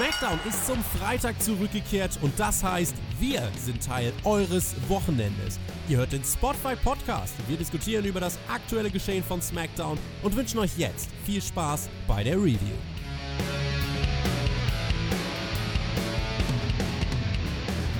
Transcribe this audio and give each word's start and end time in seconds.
SmackDown 0.00 0.40
ist 0.48 0.66
zum 0.66 0.82
Freitag 0.82 1.42
zurückgekehrt 1.42 2.18
und 2.22 2.32
das 2.40 2.64
heißt, 2.64 2.94
wir 3.18 3.46
sind 3.58 3.84
Teil 3.84 4.14
eures 4.24 4.74
Wochenendes. 4.88 5.60
Ihr 5.90 5.98
hört 5.98 6.12
den 6.12 6.24
Spotify 6.24 6.74
Podcast. 6.74 7.34
Wir 7.48 7.58
diskutieren 7.58 8.06
über 8.06 8.18
das 8.18 8.38
aktuelle 8.48 8.90
Geschehen 8.90 9.22
von 9.22 9.42
SmackDown 9.42 9.98
und 10.22 10.34
wünschen 10.34 10.58
euch 10.58 10.78
jetzt 10.78 11.10
viel 11.26 11.42
Spaß 11.42 11.90
bei 12.08 12.24
der 12.24 12.36
Review. 12.38 12.56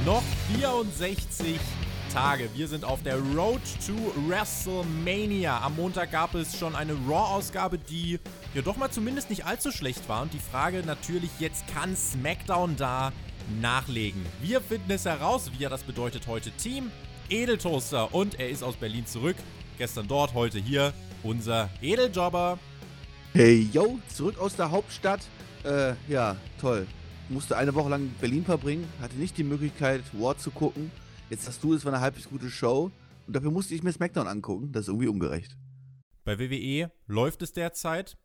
Noch 0.07 0.23
64 0.59 1.61
Tage. 2.13 2.49
Wir 2.55 2.67
sind 2.67 2.85
auf 2.85 3.03
der 3.05 3.19
Road 3.19 3.61
to 3.87 3.95
WrestleMania. 4.29 5.61
Am 5.61 5.77
Montag 5.77 6.11
gab 6.11 6.35
es 6.35 6.59
schon 6.59 6.75
eine 6.75 6.93
Raw-Ausgabe, 7.09 7.79
die 7.79 8.19
ja 8.53 8.63
doch 8.63 8.77
mal 8.77 8.91
zumindest 8.91 9.31
nicht 9.31 9.47
allzu 9.47 9.71
schlecht 9.71 10.09
war. 10.09 10.23
Und 10.23 10.33
die 10.33 10.41
Frage 10.41 10.83
natürlich 10.85 11.31
jetzt, 11.39 11.65
kann 11.73 11.97
SmackDown 11.97 12.77
da 12.77 13.13
nachlegen? 13.61 14.27
Wir 14.43 14.61
finden 14.61 14.91
es 14.91 15.05
heraus, 15.05 15.53
wie 15.57 15.63
er 15.63 15.71
das 15.71 15.85
bedeutet 15.85 16.27
heute. 16.27 16.51
Team 16.53 16.91
Edeltoaster 17.29 18.13
und 18.13 18.41
er 18.41 18.51
ist 18.51 18.65
aus 18.65 18.75
Berlin 18.75 19.07
zurück. 19.07 19.37
Gestern 19.79 20.09
dort, 20.09 20.35
heute 20.35 20.59
hier. 20.59 20.93
Unser 21.23 21.71
Edeljobber. 21.81 22.59
Hey, 23.35 23.69
yo, 23.73 24.01
zurück 24.13 24.39
aus 24.41 24.57
der 24.57 24.73
Hauptstadt. 24.73 25.21
Äh, 25.63 25.93
ja, 26.09 26.37
toll. 26.61 26.89
Musste 27.29 27.57
eine 27.57 27.73
Woche 27.75 27.91
lang 27.91 28.03
in 28.03 28.15
Berlin 28.15 28.45
verbringen, 28.45 28.89
hatte 29.01 29.15
nicht 29.15 29.39
die 29.39 29.45
Möglichkeit, 29.45 30.03
War 30.13 30.37
zu 30.37 30.51
gucken. 30.51 30.91
Jetzt 31.31 31.47
hast 31.47 31.63
du, 31.63 31.75
es 31.75 31.85
war 31.85 31.93
eine 31.93 32.03
halbwegs 32.03 32.29
gute 32.29 32.51
Show 32.51 32.91
und 33.29 33.37
dafür 33.37 33.53
musste 33.53 33.73
ich 33.77 33.85
mir 33.85 33.93
SmackDown 33.93 34.27
angucken. 34.27 34.73
Das 34.73 34.83
ist 34.83 34.89
irgendwie 34.89 35.07
ungerecht. 35.07 35.57
Bei 36.25 36.41
WWE 36.41 36.91
läuft 37.07 37.43
es 37.43 37.53
derzeit 37.53 38.19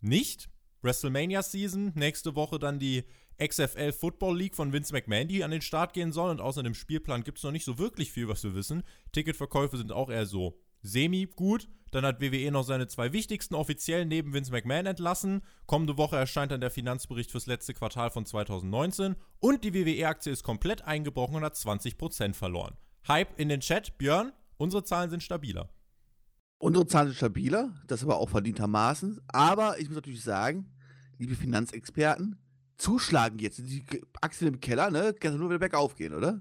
nicht. 0.00 0.48
WrestleMania 0.80 1.42
Season, 1.42 1.90
nächste 1.96 2.36
Woche 2.36 2.60
dann 2.60 2.78
die 2.78 3.02
XFL 3.44 3.92
Football 3.92 4.38
League 4.38 4.54
von 4.54 4.72
Vince 4.72 4.92
McMahon, 4.92 5.26
die 5.26 5.42
an 5.42 5.50
den 5.50 5.60
Start 5.60 5.92
gehen 5.92 6.12
soll. 6.12 6.30
Und 6.30 6.40
außer 6.40 6.62
dem 6.62 6.74
Spielplan 6.74 7.24
gibt 7.24 7.38
es 7.38 7.44
noch 7.44 7.50
nicht 7.50 7.64
so 7.64 7.78
wirklich 7.78 8.12
viel, 8.12 8.28
was 8.28 8.44
wir 8.44 8.54
wissen. 8.54 8.84
Ticketverkäufe 9.10 9.76
sind 9.76 9.90
auch 9.90 10.08
eher 10.08 10.26
so 10.26 10.56
semi-gut. 10.82 11.68
Dann 11.90 12.06
hat 12.06 12.20
WWE 12.20 12.50
noch 12.50 12.64
seine 12.64 12.88
zwei 12.88 13.12
wichtigsten 13.12 13.54
Offiziellen 13.54 14.08
neben 14.08 14.32
Vince 14.32 14.50
McMahon 14.50 14.86
entlassen. 14.86 15.42
Kommende 15.66 15.98
Woche 15.98 16.16
erscheint 16.16 16.50
dann 16.50 16.62
der 16.62 16.70
Finanzbericht 16.70 17.30
fürs 17.30 17.46
letzte 17.46 17.74
Quartal 17.74 18.10
von 18.10 18.24
2019. 18.24 19.14
Und 19.40 19.62
die 19.62 19.74
WWE-Aktie 19.74 20.32
ist 20.32 20.42
komplett 20.42 20.82
eingebrochen 20.82 21.36
und 21.36 21.44
hat 21.44 21.54
20% 21.54 22.34
verloren. 22.34 22.76
Hype 23.08 23.38
in 23.38 23.48
den 23.48 23.60
Chat. 23.60 23.98
Björn, 23.98 24.32
unsere 24.56 24.84
Zahlen 24.84 25.10
sind 25.10 25.22
stabiler. 25.22 25.68
Unsere 26.58 26.86
Zahlen 26.86 27.08
sind 27.08 27.16
stabiler, 27.16 27.74
das 27.88 28.02
aber 28.04 28.18
auch 28.18 28.30
verdientermaßen. 28.30 29.20
Aber 29.28 29.78
ich 29.78 29.88
muss 29.88 29.96
natürlich 29.96 30.22
sagen, 30.22 30.72
liebe 31.18 31.34
Finanzexperten, 31.34 32.38
zuschlagen 32.78 33.38
jetzt. 33.38 33.58
Die 33.58 33.84
Aktien 34.20 34.54
im 34.54 34.60
Keller, 34.60 34.90
ne? 34.90 35.12
Kann 35.12 35.36
nur 35.36 35.50
wieder 35.50 35.58
bergauf 35.58 35.94
gehen, 35.94 36.14
oder? 36.14 36.40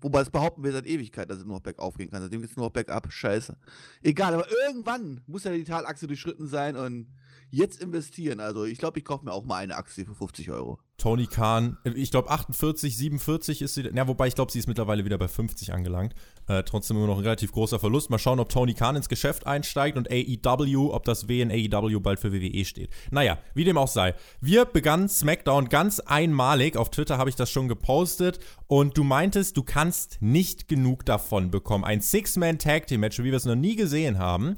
Wobei 0.00 0.20
es 0.20 0.30
behaupten 0.30 0.64
wir 0.64 0.72
seit 0.72 0.86
Ewigkeit, 0.86 1.28
dass 1.30 1.38
es 1.38 1.44
nur 1.44 1.56
noch 1.56 1.62
bergauf 1.62 1.96
gehen 1.96 2.10
kann. 2.10 2.22
Seitdem 2.22 2.40
geht 2.40 2.50
es 2.50 2.56
nur 2.56 2.66
noch 2.66 2.72
bergab. 2.72 3.12
Scheiße. 3.12 3.56
Egal, 4.02 4.34
aber 4.34 4.46
irgendwann 4.66 5.20
muss 5.26 5.44
ja 5.44 5.52
die 5.52 5.64
Talachse 5.64 6.06
durchschritten 6.06 6.46
sein 6.46 6.76
und 6.76 7.06
jetzt 7.54 7.80
investieren. 7.80 8.40
Also 8.40 8.64
ich 8.64 8.78
glaube, 8.78 8.98
ich 8.98 9.04
kaufe 9.04 9.24
mir 9.24 9.32
auch 9.32 9.44
mal 9.44 9.56
eine 9.56 9.76
Aktie 9.76 10.04
für 10.04 10.14
50 10.14 10.50
Euro. 10.50 10.78
Tony 10.96 11.26
Khan, 11.26 11.76
ich 11.84 12.10
glaube 12.10 12.30
48, 12.30 12.96
47 12.96 13.62
ist 13.62 13.74
sie, 13.74 13.90
ja, 13.94 14.08
wobei 14.08 14.28
ich 14.28 14.34
glaube, 14.34 14.52
sie 14.52 14.58
ist 14.58 14.68
mittlerweile 14.68 15.04
wieder 15.04 15.18
bei 15.18 15.28
50 15.28 15.72
angelangt. 15.72 16.14
Äh, 16.46 16.62
trotzdem 16.62 16.96
immer 16.96 17.06
noch 17.06 17.18
ein 17.18 17.24
relativ 17.24 17.52
großer 17.52 17.78
Verlust. 17.78 18.10
Mal 18.10 18.18
schauen, 18.18 18.40
ob 18.40 18.48
Tony 18.48 18.74
Khan 18.74 18.96
ins 18.96 19.08
Geschäft 19.08 19.46
einsteigt 19.46 19.96
und 19.96 20.10
AEW, 20.10 20.92
ob 20.92 21.04
das 21.04 21.28
W 21.28 21.40
in 21.40 21.50
AEW 21.50 22.00
bald 22.00 22.20
für 22.20 22.32
WWE 22.32 22.64
steht. 22.64 22.90
Naja, 23.10 23.38
wie 23.54 23.64
dem 23.64 23.78
auch 23.78 23.88
sei. 23.88 24.14
Wir 24.40 24.64
begannen 24.64 25.08
SmackDown 25.08 25.68
ganz 25.68 26.00
einmalig. 26.00 26.76
Auf 26.76 26.90
Twitter 26.90 27.18
habe 27.18 27.30
ich 27.30 27.36
das 27.36 27.50
schon 27.50 27.68
gepostet 27.68 28.38
und 28.66 28.96
du 28.96 29.04
meintest, 29.04 29.56
du 29.56 29.62
kannst 29.62 30.18
nicht 30.20 30.68
genug 30.68 31.04
davon 31.04 31.50
bekommen. 31.50 31.84
Ein 31.84 32.00
Six-Man-Tag-Team-Match, 32.00 33.18
wie 33.20 33.24
wir 33.24 33.34
es 33.34 33.46
noch 33.46 33.56
nie 33.56 33.76
gesehen 33.76 34.18
haben. 34.18 34.56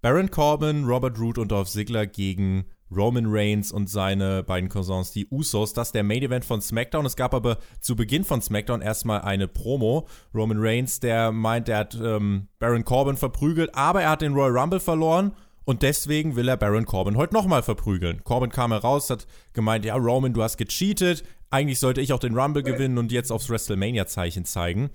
Baron 0.00 0.30
Corbin, 0.30 0.84
Robert 0.84 1.18
Root 1.18 1.38
und 1.38 1.50
Dolph 1.50 1.68
Ziggler 1.68 2.06
gegen 2.06 2.66
Roman 2.94 3.26
Reigns 3.26 3.72
und 3.72 3.90
seine 3.90 4.44
beiden 4.44 4.68
Cousins, 4.68 5.10
die 5.10 5.26
Usos. 5.28 5.72
Das 5.72 5.88
ist 5.88 5.94
der 5.94 6.04
Main 6.04 6.22
Event 6.22 6.44
von 6.44 6.60
SmackDown. 6.60 7.04
Es 7.04 7.16
gab 7.16 7.34
aber 7.34 7.58
zu 7.80 7.96
Beginn 7.96 8.24
von 8.24 8.40
SmackDown 8.40 8.80
erstmal 8.80 9.22
eine 9.22 9.48
Promo. 9.48 10.06
Roman 10.32 10.58
Reigns, 10.60 11.00
der 11.00 11.32
meint, 11.32 11.68
er 11.68 11.78
hat 11.78 11.98
ähm, 12.00 12.46
Baron 12.60 12.84
Corbin 12.84 13.16
verprügelt, 13.16 13.74
aber 13.74 14.02
er 14.02 14.10
hat 14.10 14.22
den 14.22 14.34
Royal 14.34 14.56
Rumble 14.56 14.80
verloren. 14.80 15.32
Und 15.64 15.82
deswegen 15.82 16.36
will 16.36 16.48
er 16.48 16.56
Baron 16.56 16.86
Corbin 16.86 17.16
heute 17.16 17.34
nochmal 17.34 17.62
verprügeln. 17.62 18.22
Corbin 18.24 18.50
kam 18.50 18.70
heraus, 18.70 19.10
hat 19.10 19.26
gemeint, 19.52 19.84
ja, 19.84 19.96
Roman, 19.96 20.32
du 20.32 20.42
hast 20.42 20.56
gecheatet. 20.56 21.24
Eigentlich 21.50 21.80
sollte 21.80 22.00
ich 22.00 22.12
auch 22.12 22.20
den 22.20 22.38
Rumble 22.38 22.62
gewinnen 22.62 22.98
und 22.98 23.12
jetzt 23.12 23.30
aufs 23.30 23.50
WrestleMania-Zeichen 23.50 24.44
zeigen. 24.44 24.90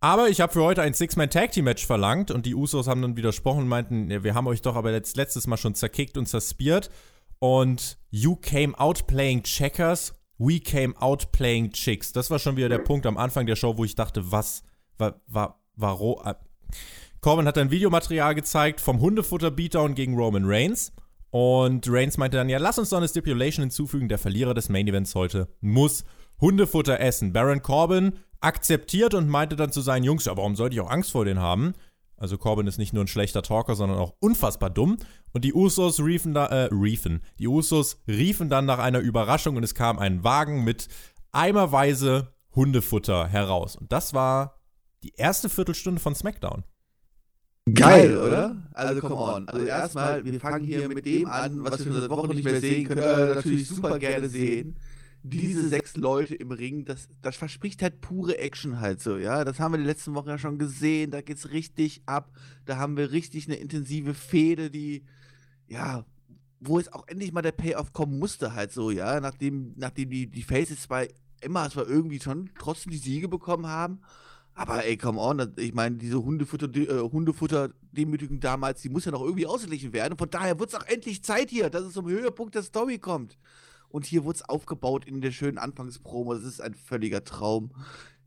Aber 0.00 0.28
ich 0.28 0.40
habe 0.40 0.52
für 0.52 0.62
heute 0.62 0.82
ein 0.82 0.94
Six-Man-Tag-Team-Match 0.94 1.84
verlangt 1.84 2.30
und 2.30 2.46
die 2.46 2.54
Usos 2.54 2.86
haben 2.86 3.02
dann 3.02 3.16
widersprochen 3.16 3.62
und 3.62 3.68
meinten, 3.68 4.22
wir 4.22 4.34
haben 4.34 4.46
euch 4.46 4.62
doch 4.62 4.76
aber 4.76 4.92
letztes 4.92 5.46
Mal 5.48 5.56
schon 5.56 5.74
zerkickt 5.74 6.16
und 6.16 6.26
zerspiert. 6.26 6.88
Und 7.40 7.98
you 8.10 8.36
came 8.36 8.78
out 8.78 9.08
playing 9.08 9.42
checkers, 9.42 10.14
we 10.38 10.60
came 10.60 10.94
out 11.00 11.32
playing 11.32 11.72
chicks. 11.72 12.12
Das 12.12 12.30
war 12.30 12.38
schon 12.38 12.56
wieder 12.56 12.68
der 12.68 12.78
Punkt 12.78 13.06
am 13.06 13.18
Anfang 13.18 13.46
der 13.46 13.56
Show, 13.56 13.76
wo 13.76 13.84
ich 13.84 13.96
dachte, 13.96 14.30
was, 14.30 14.62
war, 14.98 15.20
war, 15.26 15.60
warum? 15.74 16.22
Corbin 17.20 17.46
hat 17.46 17.56
dann 17.56 17.72
Videomaterial 17.72 18.36
gezeigt 18.36 18.80
vom 18.80 19.00
Hundefutter-Beatdown 19.00 19.96
gegen 19.96 20.16
Roman 20.16 20.44
Reigns. 20.46 20.92
Und 21.30 21.86
Reigns 21.90 22.16
meinte 22.16 22.36
dann, 22.36 22.48
ja, 22.48 22.58
lass 22.58 22.78
uns 22.78 22.90
doch 22.90 22.98
eine 22.98 23.08
Stipulation 23.08 23.64
hinzufügen. 23.64 24.08
Der 24.08 24.18
Verlierer 24.18 24.54
des 24.54 24.68
Main 24.68 24.86
Events 24.86 25.16
heute 25.16 25.48
muss 25.60 26.04
Hundefutter 26.40 27.00
essen. 27.00 27.32
Baron 27.32 27.62
Corbin 27.62 28.12
akzeptiert 28.40 29.14
und 29.14 29.28
meinte 29.28 29.56
dann 29.56 29.72
zu 29.72 29.80
seinen 29.80 30.04
Jungs, 30.04 30.24
ja, 30.24 30.36
warum 30.36 30.56
sollte 30.56 30.74
ich 30.74 30.80
auch 30.80 30.90
Angst 30.90 31.10
vor 31.10 31.24
denen 31.24 31.40
haben? 31.40 31.74
Also 32.16 32.36
Corbin 32.36 32.66
ist 32.66 32.78
nicht 32.78 32.92
nur 32.92 33.04
ein 33.04 33.08
schlechter 33.08 33.42
Talker, 33.42 33.76
sondern 33.76 33.98
auch 33.98 34.14
unfassbar 34.18 34.70
dumm. 34.70 34.96
Und 35.32 35.44
die 35.44 35.54
Usos 35.54 36.00
riefen 36.00 36.34
da, 36.34 36.46
äh, 36.46 36.68
riefen. 36.72 37.22
Die 37.38 37.46
Usos 37.46 38.02
riefen 38.08 38.48
dann 38.48 38.66
nach 38.66 38.78
einer 38.78 38.98
Überraschung 38.98 39.56
und 39.56 39.62
es 39.62 39.74
kam 39.74 39.98
ein 39.98 40.24
Wagen 40.24 40.64
mit 40.64 40.88
eimerweise 41.30 42.32
Hundefutter 42.54 43.28
heraus. 43.28 43.76
Und 43.76 43.92
das 43.92 44.14
war 44.14 44.60
die 45.04 45.12
erste 45.16 45.48
Viertelstunde 45.48 46.00
von 46.00 46.14
SmackDown. 46.14 46.64
Geil, 47.72 48.16
oder? 48.16 48.56
Also, 48.72 49.00
come 49.00 49.14
on. 49.14 49.48
Also, 49.48 49.64
erstmal, 49.64 50.24
wir 50.24 50.40
fangen 50.40 50.64
hier 50.64 50.88
mit 50.88 51.04
dem 51.04 51.28
an, 51.28 51.62
was 51.62 51.84
wir 51.84 51.92
seit 51.92 52.10
Wochen 52.10 52.30
nicht 52.30 52.44
mehr 52.44 52.60
sehen 52.60 52.88
können, 52.88 53.02
äh, 53.02 53.34
natürlich 53.34 53.68
super 53.68 53.98
gerne 53.98 54.28
sehen 54.28 54.76
diese 55.22 55.68
sechs 55.68 55.96
Leute 55.96 56.34
im 56.34 56.50
Ring, 56.50 56.84
das, 56.84 57.08
das 57.22 57.36
verspricht 57.36 57.82
halt 57.82 58.00
pure 58.00 58.38
Action 58.38 58.80
halt 58.80 59.00
so, 59.00 59.16
ja. 59.16 59.44
Das 59.44 59.60
haben 59.60 59.72
wir 59.72 59.78
die 59.78 59.84
letzten 59.84 60.14
Wochen 60.14 60.28
ja 60.28 60.38
schon 60.38 60.58
gesehen, 60.58 61.10
da 61.10 61.20
geht's 61.20 61.50
richtig 61.50 62.02
ab. 62.06 62.30
Da 62.64 62.76
haben 62.76 62.96
wir 62.96 63.10
richtig 63.10 63.46
eine 63.46 63.56
intensive 63.56 64.14
Fehde, 64.14 64.70
die, 64.70 65.04
ja, 65.66 66.04
wo 66.60 66.78
jetzt 66.78 66.92
auch 66.92 67.06
endlich 67.08 67.32
mal 67.32 67.42
der 67.42 67.52
Payoff 67.52 67.92
kommen 67.92 68.18
musste 68.18 68.54
halt 68.54 68.72
so, 68.72 68.90
ja. 68.90 69.20
Nachdem, 69.20 69.74
nachdem 69.76 70.10
die, 70.10 70.26
die 70.28 70.42
Faces 70.42 70.82
zwar 70.82 71.06
immer 71.40 71.70
zwar 71.70 71.88
irgendwie 71.88 72.20
schon 72.20 72.50
trotzdem 72.58 72.90
die 72.92 72.98
Siege 72.98 73.28
bekommen 73.28 73.66
haben, 73.66 74.00
aber 74.58 74.84
ey, 74.84 74.96
come 74.96 75.20
on, 75.20 75.54
ich 75.56 75.72
meine, 75.72 75.98
diese 75.98 76.20
Hundefutter, 76.20 76.68
äh, 76.74 77.00
Hundefutter-Demütigung 77.00 78.40
damals, 78.40 78.82
die 78.82 78.88
muss 78.88 79.04
ja 79.04 79.12
noch 79.12 79.22
irgendwie 79.22 79.46
ausgeglichen 79.46 79.92
werden. 79.92 80.18
Von 80.18 80.30
daher 80.30 80.58
wird 80.58 80.70
es 80.70 80.74
auch 80.74 80.84
endlich 80.86 81.22
Zeit 81.22 81.50
hier, 81.50 81.70
dass 81.70 81.84
es 81.84 81.92
zum 81.92 82.08
Höhepunkt 82.08 82.56
der 82.56 82.64
Story 82.64 82.98
kommt. 82.98 83.38
Und 83.88 84.04
hier 84.04 84.24
wurde 84.24 84.36
es 84.36 84.48
aufgebaut 84.48 85.04
in 85.04 85.20
der 85.20 85.30
schönen 85.30 85.58
Anfangspromo. 85.58 86.34
Das 86.34 86.44
ist 86.44 86.60
ein 86.60 86.74
völliger 86.74 87.24
Traum. 87.24 87.72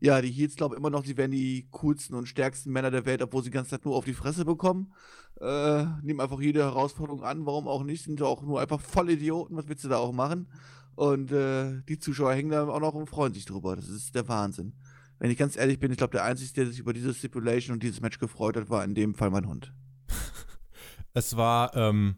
Ja, 0.00 0.20
die 0.20 0.30
Heels 0.30 0.56
glauben 0.56 0.76
immer 0.76 0.90
noch, 0.90 1.04
sie 1.04 1.16
wären 1.16 1.30
die 1.30 1.68
coolsten 1.70 2.16
und 2.16 2.26
stärksten 2.26 2.72
Männer 2.72 2.90
der 2.90 3.06
Welt, 3.06 3.22
obwohl 3.22 3.42
sie 3.44 3.50
die 3.50 3.54
ganze 3.54 3.70
Zeit 3.70 3.84
nur 3.84 3.94
auf 3.94 4.04
die 4.04 4.14
Fresse 4.14 4.44
bekommen. 4.44 4.92
Äh, 5.40 5.84
nehmen 6.02 6.20
einfach 6.20 6.40
jede 6.40 6.60
Herausforderung 6.60 7.22
an, 7.22 7.46
warum 7.46 7.68
auch 7.68 7.84
nicht? 7.84 8.04
Sind 8.04 8.20
auch 8.22 8.42
nur 8.42 8.60
einfach 8.60 8.80
voll 8.80 9.10
Idioten, 9.10 9.56
was 9.56 9.68
willst 9.68 9.84
du 9.84 9.88
da 9.88 9.98
auch 9.98 10.12
machen? 10.12 10.48
Und 10.96 11.30
äh, 11.32 11.82
die 11.88 11.98
Zuschauer 11.98 12.34
hängen 12.34 12.50
da 12.50 12.66
auch 12.66 12.80
noch 12.80 12.94
und 12.94 13.08
freuen 13.08 13.32
sich 13.32 13.44
drüber. 13.44 13.76
Das 13.76 13.88
ist 13.88 14.14
der 14.14 14.26
Wahnsinn. 14.28 14.74
Wenn 15.18 15.30
ich 15.30 15.38
ganz 15.38 15.56
ehrlich 15.56 15.78
bin, 15.78 15.92
ich 15.92 15.98
glaube, 15.98 16.12
der 16.12 16.24
Einzige, 16.24 16.52
der 16.52 16.66
sich 16.66 16.80
über 16.80 16.92
diese 16.92 17.14
Stipulation 17.14 17.74
und 17.74 17.82
dieses 17.82 18.00
Match 18.00 18.18
gefreut 18.18 18.56
hat, 18.56 18.70
war 18.70 18.84
in 18.84 18.94
dem 18.94 19.14
Fall 19.14 19.30
mein 19.30 19.46
Hund. 19.46 19.72
es 21.14 21.36
war, 21.36 21.76
ähm, 21.76 22.16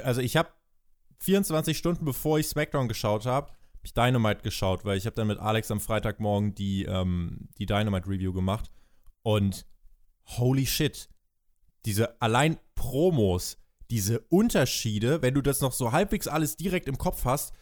also 0.00 0.20
ich 0.20 0.36
habe 0.36 0.50
24 1.18 1.76
Stunden 1.76 2.04
bevor 2.04 2.38
ich 2.38 2.48
SmackDown 2.48 2.88
geschaut 2.88 3.26
habe, 3.26 3.48
habe 3.48 3.84
ich 3.84 3.94
Dynamite 3.94 4.42
geschaut, 4.42 4.84
weil 4.84 4.96
ich 4.96 5.06
habe 5.06 5.16
dann 5.16 5.26
mit 5.26 5.38
Alex 5.38 5.70
am 5.70 5.80
Freitagmorgen 5.80 6.54
die, 6.54 6.84
ähm, 6.84 7.48
die 7.58 7.66
Dynamite-Review 7.66 8.32
gemacht. 8.32 8.70
Und 9.22 9.66
holy 10.38 10.66
shit, 10.66 11.08
diese 11.84 12.20
allein 12.20 12.58
Promos, 12.74 13.58
diese 13.90 14.20
Unterschiede, 14.30 15.22
wenn 15.22 15.34
du 15.34 15.42
das 15.42 15.60
noch 15.60 15.72
so 15.72 15.92
halbwegs 15.92 16.26
alles 16.26 16.56
direkt 16.56 16.88
im 16.88 16.98
Kopf 16.98 17.24
hast, 17.24 17.54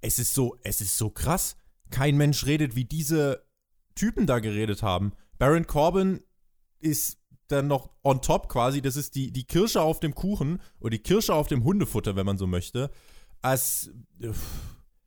es 0.00 0.18
ist 0.18 0.34
so, 0.34 0.56
es 0.62 0.80
ist 0.80 0.96
so 0.96 1.10
krass. 1.10 1.56
Kein 1.90 2.16
Mensch 2.16 2.46
redet, 2.46 2.74
wie 2.74 2.84
diese 2.84 3.46
Typen 3.94 4.26
da 4.26 4.38
geredet 4.38 4.82
haben. 4.82 5.12
Baron 5.38 5.66
Corbin 5.66 6.20
ist 6.80 7.18
dann 7.48 7.66
noch 7.66 7.90
on 8.02 8.22
top 8.22 8.48
quasi, 8.48 8.82
das 8.82 8.96
ist 8.96 9.14
die, 9.14 9.30
die 9.32 9.44
Kirsche 9.44 9.80
auf 9.80 10.00
dem 10.00 10.14
Kuchen 10.14 10.60
oder 10.80 10.90
die 10.90 10.98
Kirsche 10.98 11.34
auf 11.34 11.48
dem 11.48 11.64
Hundefutter, 11.64 12.16
wenn 12.16 12.26
man 12.26 12.38
so 12.38 12.46
möchte. 12.46 12.90
Als, 13.42 13.90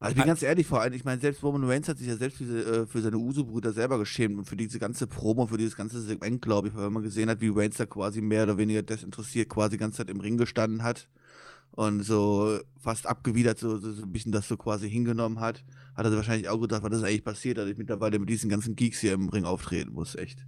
Also 0.02 0.12
ich 0.12 0.18
bin 0.18 0.28
ganz 0.28 0.42
ehrlich, 0.42 0.66
vor 0.66 0.80
allem, 0.80 0.94
ich 0.94 1.04
meine, 1.04 1.20
selbst 1.20 1.44
Roman 1.44 1.66
Reigns 1.66 1.90
hat 1.90 1.98
sich 1.98 2.08
ja 2.08 2.16
selbst 2.16 2.38
für, 2.38 2.44
äh, 2.46 2.88
für 2.88 3.02
seine 3.02 3.18
Uso-Brüder 3.18 3.74
selber 3.74 4.00
geschämt 4.00 4.38
und 4.38 4.46
für 4.46 4.56
diese 4.56 4.80
ganze 4.80 5.08
Promo, 5.08 5.46
für 5.48 5.58
dieses 5.58 5.76
ganze 5.76 6.02
Segment, 6.02 6.42
glaube 6.42 6.70
ich, 6.70 6.76
weil 6.76 6.90
man 6.90 7.04
gesehen 7.04 7.30
hat, 7.30 7.42
wie 7.42 7.50
Reigns 7.50 7.76
da 7.76 7.86
quasi 7.86 8.22
mehr 8.22 8.44
oder 8.44 8.58
weniger 8.58 8.82
desinteressiert 8.82 9.50
quasi 9.50 9.72
die 9.72 9.78
ganze 9.78 9.98
Zeit 9.98 10.10
im 10.10 10.22
Ring 10.22 10.38
gestanden 10.38 10.84
hat 10.84 11.10
und 11.72 12.04
so 12.04 12.60
fast 12.80 13.08
abgewidert 13.08 13.60
so, 13.60 13.78
so, 13.78 13.92
so 13.92 14.04
ein 14.04 14.12
bisschen 14.12 14.32
das 14.32 14.48
so 14.48 14.56
quasi 14.56 14.90
hingenommen 14.90 15.42
hat, 15.42 15.66
hat 15.96 16.06
er 16.06 16.16
wahrscheinlich 16.16 16.48
auch 16.48 16.62
gedacht, 16.62 16.82
was 16.82 16.94
ist 16.94 17.04
eigentlich 17.04 17.26
passiert, 17.26 17.58
dass 17.58 17.70
ich 17.70 17.78
mittlerweile 17.78 18.20
mit 18.20 18.30
diesen 18.30 18.50
ganzen 18.50 18.78
Geeks 18.78 19.02
hier 19.02 19.12
im 19.12 19.28
Ring 19.28 19.44
auftreten 19.44 19.92
muss, 19.92 20.16
echt. 20.16 20.46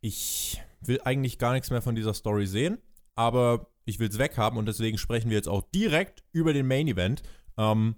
Ich 0.00 0.62
will 0.82 1.00
eigentlich 1.04 1.38
gar 1.38 1.52
nichts 1.52 1.70
mehr 1.70 1.82
von 1.82 1.94
dieser 1.94 2.14
Story 2.14 2.46
sehen, 2.46 2.78
aber 3.14 3.70
ich 3.84 3.98
will 3.98 4.08
es 4.08 4.18
weghaben 4.18 4.58
und 4.58 4.66
deswegen 4.66 4.98
sprechen 4.98 5.30
wir 5.30 5.36
jetzt 5.36 5.48
auch 5.48 5.62
direkt 5.74 6.24
über 6.32 6.52
den 6.52 6.66
Main 6.66 6.88
Event. 6.88 7.22
Ähm, 7.56 7.96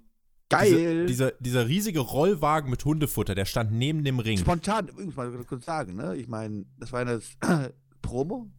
Geil! 0.49 0.67
Diese, 0.69 1.05
dieser, 1.05 1.31
dieser 1.39 1.67
riesige 1.67 1.99
Rollwagen 1.99 2.69
mit 2.69 2.85
Hundefutter, 2.85 3.33
der 3.33 3.45
stand 3.45 3.71
neben 3.71 4.03
dem 4.03 4.19
Ring. 4.19 4.37
Spontan, 4.37 4.87
übrigens 4.87 5.15
mal 5.15 5.31
kurz 5.45 5.65
sagen, 5.65 5.95
ne? 5.95 6.15
Ich 6.15 6.27
meine, 6.27 6.65
das 6.77 6.91
war 6.91 7.01
eine 7.01 7.21
Promo, 8.01 8.51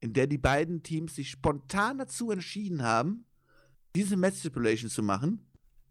in 0.00 0.12
der 0.12 0.26
die 0.26 0.38
beiden 0.38 0.82
Teams 0.82 1.14
sich 1.14 1.30
spontan 1.30 1.98
dazu 1.98 2.30
entschieden 2.30 2.82
haben, 2.82 3.24
diese 3.94 4.16
Match 4.16 4.38
Stipulation 4.38 4.90
zu 4.90 5.02
machen. 5.02 5.46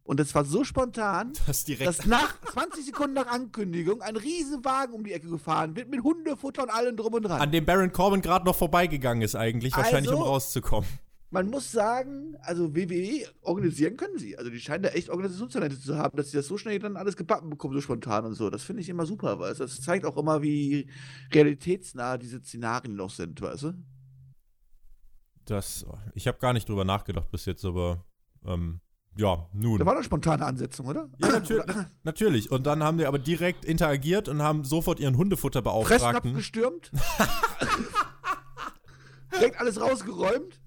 Und 0.09 0.19
das 0.19 0.33
war 0.33 0.43
so 0.43 0.63
spontan, 0.63 1.33
Das 1.45 1.65
dass 1.65 2.07
nach 2.07 2.41
20 2.41 2.83
Sekunden 2.83 3.13
nach 3.13 3.27
Ankündigung 3.27 4.01
ein 4.01 4.15
riesen 4.15 4.65
Wagen 4.65 4.93
um 4.93 5.03
die 5.03 5.13
Ecke 5.13 5.29
gefahren 5.29 5.75
wird 5.75 5.87
mit 5.91 6.01
Hundefutter 6.01 6.63
und 6.63 6.71
allem 6.71 6.97
drum 6.97 7.13
und 7.13 7.21
dran. 7.21 7.39
an 7.39 7.51
dem 7.51 7.63
Baron 7.63 7.91
Corbin 7.91 8.19
gerade 8.21 8.43
noch 8.43 8.55
vorbeigegangen 8.55 9.21
ist, 9.21 9.35
eigentlich, 9.35 9.77
wahrscheinlich, 9.77 10.11
um 10.11 10.17
Also- 10.21 10.31
rauszukommen. 10.31 10.89
Man 11.29 11.51
muss 11.51 11.71
sagen, 11.71 12.35
also 12.41 12.75
WWE 12.75 13.27
organisieren 13.41 13.97
können 13.97 14.17
sie. 14.17 14.35
Also 14.35 14.49
die 14.49 14.59
scheinen 14.59 14.81
da 14.81 14.89
echt 14.89 15.11
Organisationstalente 15.11 15.79
zu 15.79 15.95
haben, 15.95 16.17
dass 16.17 16.31
sie 16.31 16.37
das 16.37 16.47
so 16.47 16.57
schnell 16.57 16.79
dann 16.79 16.97
alles 16.97 17.15
gebacken 17.15 17.51
bekommen, 17.51 17.75
so 17.75 17.81
spontan 17.81 18.25
und 18.25 18.33
so. 18.33 18.49
Das 18.49 18.63
finde 18.63 18.81
ich 18.81 18.89
immer 18.89 19.05
super, 19.05 19.37
du. 19.37 19.59
Das 19.59 19.79
zeigt 19.79 20.05
auch 20.05 20.17
immer, 20.17 20.41
wie 20.41 20.89
realitätsnah 21.31 22.17
diese 22.17 22.39
Szenarien 22.39 22.95
noch 22.95 23.11
sind, 23.11 23.39
weißt 23.39 23.61
du. 23.61 23.73
Das, 25.45 25.85
ich 26.15 26.27
habe 26.27 26.39
gar 26.39 26.53
nicht 26.53 26.67
drüber 26.67 26.83
nachgedacht 26.83 27.29
bis 27.29 27.45
jetzt, 27.45 27.63
aber 27.63 28.03
ähm, 28.43 28.81
ja, 29.17 29.47
nun. 29.53 29.79
Da 29.79 29.85
war 29.85 29.95
eine 29.95 30.03
spontane 30.03 30.45
Ansetzung, 30.45 30.87
oder? 30.87 31.09
Ja, 31.19 31.29
natürlich, 31.29 31.65
natürlich. 32.03 32.51
Und 32.51 32.65
dann 32.65 32.83
haben 32.83 32.97
die 32.97 33.05
aber 33.05 33.19
direkt 33.19 33.65
interagiert 33.65 34.29
und 34.29 34.41
haben 34.41 34.63
sofort 34.63 34.99
ihren 34.99 35.13
Fressen 35.13 35.19
Hundefutterbeauftragten. 35.19 36.31
abgestürmt. 36.31 36.91
Direkt 39.31 39.59
alles 39.59 39.79
rausgeräumt. 39.79 40.59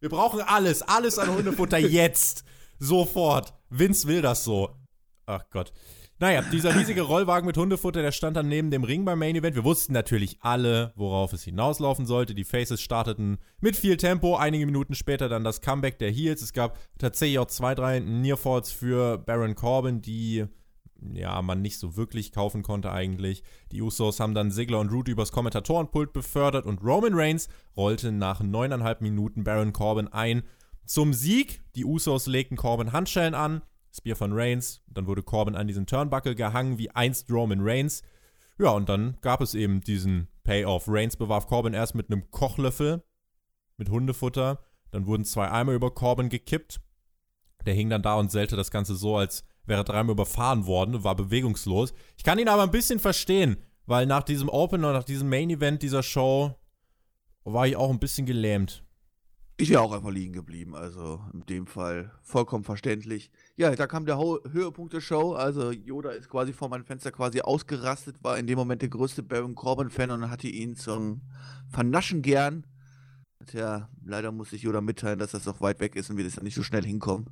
Wir 0.00 0.08
brauchen 0.08 0.40
alles, 0.40 0.82
alles 0.82 1.18
an 1.18 1.34
Hundefutter 1.34 1.78
jetzt. 1.78 2.44
Sofort. 2.78 3.54
Vince 3.70 4.06
will 4.08 4.20
das 4.20 4.44
so. 4.44 4.76
Ach 5.26 5.44
Gott. 5.50 5.72
Naja, 6.24 6.40
dieser 6.40 6.74
riesige 6.74 7.02
Rollwagen 7.02 7.46
mit 7.46 7.58
Hundefutter, 7.58 8.00
der 8.00 8.10
stand 8.10 8.38
dann 8.38 8.48
neben 8.48 8.70
dem 8.70 8.82
Ring 8.82 9.04
beim 9.04 9.18
Main 9.18 9.36
Event. 9.36 9.56
Wir 9.56 9.64
wussten 9.64 9.92
natürlich 9.92 10.38
alle, 10.40 10.94
worauf 10.96 11.34
es 11.34 11.44
hinauslaufen 11.44 12.06
sollte. 12.06 12.34
Die 12.34 12.44
Faces 12.44 12.80
starteten 12.80 13.36
mit 13.60 13.76
viel 13.76 13.98
Tempo. 13.98 14.34
Einige 14.34 14.64
Minuten 14.64 14.94
später 14.94 15.28
dann 15.28 15.44
das 15.44 15.60
Comeback 15.60 15.98
der 15.98 16.10
Heels. 16.10 16.40
Es 16.40 16.54
gab 16.54 16.78
tatsächlich 16.96 17.38
auch 17.40 17.48
zwei, 17.48 17.74
drei 17.74 18.00
Nearfalls 18.00 18.72
für 18.72 19.18
Baron 19.18 19.54
Corbin, 19.54 20.00
die 20.00 20.46
ja, 21.12 21.42
man 21.42 21.60
nicht 21.60 21.78
so 21.78 21.94
wirklich 21.94 22.32
kaufen 22.32 22.62
konnte 22.62 22.90
eigentlich. 22.90 23.42
Die 23.70 23.82
Usos 23.82 24.18
haben 24.18 24.32
dann 24.32 24.50
Ziggler 24.50 24.80
und 24.80 24.90
Root 24.90 25.08
übers 25.08 25.30
Kommentatorenpult 25.30 26.14
befördert 26.14 26.64
und 26.64 26.82
Roman 26.82 27.12
Reigns 27.12 27.50
rollte 27.76 28.12
nach 28.12 28.40
neuneinhalb 28.42 29.02
Minuten 29.02 29.44
Baron 29.44 29.74
Corbin 29.74 30.08
ein 30.08 30.42
zum 30.86 31.12
Sieg. 31.12 31.60
Die 31.74 31.84
Usos 31.84 32.26
legten 32.26 32.56
Corbin 32.56 32.92
Handschellen 32.92 33.34
an, 33.34 33.60
Spear 33.96 34.16
von 34.16 34.32
Reigns, 34.32 34.82
dann 34.88 35.06
wurde 35.06 35.22
Corbin 35.22 35.54
an 35.54 35.68
diesen 35.68 35.86
Turnbuckle 35.86 36.34
gehangen 36.34 36.78
wie 36.78 36.90
einst 36.90 37.30
Roman 37.30 37.60
Reigns. 37.60 38.02
Ja, 38.58 38.70
und 38.70 38.88
dann 38.88 39.16
gab 39.20 39.40
es 39.40 39.54
eben 39.54 39.80
diesen 39.80 40.28
Payoff. 40.42 40.84
Reigns 40.88 41.16
bewarf 41.16 41.46
Corbin 41.46 41.74
erst 41.74 41.94
mit 41.94 42.10
einem 42.10 42.30
Kochlöffel 42.30 43.02
mit 43.76 43.90
Hundefutter, 43.90 44.60
dann 44.90 45.06
wurden 45.06 45.24
zwei 45.24 45.50
Eimer 45.50 45.72
über 45.72 45.92
Corbin 45.92 46.28
gekippt. 46.28 46.80
Der 47.66 47.74
hing 47.74 47.88
dann 47.90 48.02
da 48.02 48.14
und 48.14 48.30
sellte 48.30 48.56
das 48.56 48.70
Ganze 48.70 48.94
so, 48.94 49.16
als 49.16 49.44
wäre 49.64 49.84
dreimal 49.84 50.12
überfahren 50.12 50.66
worden 50.66 50.96
und 50.96 51.04
war 51.04 51.16
bewegungslos. 51.16 51.94
Ich 52.16 52.24
kann 52.24 52.38
ihn 52.38 52.48
aber 52.48 52.62
ein 52.62 52.70
bisschen 52.70 53.00
verstehen, 53.00 53.56
weil 53.86 54.06
nach 54.06 54.22
diesem 54.22 54.48
Opener, 54.48 54.92
nach 54.92 55.04
diesem 55.04 55.28
Main 55.28 55.50
Event 55.50 55.82
dieser 55.82 56.02
Show, 56.02 56.54
war 57.44 57.66
ich 57.66 57.76
auch 57.76 57.90
ein 57.90 57.98
bisschen 57.98 58.26
gelähmt. 58.26 58.84
Ich 59.56 59.70
wäre 59.70 59.82
auch 59.82 59.92
einfach 59.92 60.10
liegen 60.10 60.32
geblieben, 60.32 60.74
also 60.74 61.20
in 61.32 61.46
dem 61.46 61.68
Fall 61.68 62.10
vollkommen 62.22 62.64
verständlich. 62.64 63.30
Ja, 63.56 63.72
da 63.76 63.86
kam 63.86 64.04
der 64.04 64.18
Höhepunkt 64.18 64.92
der 64.92 65.00
Show, 65.00 65.34
also 65.34 65.70
Yoda 65.70 66.10
ist 66.10 66.28
quasi 66.28 66.52
vor 66.52 66.68
meinem 66.68 66.84
Fenster 66.84 67.12
quasi 67.12 67.40
ausgerastet, 67.40 68.16
war 68.24 68.36
in 68.36 68.48
dem 68.48 68.58
Moment 68.58 68.82
der 68.82 68.88
größte 68.88 69.22
Baron 69.22 69.54
Corbin-Fan 69.54 70.10
und 70.10 70.28
hatte 70.28 70.48
ihn 70.48 70.74
zum 70.74 71.20
Vernaschen 71.68 72.22
gern. 72.22 72.66
Tja, 73.46 73.88
leider 74.04 74.32
muss 74.32 74.52
ich 74.52 74.62
Yoda 74.62 74.80
mitteilen, 74.80 75.20
dass 75.20 75.30
das 75.30 75.46
noch 75.46 75.60
weit 75.60 75.78
weg 75.78 75.94
ist 75.94 76.10
und 76.10 76.16
wir 76.16 76.24
das 76.24 76.42
nicht 76.42 76.56
so 76.56 76.64
schnell 76.64 76.84
hinkommen. 76.84 77.30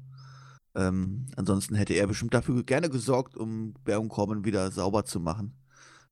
Ähm, 0.76 1.26
ansonsten 1.34 1.74
hätte 1.74 1.94
er 1.94 2.06
bestimmt 2.06 2.34
dafür 2.34 2.62
gerne 2.62 2.88
gesorgt, 2.88 3.36
um 3.36 3.74
Baron 3.84 4.08
Corbin 4.08 4.44
wieder 4.44 4.70
sauber 4.70 5.04
zu 5.04 5.19
machen. 5.19 5.54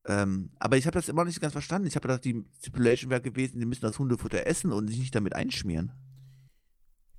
Ähm, 0.07 0.51
aber 0.59 0.77
ich 0.77 0.87
habe 0.87 0.95
das 0.95 1.09
immer 1.09 1.23
noch 1.23 1.29
nicht 1.29 1.41
ganz 1.41 1.53
verstanden. 1.53 1.87
Ich 1.87 1.95
habe 1.95 2.09
gedacht, 2.09 2.25
die 2.25 2.45
Stipulation 2.59 3.11
wäre 3.11 3.21
gewesen, 3.21 3.61
die 3.61 3.67
müssen 3.67 3.83
das 3.83 3.99
Hundefutter 3.99 4.47
essen 4.47 4.73
und 4.73 4.89
sich 4.89 4.99
nicht 4.99 5.15
damit 5.15 5.35
einschmieren. 5.35 5.93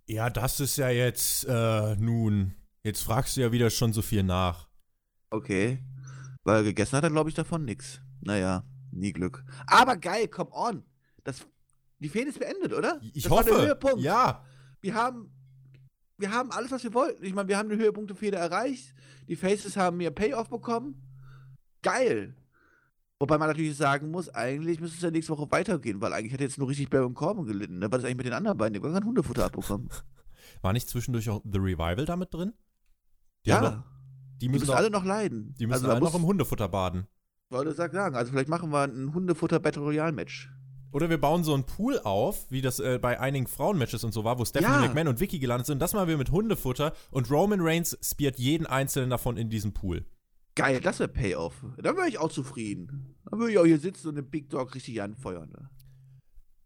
Ja, 0.08 0.30
das 0.30 0.60
ist 0.60 0.78
ja 0.78 0.90
jetzt, 0.90 1.46
äh, 1.48 1.96
nun, 1.96 2.56
jetzt 2.84 3.02
fragst 3.04 3.38
du 3.38 3.42
ja 3.42 3.52
wieder 3.52 3.70
schon 3.70 3.94
so 3.94 4.02
viel 4.02 4.24
nach. 4.24 4.68
Okay. 5.30 5.80
Weil 6.44 6.64
gegessen 6.64 6.98
hat 6.98 7.04
er, 7.04 7.12
glaube 7.12 7.30
ich, 7.30 7.36
davon 7.36 7.66
nix. 7.66 8.02
Naja, 8.22 8.66
nie 8.92 9.14
Glück. 9.14 9.46
Aber 9.68 9.96
geil, 9.96 10.28
come 10.28 10.52
on. 10.52 10.84
Das, 11.24 11.46
die 12.00 12.10
Fehde 12.10 12.30
ist 12.30 12.40
beendet, 12.40 12.74
oder? 12.74 13.00
Ich 13.14 13.24
das 13.24 13.32
War 13.32 13.44
der 13.44 13.54
hoffe. 13.54 13.66
Höhepunkt. 13.68 14.02
Ja. 14.02 14.44
Wir 14.82 14.96
haben, 14.96 15.32
wir 16.18 16.32
haben 16.32 16.52
alles, 16.52 16.72
was 16.72 16.84
wir 16.84 16.94
wollten. 16.94 17.24
Ich 17.24 17.34
meine, 17.34 17.48
wir 17.48 17.58
haben 17.58 17.70
den 17.70 17.80
Höhepunkt 17.80 18.10
der 18.10 18.18
Fehde 18.18 18.38
erreicht. 18.38 18.94
Die 19.28 19.36
Faces 19.36 19.78
haben 19.78 19.98
mehr 19.98 20.12
Payoff 20.12 20.50
bekommen. 20.50 21.08
Geil. 21.84 22.36
Wobei 23.22 23.38
man 23.38 23.50
natürlich 23.50 23.78
sagen 23.78 24.10
muss, 24.10 24.30
eigentlich 24.30 24.80
müsste 24.80 24.98
es 24.98 25.04
ja 25.04 25.12
nächste 25.12 25.32
Woche 25.38 25.52
weitergehen, 25.52 26.02
weil 26.02 26.12
eigentlich 26.12 26.34
hätte 26.34 26.44
jetzt 26.44 26.58
nur 26.58 26.68
richtig 26.68 26.90
Baron 26.90 27.14
Corbin 27.14 27.46
gelitten. 27.46 27.78
Ne? 27.78 27.86
Was 27.92 28.00
ist 28.00 28.06
eigentlich 28.06 28.18
mit 28.18 28.26
den 28.26 28.34
anderen 28.34 28.58
beiden? 28.58 28.74
Die 28.74 28.80
haben 28.80 28.92
gar 28.92 29.00
kein 29.00 29.08
Hundefutter 29.08 29.46
abbekommen. 29.46 29.90
War 30.64 30.74
nicht 30.74 30.90
zwischendurch 30.90 31.30
auch 31.30 31.44
The 31.44 31.60
Revival 31.60 32.06
damit 32.06 32.34
drin? 32.34 32.54
Die 33.46 33.52
ja. 33.52 33.62
noch- 33.62 33.84
die 34.42 34.48
die 34.48 34.50
müssen, 34.50 34.62
müssen 34.62 34.72
auch, 34.74 34.78
alle 34.78 34.90
noch 34.90 35.06
leiden. 35.06 35.54
die 35.60 35.68
müssen 35.68 35.86
also, 35.86 35.92
alle 35.92 36.00
noch 36.04 36.16
im 36.16 36.24
Hundefutter 36.26 36.68
baden. 36.68 37.06
Wollte 37.52 37.74
sag- 37.74 37.94
sagen, 37.94 38.16
also 38.16 38.32
vielleicht 38.32 38.50
machen 38.50 38.72
wir 38.72 38.86
ein 38.86 39.14
Hundefutter 39.14 39.60
Battle 39.60 39.84
Royale 39.84 40.14
Match. 40.14 40.50
Oder 40.92 41.12
wir 41.12 41.22
bauen 41.22 41.44
so 41.44 41.54
einen 41.54 41.68
Pool 41.68 42.00
auf, 42.04 42.50
wie 42.50 42.62
das 42.64 42.80
äh, 42.80 42.98
bei 43.00 43.20
einigen 43.20 43.46
Frauenmatches 43.46 44.04
und 44.04 44.14
so 44.14 44.24
war, 44.24 44.40
wo 44.40 44.46
Stephanie 44.46 44.82
Ja. 44.82 44.88
McMahon 44.88 45.10
und 45.10 45.20
Vicky 45.20 45.38
gelandet 45.38 45.68
sind. 45.68 45.80
Das 45.80 45.94
machen 45.94 46.08
wir 46.08 46.18
mit 46.18 46.32
Hundefutter 46.32 46.94
und 47.12 47.30
Roman 47.30 47.62
Reigns 47.62 47.96
spiert 48.02 48.40
jeden 48.40 48.66
einzelnen 48.66 49.12
davon 49.12 49.38
in 49.38 49.52
diesem 49.52 49.74
Pool. 49.74 50.06
Geil, 50.56 50.82
das 50.82 51.00
wäre 51.00 51.10
Payoff. 51.10 51.66
Da 51.78 51.96
wäre 51.96 52.10
ich 52.10 52.18
auch 52.18 52.32
zufrieden. 52.32 53.16
Dann 53.30 53.40
würde 53.40 53.54
ich 53.54 53.58
auch 53.58 53.66
hier 53.66 53.80
sitzen 53.80 54.10
und 54.10 54.16
den 54.16 54.30
Big 54.30 54.50
Dog 54.50 54.76
richtig 54.76 55.02
anfeuern. 55.02 55.50
Ne? 55.50 55.70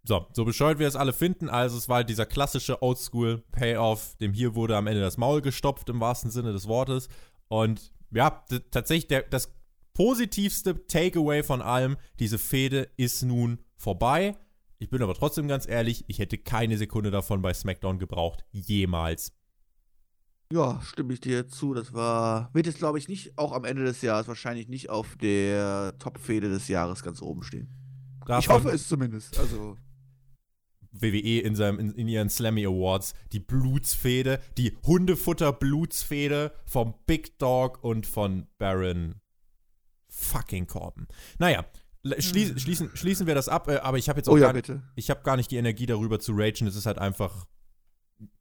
So, 0.04 0.28
so 0.34 0.46
bescheuert 0.46 0.80
wir 0.80 0.88
es 0.88 0.96
alle 0.96 1.14
finden, 1.14 1.50
also 1.50 1.78
es 1.78 1.90
war 1.90 1.98
halt 1.98 2.10
dieser 2.10 2.28
klassische 2.28 2.82
Oldschool-Payoff, 2.82 4.18
dem 4.18 4.34
hier 4.34 4.54
wurde 4.54 4.78
am 4.78 4.86
Ende 4.86 5.02
das 5.02 5.18
Maul 5.18 5.42
gestopft, 5.42 5.90
im 5.90 6.00
wahrsten 6.00 6.30
Sinne 6.30 6.54
des 6.54 6.68
Wortes. 6.68 7.10
Und 7.48 7.92
ja, 8.12 8.44
tatsächlich 8.70 9.08
der, 9.08 9.24
das 9.24 9.56
positivste 9.94 10.86
Takeaway 10.86 11.42
von 11.42 11.62
allem, 11.62 11.98
diese 12.20 12.38
Fehde 12.38 12.90
ist 12.98 13.24
nun 13.24 13.60
vorbei. 13.78 14.38
Ich 14.78 14.90
bin 14.90 15.02
aber 15.02 15.16
trotzdem 15.16 15.48
ganz 15.48 15.68
ehrlich, 15.68 16.04
ich 16.08 16.20
hätte 16.20 16.38
keine 16.38 16.78
Sekunde 16.78 17.10
davon 17.10 17.42
bei 17.42 17.54
SmackDown 17.54 17.98
gebraucht. 17.98 18.46
Jemals. 18.52 19.32
Ja, 20.54 20.80
stimme 20.84 21.14
ich 21.14 21.20
dir 21.22 21.48
zu. 21.48 21.74
Das 21.74 21.94
war, 21.94 22.50
wird 22.54 22.68
jetzt 22.68 22.78
glaube 22.78 22.98
ich 23.00 23.08
nicht, 23.08 23.38
auch 23.38 23.52
am 23.52 23.66
Ende 23.66 23.84
des 23.84 24.02
Jahres, 24.02 24.28
wahrscheinlich 24.28 24.68
nicht 24.68 24.90
auf 24.90 25.16
der 25.18 25.96
Top-Fehde 26.00 26.50
des 26.50 26.68
Jahres 26.68 27.02
ganz 27.04 27.22
oben 27.22 27.44
stehen. 27.44 27.68
ich 28.22 28.26
Davon- 28.28 28.56
hoffe 28.56 28.70
es 28.70 28.88
zumindest. 28.88 29.38
Also, 29.40 29.78
WWE 30.98 31.40
in, 31.42 31.56
seinem, 31.56 31.80
in, 31.80 31.92
in 31.96 32.08
ihren 32.08 32.30
Slammy 32.30 32.66
Awards 32.66 33.16
die 33.34 33.40
Blutsfehde, 33.42 34.40
die 34.58 34.78
Hundefutter-Blutsfehde 34.86 36.54
vom 36.66 36.94
Big 37.06 37.38
Dog 37.40 37.84
und 37.84 38.06
von 38.08 38.48
Baron 38.58 39.16
fucking 40.08 40.68
Corbin. 40.68 41.08
Naja, 41.38 41.66
le- 42.04 42.22
schließ, 42.22 42.62
schließen, 42.62 42.92
schließen 42.96 43.28
wir 43.28 43.36
das 43.36 43.50
ab, 43.50 43.68
äh, 43.68 43.78
aber 43.78 43.98
ich 43.98 44.08
habe 44.08 44.20
jetzt 44.20 44.30
auch 44.30 44.34
oh 44.34 44.38
ja, 44.38 44.46
gar, 44.46 44.54
bitte. 44.54 44.84
ich 44.96 45.10
hab 45.10 45.24
gar 45.26 45.36
nicht 45.36 45.52
die 45.52 45.58
Energie 45.58 45.86
darüber 45.86 46.20
zu 46.20 46.32
ragen. 46.34 46.66
Es 46.68 46.76
ist 46.78 46.86
halt 46.86 46.98
einfach. 47.00 47.46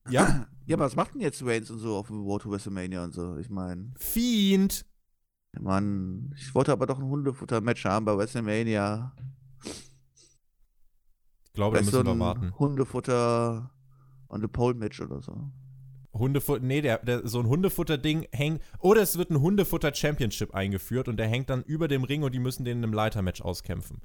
Ja, 0.08 0.46
Ja, 0.66 0.76
aber 0.76 0.86
was 0.86 0.96
macht 0.96 1.14
denn 1.14 1.20
jetzt 1.20 1.44
Reigns 1.44 1.70
und 1.70 1.78
so 1.78 1.96
auf 1.96 2.06
dem 2.06 2.22
Road 2.22 2.42
to 2.42 2.50
WrestleMania 2.50 3.04
und 3.04 3.12
so? 3.12 3.36
Ich 3.36 3.50
meine, 3.50 3.92
Fiend. 3.96 4.86
Mann, 5.60 6.34
ich 6.36 6.54
wollte 6.54 6.72
aber 6.72 6.86
doch 6.86 6.98
ein 6.98 7.04
Hundefutter-Match 7.04 7.84
haben 7.84 8.04
bei 8.04 8.16
WrestleMania. 8.16 9.14
Ich 11.44 11.52
glaube, 11.52 11.76
da 11.76 11.82
Vielleicht 11.82 11.92
müssen 11.92 12.04
so 12.04 12.04
wir 12.04 12.12
ein 12.12 12.20
warten. 12.20 12.58
Hundefutter 12.58 13.70
on 14.28 14.40
the 14.40 14.48
Pole 14.48 14.74
Match 14.74 15.00
oder 15.00 15.22
so. 15.22 15.52
Hundefutter, 16.12 16.64
nee, 16.64 16.80
der, 16.80 16.98
der, 16.98 17.26
so 17.26 17.40
ein 17.40 17.46
Hundefutter-Ding 17.46 18.26
hängt, 18.32 18.62
oder 18.78 19.02
es 19.02 19.18
wird 19.18 19.30
ein 19.30 19.40
Hundefutter-Championship 19.40 20.54
eingeführt 20.54 21.08
und 21.08 21.16
der 21.16 21.28
hängt 21.28 21.50
dann 21.50 21.62
über 21.62 21.88
dem 21.88 22.04
Ring 22.04 22.22
und 22.22 22.34
die 22.34 22.38
müssen 22.38 22.64
den 22.64 22.78
in 22.78 22.84
einem 22.84 22.92
Leitermatch 22.92 23.42
auskämpfen. 23.42 24.00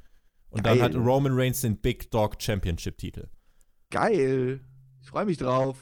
Und 0.50 0.64
Geil. 0.64 0.80
dann 0.80 0.84
hat 0.84 0.96
Roman 0.96 1.34
Reigns 1.34 1.62
den 1.62 1.78
Big 1.78 2.12
Dog 2.12 2.42
Championship-Titel. 2.42 3.28
Geil. 3.92 4.62
Ich 5.02 5.10
freue 5.10 5.26
mich 5.26 5.38
drauf. 5.38 5.78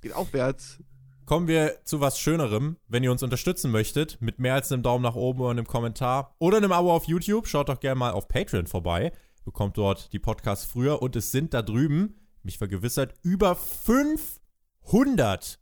Geht 0.00 0.12
aufwärts. 0.12 0.78
Kommen 1.26 1.48
wir 1.48 1.84
zu 1.84 2.00
was 2.00 2.18
Schönerem. 2.20 2.76
Wenn 2.86 3.02
ihr 3.02 3.10
uns 3.10 3.24
unterstützen 3.24 3.72
möchtet, 3.72 4.20
mit 4.20 4.38
mehr 4.38 4.54
als 4.54 4.70
einem 4.70 4.84
Daumen 4.84 5.02
nach 5.02 5.16
oben 5.16 5.40
oder 5.40 5.50
einem 5.50 5.66
Kommentar 5.66 6.36
oder 6.38 6.58
einem 6.58 6.70
Abo 6.70 6.94
auf 6.94 7.06
YouTube, 7.06 7.48
schaut 7.48 7.68
doch 7.68 7.80
gerne 7.80 7.98
mal 7.98 8.12
auf 8.12 8.28
Patreon 8.28 8.68
vorbei. 8.68 9.10
Bekommt 9.44 9.76
dort 9.76 10.12
die 10.12 10.20
Podcasts 10.20 10.64
früher 10.64 11.02
und 11.02 11.16
es 11.16 11.32
sind 11.32 11.52
da 11.52 11.62
drüben, 11.62 12.20
mich 12.42 12.58
vergewissert, 12.58 13.14
über 13.22 13.56
500 13.56 15.58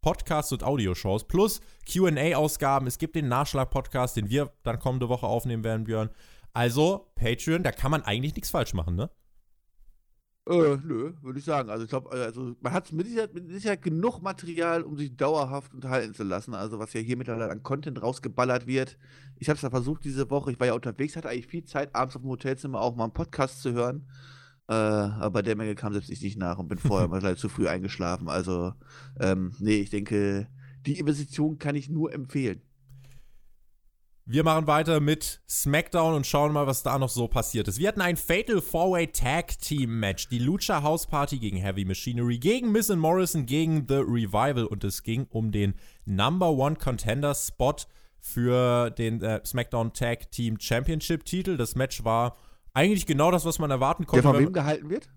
Podcasts 0.00 0.52
und 0.52 0.62
Audioshows 0.62 1.26
plus 1.26 1.60
QA-Ausgaben. 1.90 2.86
Es 2.86 2.98
gibt 2.98 3.16
den 3.16 3.28
Nachschlag-Podcast, 3.28 4.16
den 4.16 4.28
wir 4.28 4.52
dann 4.62 4.78
kommende 4.78 5.08
Woche 5.08 5.26
aufnehmen 5.26 5.64
werden, 5.64 5.84
Björn. 5.84 6.10
Also, 6.52 7.10
Patreon, 7.14 7.62
da 7.62 7.72
kann 7.72 7.90
man 7.90 8.02
eigentlich 8.02 8.34
nichts 8.34 8.50
falsch 8.50 8.74
machen, 8.74 8.94
ne? 8.94 9.10
Äh, 10.48 10.78
nö, 10.82 11.12
würde 11.20 11.38
ich 11.38 11.44
sagen. 11.44 11.68
Also 11.68 11.84
ich 11.84 11.90
glaube, 11.90 12.16
äh, 12.16 12.22
also 12.22 12.56
man 12.60 12.72
hat 12.72 12.90
mit 12.92 13.06
Sicherheit, 13.06 13.34
mit 13.34 13.50
Sicherheit 13.50 13.82
genug 13.82 14.22
Material, 14.22 14.82
um 14.82 14.96
sich 14.96 15.14
dauerhaft 15.14 15.74
unterhalten 15.74 16.14
zu 16.14 16.24
lassen. 16.24 16.54
Also 16.54 16.78
was 16.78 16.94
ja 16.94 17.00
hier 17.00 17.18
mittlerweile 17.18 17.50
an 17.50 17.62
Content 17.62 18.00
rausgeballert 18.00 18.66
wird. 18.66 18.96
Ich 19.36 19.50
habe 19.50 19.56
es 19.56 19.62
ja 19.62 19.68
versucht 19.68 20.04
diese 20.04 20.30
Woche. 20.30 20.50
Ich 20.50 20.58
war 20.58 20.66
ja 20.66 20.72
unterwegs, 20.72 21.16
hatte 21.16 21.28
eigentlich 21.28 21.48
viel 21.48 21.64
Zeit, 21.64 21.94
abends 21.94 22.16
auf 22.16 22.22
dem 22.22 22.30
Hotelzimmer 22.30 22.80
auch 22.80 22.96
mal 22.96 23.04
einen 23.04 23.12
Podcast 23.12 23.60
zu 23.60 23.72
hören. 23.72 24.06
Äh, 24.68 24.72
aber 24.72 25.30
bei 25.30 25.42
der 25.42 25.56
Menge 25.56 25.74
kam 25.74 25.92
selbst 25.92 26.10
ich 26.10 26.22
nicht 26.22 26.38
nach 26.38 26.58
und 26.58 26.68
bin 26.68 26.78
vorher 26.78 27.08
mal 27.08 27.36
zu 27.36 27.50
früh 27.50 27.68
eingeschlafen. 27.68 28.28
Also, 28.28 28.72
ähm, 29.20 29.52
nee, 29.58 29.76
ich 29.76 29.90
denke, 29.90 30.48
die 30.86 30.98
Investition 30.98 31.58
kann 31.58 31.74
ich 31.74 31.90
nur 31.90 32.14
empfehlen. 32.14 32.62
Wir 34.30 34.44
machen 34.44 34.66
weiter 34.66 35.00
mit 35.00 35.40
SmackDown 35.48 36.12
und 36.12 36.26
schauen 36.26 36.52
mal, 36.52 36.66
was 36.66 36.82
da 36.82 36.98
noch 36.98 37.08
so 37.08 37.28
passiert 37.28 37.66
ist. 37.66 37.78
Wir 37.78 37.88
hatten 37.88 38.02
ein 38.02 38.18
Fatal 38.18 38.60
Four-Way 38.60 39.06
Tag 39.06 39.58
Team 39.58 40.00
Match. 40.00 40.28
Die 40.28 40.38
Lucha 40.38 40.82
House 40.82 41.06
Party 41.06 41.38
gegen 41.38 41.56
Heavy 41.56 41.86
Machinery, 41.86 42.36
gegen 42.36 42.70
Miss 42.70 42.90
and 42.90 43.00
Morrison, 43.00 43.46
gegen 43.46 43.86
The 43.88 43.94
Revival. 43.94 44.66
Und 44.66 44.84
es 44.84 45.02
ging 45.02 45.26
um 45.30 45.50
den 45.50 45.76
Number 46.04 46.50
One 46.50 46.76
Contender 46.76 47.34
Spot 47.34 47.76
für 48.20 48.90
den 48.90 49.22
äh, 49.22 49.40
SmackDown 49.46 49.94
Tag 49.94 50.30
Team 50.30 50.60
Championship 50.60 51.24
Titel. 51.24 51.56
Das 51.56 51.74
Match 51.74 52.04
war 52.04 52.36
eigentlich 52.74 53.06
genau 53.06 53.30
das, 53.30 53.46
was 53.46 53.58
man 53.58 53.70
erwarten 53.70 54.04
konnte. 54.04 54.24
Der 54.24 54.30
von 54.30 54.42
wem 54.42 54.52
gehalten 54.52 54.90
wird? 54.90 55.08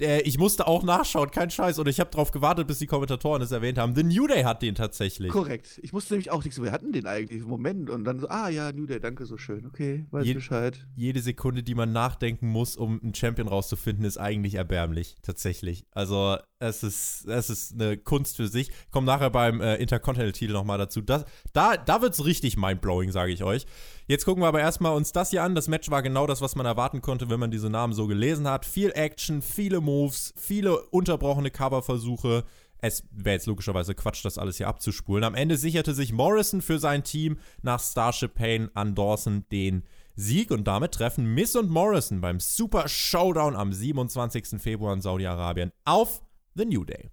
Äh, 0.00 0.20
ich 0.22 0.38
musste 0.38 0.66
auch 0.66 0.82
nachschauen, 0.82 1.30
kein 1.30 1.50
Scheiß. 1.50 1.78
Und 1.78 1.88
ich 1.88 2.00
habe 2.00 2.10
darauf 2.10 2.30
gewartet, 2.30 2.66
bis 2.66 2.78
die 2.78 2.86
Kommentatoren 2.86 3.42
es 3.42 3.52
erwähnt 3.52 3.78
haben. 3.78 3.94
The 3.94 4.02
New 4.02 4.26
Day 4.26 4.42
hat 4.42 4.62
den 4.62 4.74
tatsächlich. 4.74 5.30
Korrekt. 5.30 5.80
Ich 5.82 5.92
musste 5.92 6.14
nämlich 6.14 6.30
auch 6.30 6.44
nicht 6.44 6.54
so, 6.54 6.62
wir 6.62 6.72
hatten 6.72 6.92
den 6.92 7.06
eigentlich 7.06 7.42
im 7.42 7.48
Moment. 7.48 7.90
Und 7.90 8.04
dann 8.04 8.18
so, 8.18 8.28
ah 8.28 8.48
ja, 8.48 8.72
New 8.72 8.86
Day, 8.86 9.00
danke, 9.00 9.26
so 9.26 9.36
schön. 9.36 9.66
Okay, 9.66 10.06
weiß 10.10 10.26
Je 10.26 10.34
Bescheid. 10.34 10.86
Jede 10.96 11.20
Sekunde, 11.20 11.62
die 11.62 11.74
man 11.74 11.92
nachdenken 11.92 12.48
muss, 12.48 12.76
um 12.76 13.00
einen 13.02 13.14
Champion 13.14 13.48
rauszufinden, 13.48 14.04
ist 14.04 14.18
eigentlich 14.18 14.54
erbärmlich, 14.54 15.16
tatsächlich. 15.22 15.84
Also, 15.92 16.36
es 16.58 16.82
ist, 16.82 17.26
es 17.26 17.50
ist 17.50 17.74
eine 17.74 17.96
Kunst 17.96 18.36
für 18.36 18.48
sich. 18.48 18.68
Ich 18.68 18.90
komme 18.90 19.06
nachher 19.06 19.30
beim 19.30 19.60
äh, 19.60 19.76
Intercontinental-Titel 19.76 20.52
nochmal 20.52 20.78
dazu. 20.78 21.00
Das, 21.00 21.24
da 21.52 21.76
da 21.76 22.02
wird 22.02 22.14
es 22.14 22.24
richtig 22.24 22.56
mindblowing, 22.56 23.10
sage 23.10 23.32
ich 23.32 23.42
euch. 23.42 23.66
Jetzt 24.10 24.24
gucken 24.24 24.42
wir 24.42 24.48
aber 24.48 24.58
erstmal 24.58 24.96
uns 24.96 25.12
das 25.12 25.30
hier 25.30 25.44
an. 25.44 25.54
Das 25.54 25.68
Match 25.68 25.88
war 25.88 26.02
genau 26.02 26.26
das, 26.26 26.40
was 26.40 26.56
man 26.56 26.66
erwarten 26.66 27.00
konnte, 27.00 27.30
wenn 27.30 27.38
man 27.38 27.52
diese 27.52 27.70
Namen 27.70 27.92
so 27.92 28.08
gelesen 28.08 28.48
hat. 28.48 28.66
Viel 28.66 28.90
Action, 28.90 29.40
viele 29.40 29.80
Moves, 29.80 30.34
viele 30.36 30.80
unterbrochene 30.86 31.52
Coverversuche. 31.52 32.42
Es 32.78 33.04
wäre 33.12 33.34
jetzt 33.34 33.46
logischerweise 33.46 33.94
Quatsch, 33.94 34.24
das 34.24 34.36
alles 34.36 34.56
hier 34.56 34.66
abzuspulen. 34.66 35.22
Am 35.22 35.36
Ende 35.36 35.56
sicherte 35.56 35.94
sich 35.94 36.12
Morrison 36.12 36.60
für 36.60 36.80
sein 36.80 37.04
Team 37.04 37.38
nach 37.62 37.78
Starship 37.78 38.34
Pain 38.34 38.68
an 38.74 38.96
Dawson 38.96 39.44
den 39.52 39.84
Sieg 40.16 40.50
und 40.50 40.64
damit 40.64 40.90
treffen 40.90 41.32
Miss 41.32 41.54
und 41.54 41.70
Morrison 41.70 42.20
beim 42.20 42.40
Super 42.40 42.88
Showdown 42.88 43.54
am 43.54 43.72
27. 43.72 44.60
Februar 44.60 44.92
in 44.92 45.02
Saudi-Arabien 45.02 45.70
auf 45.84 46.20
The 46.56 46.64
New 46.64 46.84
Day. 46.84 47.10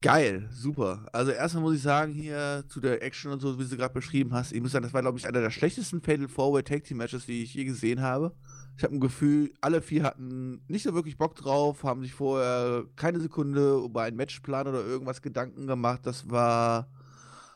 Geil, 0.00 0.48
super. 0.52 1.06
Also 1.12 1.32
erstmal 1.32 1.64
muss 1.64 1.74
ich 1.74 1.82
sagen, 1.82 2.12
hier 2.12 2.62
zu 2.68 2.78
der 2.80 3.02
Action 3.02 3.32
und 3.32 3.40
so, 3.40 3.58
wie 3.58 3.64
du 3.66 3.76
gerade 3.76 3.92
beschrieben 3.92 4.32
hast, 4.32 4.52
ich 4.52 4.60
muss 4.62 4.70
sagen, 4.70 4.84
das 4.84 4.92
war, 4.92 5.02
glaube 5.02 5.18
ich, 5.18 5.26
einer 5.26 5.40
der 5.40 5.50
schlechtesten 5.50 6.00
Fatal 6.00 6.28
Forward 6.28 6.68
Tag 6.68 6.84
Team 6.84 6.98
Matches, 6.98 7.26
die 7.26 7.42
ich 7.42 7.54
je 7.54 7.64
gesehen 7.64 8.00
habe. 8.00 8.32
Ich 8.76 8.84
habe 8.84 8.94
ein 8.94 9.00
Gefühl, 9.00 9.52
alle 9.60 9.82
vier 9.82 10.04
hatten 10.04 10.62
nicht 10.68 10.84
so 10.84 10.94
wirklich 10.94 11.18
Bock 11.18 11.34
drauf, 11.34 11.82
haben 11.82 12.02
sich 12.02 12.14
vorher 12.14 12.84
keine 12.94 13.18
Sekunde 13.18 13.82
über 13.84 14.02
einen 14.02 14.16
Matchplan 14.16 14.68
oder 14.68 14.86
irgendwas 14.86 15.20
Gedanken 15.20 15.66
gemacht. 15.66 16.02
Das 16.04 16.30
war 16.30 16.88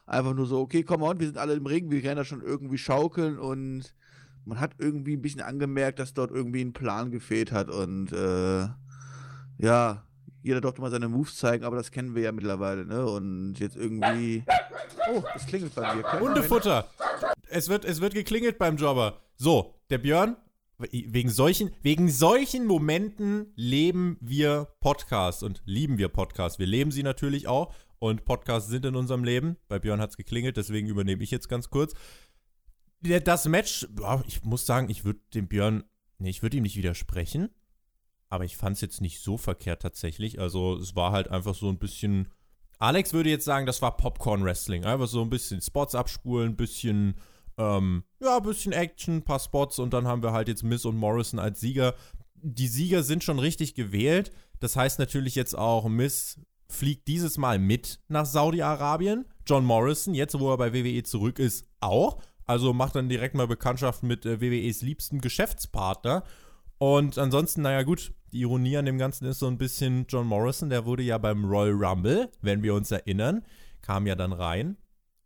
einfach 0.05 0.35
nur 0.35 0.47
so, 0.47 0.59
okay, 0.63 0.83
komm 0.83 1.03
on, 1.03 1.21
wir 1.21 1.27
sind 1.29 1.39
alle 1.39 1.55
im 1.55 1.67
Ring, 1.67 1.93
wir 1.93 2.03
werden 2.03 2.17
da 2.17 2.25
schon 2.25 2.43
irgendwie 2.43 2.79
schaukeln 2.79 3.39
und 3.39 3.95
man 4.45 4.59
hat 4.59 4.75
irgendwie 4.79 5.17
ein 5.17 5.23
bisschen 5.23 5.43
angemerkt, 5.43 6.01
dass 6.01 6.13
dort 6.13 6.33
irgendwie 6.33 6.63
ein 6.65 6.73
Plan 6.73 7.13
gefehlt 7.13 7.53
hat 7.53 7.71
und 7.71 8.11
äh, 8.13 8.67
ja, 9.59 10.03
jeder 10.43 10.61
durfte 10.61 10.81
mal 10.81 10.91
seine 10.91 11.09
Moves 11.09 11.37
zeigen, 11.37 11.65
aber 11.65 11.77
das 11.77 11.91
kennen 11.91 12.15
wir 12.15 12.23
ja 12.23 12.33
mittlerweile, 12.33 12.85
ne? 12.85 13.07
Und 13.07 13.55
jetzt 13.59 13.77
irgendwie. 13.77 14.45
Oh, 15.11 15.23
es 15.35 15.47
klingelt 15.47 15.75
bei 15.75 15.95
mir. 15.95 16.21
Hundefutter! 16.21 16.89
Es 17.49 17.69
wird, 17.69 17.85
es 17.85 18.01
wird 18.01 18.15
geklingelt 18.15 18.59
beim 18.59 18.77
Jobber. 18.77 19.21
So, 19.37 19.75
der 19.91 19.99
Björn, 19.99 20.37
wegen 20.91 21.31
solchen, 21.31 21.71
wegen 21.83 22.09
solchen 22.09 22.67
Momenten 22.67 23.53
leben 23.57 24.17
wir 24.21 24.69
Podcasts 24.81 25.43
und 25.43 25.63
lieben 25.65 25.99
wir 25.99 26.09
Podcasts. 26.09 26.59
Wir 26.59 26.67
leben 26.67 26.91
sie 26.91 27.03
natürlich 27.03 27.47
auch 27.47 27.75
und 27.99 28.25
Podcasts 28.25 28.69
sind 28.69 28.85
in 28.85 28.97
unserem 28.97 29.23
Leben. 29.23 29.57
Bei 29.69 29.79
Björn 29.79 30.01
hat 30.01 30.11
es 30.11 30.17
geklingelt, 30.17 30.57
deswegen 30.57 30.89
übernehme 30.89 31.23
ich 31.23 31.31
jetzt 31.31 31.49
ganz 31.49 31.71
kurz. 31.71 31.95
Das 33.01 33.47
Match, 33.47 33.87
ich 34.27 34.45
muss 34.45 34.67
sagen, 34.67 34.89
ich 34.91 35.05
würde 35.05 35.21
dem 35.35 35.49
Björn, 35.49 35.85
nee, 36.19 36.31
ich 36.31 36.43
würde 36.43 36.57
ihm 36.57 36.63
nicht 36.63 36.77
widersprechen. 36.77 37.51
Aber 38.33 38.47
ich 38.47 38.57
fand 38.57 38.77
es 38.77 38.81
jetzt 38.81 39.03
nicht 39.03 39.21
so 39.21 39.37
verkehrt 39.37 39.83
tatsächlich. 39.83 40.41
Also 40.41 40.77
es 40.77 40.97
war 40.97 41.13
halt 41.13 41.29
einfach 41.29 41.55
so 41.55 41.69
ein 41.69 41.79
bisschen. 41.79 42.29
Alex 42.79 43.13
würde 43.13 43.29
jetzt 43.29 43.45
sagen, 43.45 43.67
das 43.67 43.83
war 43.83 43.99
Popcorn-Wrestling. 43.99 44.87
Einfach 44.87 45.07
so 45.07 45.21
ein 45.21 45.29
bisschen 45.29 45.61
Spots 45.61 45.95
abspulen, 45.95 46.57
bisschen, 46.57 47.17
ähm, 47.59 48.05
ja, 48.21 48.39
bisschen 48.41 48.73
Action, 48.73 49.17
ein 49.17 49.23
paar 49.23 49.39
Spots 49.39 49.79
und 49.79 49.93
dann 49.93 50.07
haben 50.07 50.23
wir 50.23 50.33
halt 50.33 50.49
jetzt 50.49 50.63
Miss 50.63 50.87
und 50.87 50.97
Morrison 50.97 51.39
als 51.39 51.61
Sieger. 51.61 51.95
Die 52.35 52.69
Sieger 52.69 53.03
sind 53.03 53.23
schon 53.23 53.39
richtig 53.39 53.75
gewählt. 53.75 54.33
Das 54.61 54.77
heißt 54.77 54.99
natürlich 54.99 55.35
jetzt 55.35 55.57
auch, 55.57 55.87
Miss 55.89 56.41
fliegt 56.71 57.09
dieses 57.09 57.37
Mal 57.37 57.59
mit 57.59 58.01
nach 58.09 58.25
Saudi-Arabien. 58.25 59.27
John 59.47 59.67
Morrison, 59.67 60.15
jetzt 60.15 60.41
wo 60.41 60.51
er 60.51 60.57
bei 60.57 60.73
WWE 60.73 61.03
zurück 61.03 61.39
ist, 61.39 61.67
auch. 61.81 62.23
Also 62.47 62.73
macht 62.73 62.97
dann 62.97 63.11
direkt 63.11 63.35
mal 63.35 63.47
Bekanntschaft 63.47 64.03
mit 64.03 64.25
äh, 64.25 64.41
WWEs 64.41 64.81
liebsten 64.81 65.21
Geschäftspartner. 65.21 66.25
Und 66.83 67.17
ansonsten, 67.17 67.63
naja, 67.63 67.85
gut, 67.85 68.13
die 68.33 68.41
Ironie 68.41 68.77
an 68.77 68.87
dem 68.87 68.99
Ganzen 68.99 69.25
ist 69.27 69.39
so 69.39 69.47
ein 69.47 69.57
bisschen 69.57 70.05
John 70.09 70.27
Morrison, 70.27 70.69
der 70.69 70.85
wurde 70.85 71.05
ja 71.05 71.17
beim 71.17 71.45
Royal 71.45 71.75
Rumble, 71.75 72.29
wenn 72.41 72.65
wir 72.65 72.75
uns 72.75 72.91
erinnern, 72.91 73.45
kam 73.83 74.05
ja 74.05 74.17
dann 74.17 74.33
rein 74.33 74.77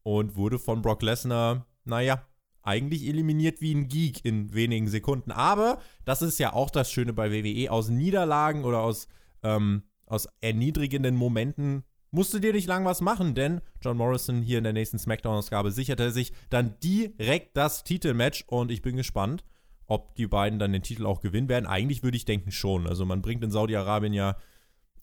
und 0.02 0.36
wurde 0.36 0.58
von 0.58 0.82
Brock 0.82 1.00
Lesnar, 1.00 1.64
naja, 1.86 2.26
eigentlich 2.60 3.08
eliminiert 3.08 3.62
wie 3.62 3.74
ein 3.74 3.88
Geek 3.88 4.22
in 4.22 4.52
wenigen 4.52 4.86
Sekunden. 4.88 5.32
Aber 5.32 5.78
das 6.04 6.20
ist 6.20 6.38
ja 6.38 6.52
auch 6.52 6.68
das 6.68 6.92
Schöne 6.92 7.14
bei 7.14 7.32
WWE. 7.32 7.72
Aus 7.72 7.88
Niederlagen 7.88 8.64
oder 8.64 8.80
aus, 8.80 9.08
ähm, 9.42 9.84
aus 10.04 10.28
erniedrigenden 10.42 11.16
Momenten 11.16 11.84
musst 12.10 12.34
du 12.34 12.38
dir 12.38 12.52
nicht 12.52 12.68
lang 12.68 12.84
was 12.84 13.00
machen, 13.00 13.34
denn 13.34 13.62
John 13.80 13.96
Morrison 13.96 14.42
hier 14.42 14.58
in 14.58 14.64
der 14.64 14.74
nächsten 14.74 14.98
SmackDown-Ausgabe 14.98 15.70
sicherte 15.70 16.10
sich 16.10 16.34
dann 16.50 16.74
direkt 16.80 17.56
das 17.56 17.82
Titelmatch 17.82 18.44
und 18.46 18.70
ich 18.70 18.82
bin 18.82 18.96
gespannt 18.96 19.42
ob 19.86 20.14
die 20.16 20.26
beiden 20.26 20.58
dann 20.58 20.72
den 20.72 20.82
Titel 20.82 21.06
auch 21.06 21.20
gewinnen 21.20 21.48
werden. 21.48 21.66
Eigentlich 21.66 22.02
würde 22.02 22.16
ich 22.16 22.24
denken 22.24 22.50
schon. 22.50 22.86
Also 22.86 23.04
man 23.04 23.22
bringt 23.22 23.44
in 23.44 23.50
Saudi-Arabien 23.50 24.12
ja 24.12 24.36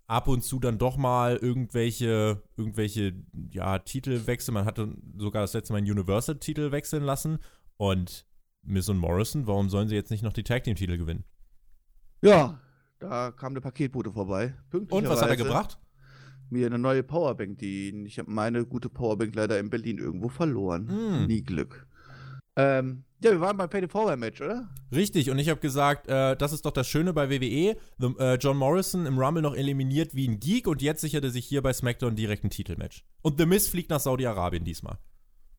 ab 0.07 0.27
und 0.27 0.43
zu 0.43 0.59
dann 0.59 0.77
doch 0.77 0.97
mal 0.97 1.37
irgendwelche, 1.37 2.43
irgendwelche 2.57 3.13
ja, 3.51 3.79
Titelwechsel. 3.79 4.53
Man 4.53 4.65
hatte 4.65 4.95
sogar 5.17 5.41
das 5.41 5.53
letzte 5.53 5.73
Mal 5.73 5.77
einen 5.77 5.91
Universal-Titel 5.91 6.71
wechseln 6.71 7.03
lassen. 7.03 7.39
Und 7.77 8.25
Miss 8.61 8.89
und 8.89 8.97
Morrison, 8.97 9.47
warum 9.47 9.69
sollen 9.69 9.87
sie 9.87 9.95
jetzt 9.95 10.11
nicht 10.11 10.23
noch 10.23 10.33
die 10.33 10.43
Tag 10.43 10.63
Team-Titel 10.63 10.97
gewinnen? 10.97 11.23
Ja, 12.21 12.59
da 12.99 13.31
kam 13.31 13.53
der 13.53 13.61
Paketbote 13.61 14.11
vorbei. 14.11 14.53
Und 14.71 14.91
was 14.91 15.21
hat 15.21 15.29
er 15.29 15.37
gebracht? 15.37 15.77
Mir 16.49 16.67
eine 16.67 16.77
neue 16.77 17.03
Powerbank, 17.03 17.57
die 17.57 18.05
ich 18.05 18.19
habe 18.19 18.29
meine 18.29 18.65
gute 18.65 18.89
Powerbank 18.89 19.35
leider 19.35 19.59
in 19.59 19.69
Berlin 19.69 19.97
irgendwo 19.97 20.29
verloren. 20.29 20.85
Mm. 20.85 21.25
Nie 21.25 21.41
Glück. 21.41 21.87
Ähm, 22.55 23.03
ja, 23.23 23.31
wir 23.31 23.39
waren 23.39 23.55
beim 23.55 23.69
Pay 23.69 23.87
Forward 23.87 24.19
Match, 24.19 24.41
oder? 24.41 24.69
Richtig, 24.91 25.29
und 25.29 25.39
ich 25.39 25.49
habe 25.49 25.59
gesagt, 25.59 26.07
äh, 26.07 26.35
das 26.35 26.51
ist 26.51 26.65
doch 26.65 26.71
das 26.71 26.87
Schöne 26.87 27.13
bei 27.13 27.29
WWE. 27.29 27.77
The, 27.97 28.15
äh, 28.19 28.35
John 28.35 28.57
Morrison 28.57 29.05
im 29.05 29.17
Rumble 29.17 29.41
noch 29.41 29.55
eliminiert 29.55 30.13
wie 30.13 30.27
ein 30.27 30.39
Geek 30.39 30.67
und 30.67 30.81
jetzt 30.81 31.01
sicherte 31.01 31.29
sich 31.31 31.45
hier 31.45 31.61
bei 31.61 31.71
SmackDown 31.71 32.15
direkt 32.15 32.43
ein 32.43 32.49
Titelmatch. 32.49 33.05
Und 33.21 33.39
The 33.39 33.45
Miz 33.45 33.67
fliegt 33.69 33.89
nach 33.89 34.01
Saudi-Arabien 34.01 34.65
diesmal. 34.65 34.97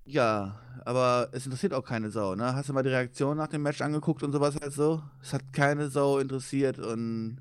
Ja, 0.04 0.60
aber 0.84 1.30
es 1.32 1.46
interessiert 1.46 1.72
auch 1.72 1.84
keine 1.84 2.10
Sau, 2.10 2.34
ne? 2.34 2.54
Hast 2.54 2.68
du 2.68 2.74
mal 2.74 2.82
die 2.82 2.90
Reaktion 2.90 3.38
nach 3.38 3.48
dem 3.48 3.62
Match 3.62 3.80
angeguckt 3.80 4.22
und 4.22 4.32
sowas 4.32 4.56
halt 4.60 4.74
so? 4.74 5.02
Es 5.22 5.32
hat 5.32 5.54
keine 5.54 5.88
Sau 5.88 6.18
interessiert 6.18 6.78
und 6.78 7.38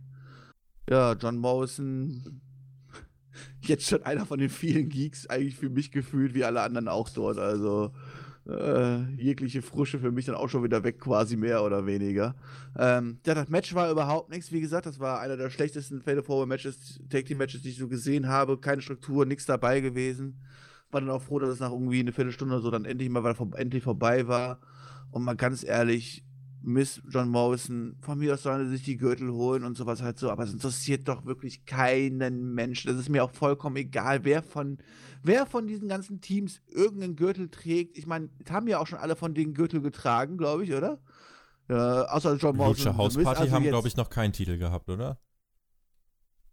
ja, 0.89 1.13
John 1.13 1.37
Morrison 1.37 2.41
jetzt 3.61 3.87
schon 3.87 4.03
einer 4.03 4.25
von 4.25 4.39
den 4.39 4.49
vielen 4.49 4.87
Geeks, 4.87 5.27
eigentlich 5.27 5.57
für 5.57 5.69
mich 5.69 5.91
gefühlt, 5.91 6.33
wie 6.33 6.45
alle 6.45 6.61
anderen 6.61 6.87
auch 6.87 7.09
dort. 7.09 7.37
Also 7.37 7.91
äh, 8.47 9.03
jegliche 9.15 9.61
Frusche 9.61 9.99
für 9.99 10.11
mich 10.11 10.25
dann 10.25 10.35
auch 10.35 10.49
schon 10.49 10.63
wieder 10.63 10.83
weg, 10.83 10.99
quasi 10.99 11.37
mehr 11.37 11.63
oder 11.63 11.85
weniger. 11.85 12.35
Ähm, 12.77 13.19
ja, 13.25 13.33
das 13.33 13.49
Match 13.49 13.73
war 13.73 13.89
überhaupt 13.89 14.29
nichts, 14.29 14.51
wie 14.51 14.61
gesagt, 14.61 14.85
das 14.85 14.99
war 14.99 15.19
einer 15.19 15.37
der 15.37 15.49
schlechtesten 15.49 16.01
Fatal 16.01 16.23
Forward 16.23 16.49
Matches, 16.49 16.99
Take 17.09 17.23
Team 17.25 17.37
Matches, 17.37 17.61
die 17.61 17.69
ich 17.69 17.77
so 17.77 17.87
gesehen 17.87 18.27
habe. 18.27 18.57
Keine 18.57 18.81
Struktur, 18.81 19.25
nichts 19.25 19.45
dabei 19.45 19.79
gewesen. 19.79 20.41
War 20.91 21.01
dann 21.01 21.09
auch 21.09 21.21
froh, 21.21 21.39
dass 21.39 21.49
es 21.49 21.59
nach 21.59 21.71
irgendwie 21.71 21.99
eine 21.99 22.11
Viertelstunde 22.11 22.55
oder 22.55 22.63
so 22.63 22.71
dann 22.71 22.85
endlich 22.85 23.09
mal 23.09 23.33
vor 23.33 23.49
endlich 23.55 23.83
vorbei 23.83 24.27
war. 24.27 24.59
Und 25.11 25.23
mal 25.23 25.35
ganz 25.35 25.63
ehrlich, 25.63 26.22
Miss 26.65 27.01
John 27.09 27.27
Morrison, 27.27 27.97
von 27.99 28.17
mir 28.17 28.33
aus 28.33 28.43
sollen 28.43 28.65
sie 28.65 28.77
sich 28.77 28.83
die 28.83 28.95
Gürtel 28.95 29.31
holen 29.31 29.65
und 29.65 29.75
sowas 29.75 30.01
halt 30.01 30.17
so, 30.17 30.31
aber 30.31 30.43
es 30.43 30.53
interessiert 30.53 31.07
doch 31.09 31.25
wirklich 31.25 31.65
keinen 31.65 32.53
Menschen. 32.53 32.87
Das 32.89 32.97
ist 32.97 33.09
mir 33.09 33.23
auch 33.23 33.31
vollkommen 33.31 33.75
egal, 33.75 34.23
wer 34.23 34.41
von, 34.41 34.77
wer 35.21 35.45
von 35.45 35.67
diesen 35.67 35.89
ganzen 35.89 36.21
Teams 36.21 36.61
irgendeinen 36.67 37.17
Gürtel 37.17 37.49
trägt. 37.49 37.97
Ich 37.97 38.07
meine, 38.07 38.29
haben 38.49 38.69
ja 38.69 38.79
auch 38.79 38.87
schon 38.87 38.99
alle 38.99 39.17
von 39.17 39.33
den 39.33 39.53
Gürtel 39.53 39.81
getragen, 39.81 40.37
glaube 40.37 40.63
ich, 40.63 40.73
oder? 40.73 41.01
Ja, 41.67 42.05
außer 42.05 42.37
John 42.37 42.55
Morrison. 42.55 42.85
Lucha 42.85 42.97
House 42.97 43.15
Party 43.15 43.41
also 43.41 43.53
haben, 43.53 43.63
glaube 43.63 43.87
ich, 43.89 43.97
noch 43.97 44.09
keinen 44.09 44.31
Titel 44.31 44.57
gehabt, 44.57 44.89
oder? 44.89 45.19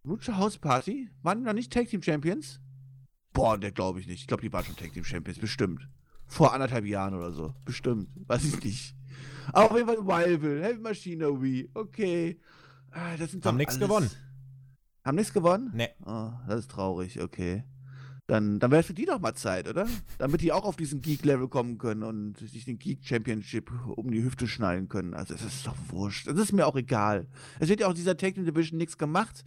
Lucha 0.03 0.37
House 0.37 0.57
Party? 0.57 1.09
Waren 1.21 1.43
noch 1.43 1.53
nicht 1.53 1.71
Tag 1.71 1.87
Team 1.87 2.01
Champions? 2.01 2.59
Boah, 3.31 3.57
der 3.57 3.71
glaube 3.71 4.01
ich 4.01 4.07
nicht. 4.07 4.19
Ich 4.19 4.27
glaube, 4.27 4.41
die 4.41 4.51
waren 4.51 4.65
schon 4.65 4.75
Tag 4.75 4.91
Team 4.91 5.05
Champions, 5.05 5.39
bestimmt. 5.39 5.87
Vor 6.27 6.53
anderthalb 6.53 6.85
Jahren 6.85 7.13
oder 7.13 7.31
so. 7.31 7.53
Bestimmt. 7.63 8.09
Weiß 8.27 8.43
ich 8.43 8.61
nicht. 8.63 8.95
Auf 9.53 9.75
jeden 9.75 9.87
Fall 9.87 10.23
Rival, 10.23 10.63
Heavy 10.63 10.79
Machinery, 10.79 11.69
okay. 11.73 12.39
Ah, 12.91 13.15
das 13.17 13.31
sind 13.31 13.45
Haben 13.45 13.57
nichts 13.57 13.79
gewonnen. 13.79 14.09
Haben 15.03 15.15
nichts 15.15 15.33
gewonnen? 15.33 15.71
Nee. 15.73 15.89
Oh, 16.05 16.31
das 16.47 16.61
ist 16.61 16.71
traurig, 16.71 17.21
okay. 17.21 17.63
Dann, 18.27 18.59
dann 18.59 18.71
wäre 18.71 18.79
es 18.81 18.87
für 18.87 18.93
die 18.93 19.05
doch 19.05 19.19
mal 19.19 19.33
Zeit, 19.33 19.67
oder? 19.67 19.87
Damit 20.17 20.41
die 20.41 20.53
auch 20.53 20.63
auf 20.63 20.77
diesen 20.77 21.01
Geek-Level 21.01 21.49
kommen 21.49 21.77
können 21.77 22.03
und 22.03 22.37
sich 22.37 22.63
den 22.63 22.79
Geek-Championship 22.79 23.71
um 23.97 24.09
die 24.09 24.23
Hüfte 24.23 24.47
schneiden 24.47 24.87
können. 24.87 25.13
Also, 25.13 25.33
das 25.33 25.43
ist 25.43 25.67
doch 25.67 25.75
wurscht. 25.89 26.27
Das 26.27 26.37
ist 26.37 26.53
mir 26.53 26.65
auch 26.65 26.75
egal. 26.75 27.27
Es 27.59 27.67
wird 27.67 27.81
ja 27.81 27.87
auch 27.87 27.93
dieser 27.93 28.15
Tag 28.15 28.35
Division 28.35 28.77
nichts 28.77 28.97
gemacht. 28.97 29.43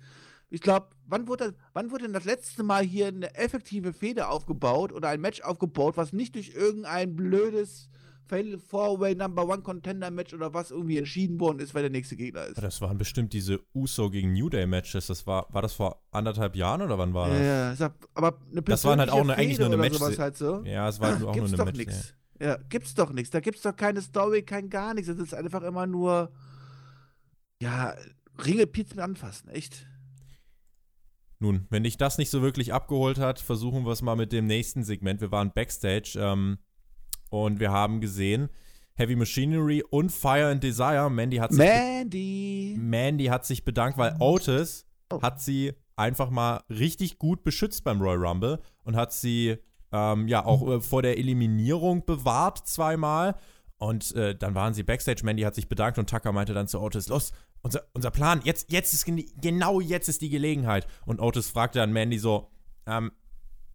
Ich 0.50 0.60
glaube, 0.60 0.88
wann 1.06 1.28
wurde, 1.28 1.54
wann 1.72 1.90
wurde 1.90 2.04
denn 2.04 2.12
das 2.12 2.24
letzte 2.24 2.62
Mal 2.62 2.84
hier 2.84 3.08
eine 3.08 3.34
effektive 3.34 3.92
Fehde 3.92 4.28
aufgebaut 4.28 4.92
oder 4.92 5.08
ein 5.08 5.20
Match 5.20 5.40
aufgebaut, 5.40 5.96
was 5.96 6.12
nicht 6.12 6.34
durch 6.34 6.50
irgendein 6.50 7.16
blödes 7.16 7.88
Four-Way 8.26 9.14
Number 9.16 9.46
One 9.46 9.62
Contender 9.62 10.10
Match 10.10 10.32
oder 10.32 10.54
was 10.54 10.70
irgendwie 10.70 10.98
entschieden 10.98 11.38
worden 11.40 11.58
ist, 11.58 11.74
weil 11.74 11.82
der 11.82 11.90
nächste 11.90 12.16
Gegner 12.16 12.44
ist. 12.44 12.62
Das 12.62 12.80
waren 12.80 12.98
bestimmt 12.98 13.32
diese 13.32 13.60
Uso 13.74 14.10
gegen 14.10 14.32
New 14.32 14.48
Day 14.48 14.66
Matches. 14.66 15.06
Das 15.08 15.26
war, 15.26 15.46
war 15.50 15.62
das 15.62 15.74
vor 15.74 16.02
anderthalb 16.10 16.56
Jahren 16.56 16.82
oder 16.82 16.98
wann 16.98 17.14
war 17.14 17.28
das? 17.28 17.78
Ja, 17.78 17.94
aber 18.14 18.40
eine 18.50 18.62
Das 18.62 18.84
waren 18.84 19.00
halt 19.00 19.10
auch 19.10 19.20
eine, 19.20 19.36
eigentlich 19.36 19.58
nur 19.58 19.68
eine 19.68 19.76
Match. 19.76 20.00
Halt 20.00 20.36
so. 20.36 20.62
Ja, 20.64 20.88
es 20.88 21.00
war 21.00 21.12
halt 21.12 21.22
auch 21.24 21.36
nur 21.36 21.46
eine 21.46 21.56
Match. 21.64 21.78
Nix. 21.78 22.14
Ja. 22.40 22.46
ja, 22.46 22.58
gibt's 22.68 22.94
doch 22.94 23.12
nichts. 23.12 23.30
Da 23.30 23.40
gibt's 23.40 23.62
doch 23.62 23.76
keine 23.76 24.00
Story, 24.00 24.42
kein 24.42 24.70
gar 24.70 24.94
nichts. 24.94 25.08
Das 25.08 25.18
ist 25.18 25.34
einfach 25.34 25.62
immer 25.62 25.86
nur, 25.86 26.32
ja, 27.60 27.94
Ringe 28.44 28.66
Pizzen 28.66 29.00
anfassen, 29.00 29.48
echt. 29.48 29.86
Nun, 31.38 31.66
wenn 31.70 31.84
dich 31.84 31.96
das 31.96 32.18
nicht 32.18 32.30
so 32.30 32.42
wirklich 32.42 32.72
abgeholt 32.72 33.18
hat, 33.18 33.38
versuchen 33.38 33.84
wir 33.84 33.92
es 33.92 34.02
mal 34.02 34.16
mit 34.16 34.32
dem 34.32 34.46
nächsten 34.46 34.82
Segment. 34.82 35.20
Wir 35.20 35.30
waren 35.30 35.52
Backstage 35.52 36.18
ähm, 36.18 36.58
und 37.34 37.60
wir 37.60 37.72
haben 37.72 38.00
gesehen, 38.00 38.48
Heavy 38.94 39.16
Machinery 39.16 39.82
und 39.90 40.12
Fire 40.12 40.46
and 40.46 40.62
Desire. 40.62 41.10
Mandy 41.10 41.38
hat 41.38 41.50
sich, 41.50 41.58
Mandy. 41.58 42.76
Mandy 42.78 43.26
hat 43.26 43.44
sich 43.44 43.64
bedankt, 43.64 43.98
weil 43.98 44.16
Otis 44.20 44.86
oh. 45.10 45.20
hat 45.20 45.40
sie 45.40 45.72
einfach 45.96 46.30
mal 46.30 46.62
richtig 46.70 47.18
gut 47.18 47.42
beschützt 47.42 47.84
beim 47.84 48.00
Royal 48.00 48.24
Rumble 48.24 48.60
und 48.84 48.96
hat 48.96 49.12
sie 49.12 49.56
ähm, 49.92 50.28
ja 50.28 50.44
auch 50.44 50.68
äh, 50.68 50.80
vor 50.80 51.02
der 51.02 51.18
Eliminierung 51.18 52.04
bewahrt 52.04 52.66
zweimal. 52.66 53.36
Und 53.76 54.14
äh, 54.14 54.36
dann 54.36 54.54
waren 54.54 54.72
sie 54.72 54.84
backstage. 54.84 55.22
Mandy 55.24 55.42
hat 55.42 55.56
sich 55.56 55.68
bedankt 55.68 55.98
und 55.98 56.08
Tucker 56.08 56.32
meinte 56.32 56.54
dann 56.54 56.68
zu 56.68 56.80
Otis: 56.80 57.08
Los, 57.08 57.32
unser, 57.62 57.82
unser 57.92 58.12
Plan, 58.12 58.40
jetzt, 58.44 58.70
jetzt 58.70 58.94
ist 58.94 59.04
genau 59.40 59.80
jetzt 59.80 60.08
ist 60.08 60.22
die 60.22 60.30
Gelegenheit. 60.30 60.86
Und 61.04 61.20
Otis 61.20 61.48
fragte 61.48 61.80
dann 61.80 61.92
Mandy 61.92 62.18
so: 62.18 62.50
ähm, 62.86 63.10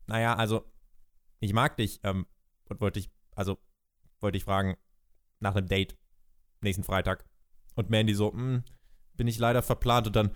Naja, 0.08 0.36
also, 0.36 0.64
ich 1.42 1.54
mag 1.54 1.76
dich 1.76 2.00
ähm, 2.04 2.26
und 2.70 2.80
wollte 2.80 3.02
dich 3.02 3.10
also 3.40 3.58
wollte 4.20 4.38
ich 4.38 4.44
fragen, 4.44 4.76
nach 5.40 5.56
einem 5.56 5.70
Date 5.70 5.98
nächsten 6.60 6.84
Freitag. 6.84 7.24
Und 7.76 7.90
Mandy 7.90 8.14
so, 8.14 8.34
hm, 8.34 8.64
bin 9.16 9.28
ich 9.28 9.40
leider 9.40 9.62
verplant 9.62 10.08
und 10.08 10.16
dann 10.16 10.32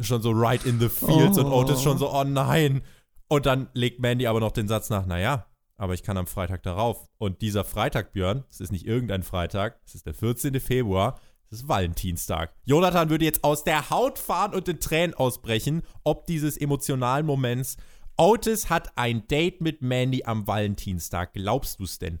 schon 0.00 0.20
so 0.20 0.32
right 0.32 0.64
in 0.66 0.78
the 0.78 0.90
fields 0.90 1.38
oh. 1.38 1.40
und 1.40 1.52
Otis 1.52 1.82
schon 1.82 1.96
so, 1.96 2.12
oh 2.12 2.24
nein. 2.24 2.82
Und 3.28 3.46
dann 3.46 3.70
legt 3.72 4.00
Mandy 4.00 4.26
aber 4.26 4.40
noch 4.40 4.52
den 4.52 4.68
Satz 4.68 4.90
nach, 4.90 5.06
naja, 5.06 5.46
aber 5.76 5.94
ich 5.94 6.02
kann 6.02 6.18
am 6.18 6.26
Freitag 6.26 6.62
darauf. 6.62 7.08
Und 7.16 7.40
dieser 7.40 7.64
Freitag, 7.64 8.12
Björn, 8.12 8.44
es 8.50 8.60
ist 8.60 8.70
nicht 8.70 8.86
irgendein 8.86 9.22
Freitag, 9.22 9.80
es 9.86 9.94
ist 9.94 10.04
der 10.04 10.12
14. 10.12 10.60
Februar, 10.60 11.18
es 11.46 11.60
ist 11.60 11.68
Valentinstag. 11.68 12.54
Jonathan 12.64 13.08
würde 13.08 13.24
jetzt 13.24 13.44
aus 13.44 13.64
der 13.64 13.88
Haut 13.88 14.18
fahren 14.18 14.52
und 14.52 14.68
in 14.68 14.78
Tränen 14.78 15.14
ausbrechen, 15.14 15.82
ob 16.04 16.26
dieses 16.26 16.58
emotionalen 16.58 17.24
Moments. 17.24 17.78
Otis 18.18 18.68
hat 18.68 18.98
ein 18.98 19.26
Date 19.26 19.62
mit 19.62 19.80
Mandy 19.80 20.24
am 20.24 20.46
Valentinstag. 20.46 21.32
Glaubst 21.32 21.80
du 21.80 21.84
es 21.84 21.98
denn? 21.98 22.20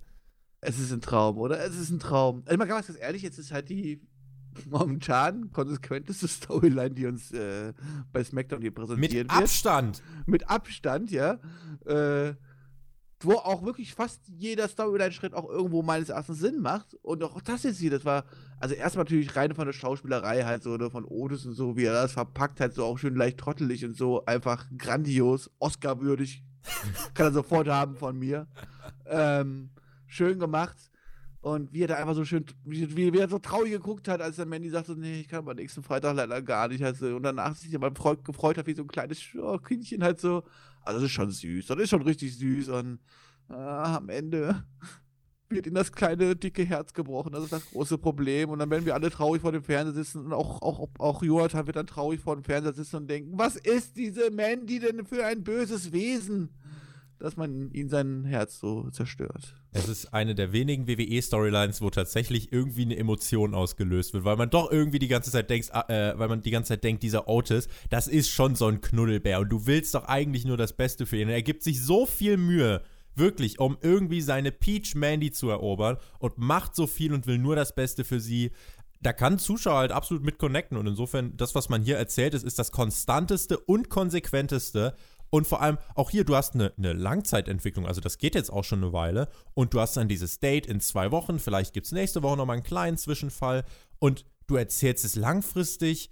Es 0.64 0.78
ist 0.78 0.92
ein 0.92 1.00
Traum, 1.00 1.38
oder? 1.38 1.58
Es 1.60 1.76
ist 1.76 1.90
ein 1.90 1.98
Traum. 1.98 2.44
Also 2.46 2.56
mal 2.56 2.66
ganz 2.66 2.96
ehrlich, 2.96 3.22
jetzt 3.22 3.36
ist 3.36 3.50
halt 3.50 3.68
die 3.68 4.00
momentan 4.70 5.50
konsequenteste 5.50 6.28
Storyline, 6.28 6.90
die 6.90 7.06
uns 7.06 7.32
äh, 7.32 7.72
bei 8.12 8.22
SmackDown 8.22 8.62
hier 8.62 8.72
präsentiert 8.72 9.12
wird. 9.12 9.26
Mit 9.26 9.36
Abstand. 9.36 10.02
Mit 10.26 10.48
Abstand, 10.48 11.10
ja. 11.10 11.40
Äh, 11.84 12.34
wo 13.24 13.34
auch 13.34 13.64
wirklich 13.64 13.94
fast 13.94 14.20
jeder 14.28 14.68
Storyline-Schritt 14.68 15.34
auch 15.34 15.48
irgendwo 15.48 15.82
meines 15.82 16.08
Erachtens 16.08 16.38
Sinn 16.38 16.60
macht. 16.60 16.94
Und 17.02 17.22
auch 17.24 17.40
das 17.40 17.64
jetzt 17.64 17.78
hier, 17.78 17.90
das 17.90 18.04
war, 18.04 18.24
also 18.58 18.74
erstmal 18.74 19.04
natürlich 19.04 19.34
rein 19.34 19.54
von 19.54 19.66
der 19.66 19.72
Schauspielerei 19.72 20.44
halt 20.44 20.62
so, 20.62 20.76
ne, 20.76 20.90
von 20.90 21.04
Otis 21.04 21.44
und 21.44 21.54
so, 21.54 21.76
wie 21.76 21.84
er 21.84 21.92
das 21.92 22.12
verpackt 22.12 22.60
hat, 22.60 22.74
so 22.74 22.84
auch 22.84 22.98
schön 22.98 23.14
leicht 23.16 23.38
trottelig 23.38 23.84
und 23.84 23.96
so, 23.96 24.24
einfach 24.26 24.66
grandios, 24.76 25.50
Oscar-würdig. 25.58 26.44
Kann 27.14 27.26
er 27.26 27.32
sofort 27.32 27.68
haben 27.68 27.96
von 27.96 28.18
mir. 28.18 28.46
Ähm, 29.06 29.70
schön 30.12 30.38
gemacht. 30.38 30.76
Und 31.40 31.72
wie 31.72 31.82
er 31.82 31.88
da 31.88 31.96
einfach 31.96 32.14
so 32.14 32.24
schön, 32.24 32.44
wie, 32.64 32.96
wie, 32.96 33.18
er 33.18 33.28
so 33.28 33.40
traurig 33.40 33.72
geguckt 33.72 34.06
hat, 34.06 34.20
als 34.20 34.36
der 34.36 34.46
Mandy 34.46 34.70
sagte, 34.70 34.94
nee, 34.96 35.22
ich 35.22 35.28
kann 35.28 35.48
am 35.48 35.56
nächsten 35.56 35.82
Freitag 35.82 36.14
leider 36.14 36.40
gar 36.40 36.68
nicht. 36.68 36.84
Also, 36.84 37.16
und 37.16 37.24
danach 37.24 37.56
sich 37.56 37.74
aber 37.74 37.90
gefreut 37.90 38.58
hat, 38.58 38.66
wie 38.68 38.74
so 38.74 38.82
ein 38.82 38.88
kleines 38.88 39.20
oh, 39.36 39.58
Kindchen 39.58 40.04
halt 40.04 40.20
so. 40.20 40.44
Also 40.82 41.00
das 41.00 41.08
ist 41.08 41.12
schon 41.12 41.32
süß. 41.32 41.66
Das 41.66 41.78
ist 41.78 41.90
schon 41.90 42.02
richtig 42.02 42.38
süß. 42.38 42.68
Und 42.68 43.00
äh, 43.50 43.54
am 43.54 44.08
Ende 44.08 44.62
wird 45.48 45.66
ihm 45.66 45.74
das 45.74 45.90
kleine, 45.90 46.36
dicke 46.36 46.64
Herz 46.64 46.92
gebrochen. 46.92 47.32
Das 47.32 47.42
ist 47.42 47.52
das 47.52 47.68
große 47.70 47.98
Problem. 47.98 48.50
Und 48.50 48.60
dann 48.60 48.70
werden 48.70 48.86
wir 48.86 48.94
alle 48.94 49.10
traurig 49.10 49.42
vor 49.42 49.50
dem 49.50 49.64
Fernseher 49.64 49.94
sitzen. 49.94 50.26
Und 50.26 50.32
auch, 50.32 50.62
auch, 50.62 50.88
auch 51.00 51.22
Jonathan 51.24 51.66
wird 51.66 51.74
dann 51.74 51.88
traurig 51.88 52.20
vor 52.20 52.36
dem 52.36 52.44
Fernseher 52.44 52.72
sitzen 52.72 52.96
und 52.96 53.10
denken, 53.10 53.36
was 53.36 53.56
ist 53.56 53.96
diese 53.96 54.30
Mandy 54.30 54.78
denn 54.78 55.04
für 55.04 55.26
ein 55.26 55.42
böses 55.42 55.90
Wesen? 55.90 56.50
Dass 57.22 57.36
man 57.36 57.70
ihn 57.70 57.88
sein 57.88 58.24
Herz 58.24 58.58
so 58.58 58.90
zerstört. 58.90 59.54
Es 59.70 59.88
ist 59.88 60.12
eine 60.12 60.34
der 60.34 60.52
wenigen 60.52 60.88
WWE-Storylines, 60.88 61.80
wo 61.80 61.88
tatsächlich 61.88 62.52
irgendwie 62.52 62.82
eine 62.82 62.96
Emotion 62.96 63.54
ausgelöst 63.54 64.12
wird, 64.12 64.24
weil 64.24 64.36
man 64.36 64.50
doch 64.50 64.72
irgendwie 64.72 64.98
die 64.98 65.06
ganze 65.06 65.30
Zeit 65.30 65.48
denkt, 65.48 65.72
ah, 65.72 65.84
äh, 65.88 66.18
weil 66.18 66.28
man 66.28 66.42
die 66.42 66.50
ganze 66.50 66.70
Zeit 66.70 66.82
denkt, 66.82 67.04
dieser 67.04 67.28
Otis, 67.28 67.68
das 67.90 68.08
ist 68.08 68.30
schon 68.30 68.56
so 68.56 68.66
ein 68.66 68.80
Knuddelbär 68.80 69.38
und 69.38 69.50
du 69.50 69.66
willst 69.66 69.94
doch 69.94 70.06
eigentlich 70.06 70.44
nur 70.44 70.56
das 70.56 70.72
Beste 70.72 71.06
für 71.06 71.16
ihn. 71.16 71.28
er 71.28 71.42
gibt 71.42 71.62
sich 71.62 71.80
so 71.80 72.06
viel 72.06 72.36
Mühe, 72.36 72.82
wirklich, 73.14 73.60
um 73.60 73.78
irgendwie 73.82 74.20
seine 74.20 74.50
Peach 74.50 74.96
Mandy 74.96 75.30
zu 75.30 75.48
erobern 75.48 75.98
und 76.18 76.38
macht 76.38 76.74
so 76.74 76.88
viel 76.88 77.12
und 77.12 77.28
will 77.28 77.38
nur 77.38 77.54
das 77.54 77.72
Beste 77.74 78.02
für 78.04 78.18
sie 78.18 78.50
da 79.02 79.12
kann 79.12 79.38
Zuschauer 79.38 79.78
halt 79.78 79.92
absolut 79.92 80.22
mit 80.24 80.38
connecten. 80.38 80.78
Und 80.78 80.86
insofern, 80.86 81.36
das, 81.36 81.54
was 81.54 81.68
man 81.68 81.82
hier 81.82 81.96
erzählt, 81.96 82.34
ist, 82.34 82.44
ist 82.44 82.58
das 82.58 82.70
konstanteste 82.70 83.58
und 83.58 83.90
konsequenteste. 83.90 84.94
Und 85.32 85.46
vor 85.46 85.62
allem 85.62 85.78
auch 85.94 86.10
hier, 86.10 86.24
du 86.24 86.36
hast 86.36 86.54
eine, 86.54 86.74
eine, 86.76 86.92
Langzeitentwicklung, 86.92 87.86
also 87.86 88.02
das 88.02 88.18
geht 88.18 88.34
jetzt 88.34 88.52
auch 88.52 88.64
schon 88.64 88.84
eine 88.84 88.92
Weile. 88.92 89.28
Und 89.54 89.72
du 89.72 89.80
hast 89.80 89.96
dann 89.96 90.06
dieses 90.06 90.40
Date 90.40 90.66
in 90.66 90.78
zwei 90.78 91.10
Wochen, 91.10 91.38
vielleicht 91.38 91.72
gibt 91.72 91.86
es 91.86 91.92
nächste 91.92 92.22
Woche 92.22 92.36
nochmal 92.36 92.56
einen 92.56 92.64
kleinen 92.64 92.98
Zwischenfall. 92.98 93.64
Und 93.98 94.26
du 94.46 94.56
erzählst 94.56 95.06
es 95.06 95.16
langfristig. 95.16 96.10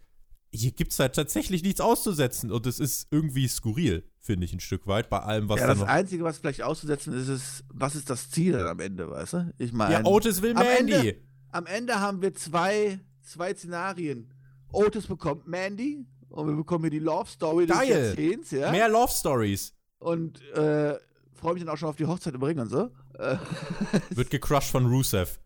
Hier 0.55 0.73
gibt 0.73 0.93
es 0.93 0.99
halt 0.99 1.15
tatsächlich 1.15 1.63
nichts 1.63 1.83
auszusetzen. 1.83 2.51
Und 2.51 2.67
es 2.67 2.81
ist 2.81 3.09
irgendwie 3.11 3.47
skurril, 3.47 4.09
finde 4.21 4.47
ich, 4.47 4.55
ein 4.55 4.61
Stück 4.61 4.87
weit, 4.87 5.11
bei 5.11 5.19
allem, 5.19 5.51
was 5.51 5.61
Ja, 5.61 5.67
das 5.67 5.83
Einzige, 5.83 6.25
was 6.25 6.39
vielleicht 6.39 6.63
auszusetzen 6.63 7.13
ist, 7.13 7.29
ist, 7.29 7.65
was 7.69 7.97
ist 7.97 8.09
das 8.09 8.31
Ziel 8.31 8.55
dann 8.55 8.69
am 8.69 8.81
Ende, 8.81 9.11
weißt 9.11 9.35
du? 9.35 9.55
Ich 9.59 9.75
meine. 9.75 9.97
Ja, 9.97 10.05
Otis 10.07 10.41
will 10.41 10.55
Mandy. 10.55 10.95
Am 10.95 11.01
Ende, 11.01 11.17
am 11.51 11.67
Ende 11.67 12.01
haben 12.01 12.23
wir 12.23 12.33
zwei, 12.33 12.99
zwei 13.21 13.53
Szenarien. 13.53 14.33
Otis 14.73 15.07
bekommt 15.07 15.47
Mandy 15.47 16.07
und 16.31 16.49
wir 16.49 16.57
bekommen 16.57 16.85
hier 16.85 16.91
die 16.91 16.99
Love 16.99 17.29
Story 17.29 17.67
des 17.67 17.77
Geil. 17.77 17.89
Jahrzehnts, 17.89 18.51
ja. 18.51 18.71
Mehr 18.71 18.89
Love 18.89 19.13
Stories. 19.13 19.75
Und 19.99 20.41
äh, 20.53 20.95
freue 21.35 21.55
mich 21.55 21.63
dann 21.63 21.73
auch 21.73 21.77
schon 21.77 21.89
auf 21.89 21.97
die 21.97 22.07
Hochzeit 22.07 22.35
im 22.35 22.43
Ring 22.43 22.59
und 22.59 22.69
so. 22.69 22.91
Wird 24.11 24.31
gecrushed 24.31 24.71
von 24.71 24.87
Rusev. 24.87 25.39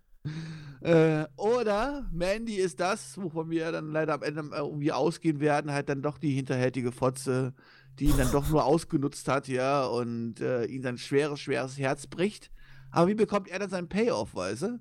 Äh, 0.81 1.25
oder 1.37 2.09
Mandy 2.13 2.57
ist 2.57 2.79
das, 2.79 3.17
wovon 3.17 3.51
wir 3.51 3.73
dann 3.73 3.91
leider 3.91 4.15
am 4.15 4.23
Ende 4.23 4.45
irgendwie 4.53 4.93
ausgehen 4.93 5.41
werden, 5.41 5.73
halt 5.73 5.89
dann 5.89 6.03
doch 6.03 6.19
die 6.19 6.33
hinterhältige 6.33 6.93
Fotze, 6.93 7.55
die 7.99 8.07
ihn 8.07 8.17
dann 8.17 8.31
doch 8.33 8.49
nur 8.49 8.65
ausgenutzt 8.65 9.29
hat, 9.29 9.49
ja, 9.49 9.85
und 9.87 10.41
äh, 10.41 10.65
ihn 10.67 10.83
sein 10.83 10.99
schweres, 10.99 11.41
schweres 11.41 11.79
Herz 11.79 12.07
bricht. 12.07 12.51
Aber 12.91 13.09
wie 13.09 13.15
bekommt 13.15 13.49
er 13.49 13.59
dann 13.59 13.71
seinen 13.71 13.89
Payoff, 13.89 14.35
weißt 14.35 14.63
du? 14.63 14.81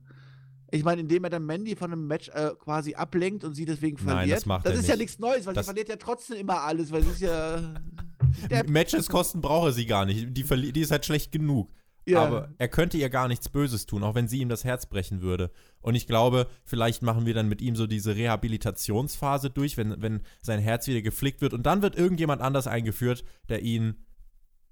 Ich 0.74 0.84
meine, 0.84 1.02
indem 1.02 1.24
er 1.24 1.30
dann 1.30 1.46
Mandy 1.46 1.76
von 1.76 1.92
einem 1.92 2.08
Match 2.08 2.30
äh, 2.30 2.52
quasi 2.60 2.96
ablenkt 2.96 3.44
und 3.44 3.54
sie 3.54 3.66
deswegen 3.66 3.98
verliert. 3.98 4.20
Nein, 4.22 4.30
das 4.32 4.46
macht 4.46 4.66
das 4.66 4.72
er 4.74 4.76
ist 4.76 4.82
nicht. 4.82 4.90
ja 4.90 4.96
nichts 4.98 5.20
Neues, 5.20 5.46
weil 5.46 5.54
Das- 5.54 5.66
sie 5.66 5.70
verliert 5.70 5.90
ja 5.90 5.96
trotzdem 5.98 6.38
immer 6.38 6.62
alles, 6.62 6.92
weil 6.92 7.04
sie 7.04 7.12
ist 7.12 7.22
ja. 7.22 7.62
Matches 8.68 9.08
kosten 9.10 9.42
braucht 9.42 9.68
er 9.68 9.72
sie 9.74 9.86
gar 9.86 10.06
nicht. 10.06 10.36
Die, 10.36 10.72
die 10.72 10.82
ist 10.82 10.92
halt 10.92 11.06
schlecht 11.06 11.32
genug. 11.32 11.72
Ja. 12.06 12.26
Aber 12.26 12.50
er 12.58 12.68
könnte 12.68 12.98
ihr 12.98 13.10
gar 13.10 13.28
nichts 13.30 13.48
Böses 13.48 13.86
tun, 13.86 14.04
auch 14.04 14.14
wenn 14.16 14.28
sie 14.28 14.40
ihm 14.40 14.50
das 14.50 14.66
Herz 14.66 14.88
brechen 14.88 15.22
würde. 15.22 15.52
Und 15.80 15.96
ich 15.96 16.06
glaube, 16.08 16.48
vielleicht 16.66 17.02
machen 17.02 17.26
wir 17.26 17.34
dann 17.34 17.48
mit 17.48 17.62
ihm 17.62 17.76
so 17.78 17.88
diese 17.88 18.16
Rehabilitationsphase 18.16 19.50
durch, 19.50 19.78
wenn, 19.78 20.02
wenn 20.02 20.22
sein 20.42 20.60
Herz 20.60 20.88
wieder 20.88 21.02
geflickt 21.02 21.40
wird. 21.42 21.54
Und 21.54 21.66
dann 21.66 21.82
wird 21.82 21.96
irgendjemand 21.96 22.42
anders 22.42 22.68
eingeführt, 22.68 23.24
der 23.48 23.62
ihn 23.62 23.96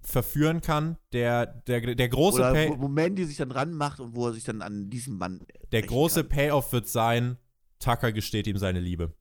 verführen 0.02 0.62
kann. 0.62 0.98
Der, 1.14 1.46
der, 1.46 1.96
der 1.96 2.10
große, 2.10 2.40
Oder 2.40 2.54
Pay, 2.54 2.74
wo, 2.78 2.88
Mandy 2.88 3.26
sich 3.26 3.38
dann 3.38 3.52
ranmacht 3.52 4.00
und 4.00 4.16
wo 4.16 4.28
er 4.28 4.34
sich 4.34 4.44
dann 4.44 4.62
an 4.62 4.90
diesem 4.90 5.18
Mann. 5.18 5.46
der 5.72 5.82
große 5.84 6.24
kann. 6.24 6.30
Payoff 6.30 6.72
wird 6.74 6.88
sein, 6.88 7.38
Tucker 7.80 8.12
gesteht 8.12 8.48
ihm 8.48 8.58
seine 8.58 8.80
Liebe. 8.80 9.14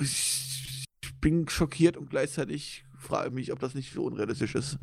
Ich 0.00 0.84
bin 1.20 1.48
schockiert 1.48 1.96
und 1.96 2.10
gleichzeitig 2.10 2.84
frage 2.98 3.30
mich, 3.30 3.52
ob 3.52 3.60
das 3.60 3.74
nicht 3.74 3.92
so 3.92 4.04
unrealistisch 4.04 4.54
ist. 4.54 4.78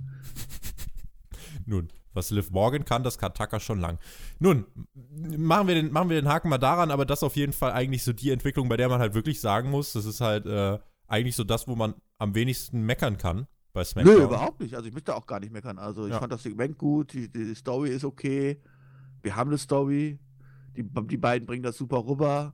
Nun, 1.65 1.91
was 2.13 2.29
Liv 2.31 2.51
Morgan 2.51 2.85
kann, 2.85 3.03
das 3.03 3.17
kann 3.17 3.33
Tucker 3.33 3.59
schon 3.59 3.79
lang. 3.79 3.99
Nun, 4.39 4.65
machen 5.03 5.67
wir, 5.67 5.75
den, 5.75 5.91
machen 5.91 6.09
wir 6.09 6.21
den 6.21 6.29
Haken 6.29 6.49
mal 6.49 6.57
daran, 6.57 6.91
aber 6.91 7.05
das 7.05 7.19
ist 7.19 7.23
auf 7.23 7.35
jeden 7.35 7.53
Fall 7.53 7.71
eigentlich 7.71 8.03
so 8.03 8.13
die 8.13 8.31
Entwicklung, 8.31 8.69
bei 8.69 8.77
der 8.77 8.89
man 8.89 8.99
halt 8.99 9.13
wirklich 9.13 9.39
sagen 9.39 9.69
muss, 9.69 9.93
das 9.93 10.05
ist 10.05 10.21
halt 10.21 10.45
äh, 10.45 10.79
eigentlich 11.07 11.35
so 11.35 11.43
das, 11.43 11.67
wo 11.67 11.75
man 11.75 11.93
am 12.17 12.35
wenigsten 12.35 12.81
meckern 12.81 13.17
kann 13.17 13.47
bei 13.73 13.83
SmackDown. 13.83 14.15
Nö, 14.15 14.23
überhaupt 14.23 14.59
nicht. 14.59 14.75
Also 14.75 14.87
ich 14.87 14.93
möchte 14.93 15.15
auch 15.15 15.25
gar 15.25 15.39
nicht 15.39 15.51
meckern. 15.51 15.77
Also 15.79 16.05
ich 16.05 16.11
Ja. 16.13 16.19
fand 16.19 16.31
das 16.31 16.43
Segment 16.43 16.77
gut, 16.77 17.13
die, 17.13 17.29
die 17.31 17.55
Story 17.55 17.89
ist 17.89 18.03
okay. 18.05 18.61
Wir 19.21 19.35
haben 19.35 19.49
eine 19.49 19.57
Story. 19.57 20.19
Die, 20.75 20.83
die 20.83 21.17
beiden 21.17 21.45
bringen 21.45 21.63
das 21.63 21.77
super 21.77 22.05
rüber. 22.05 22.53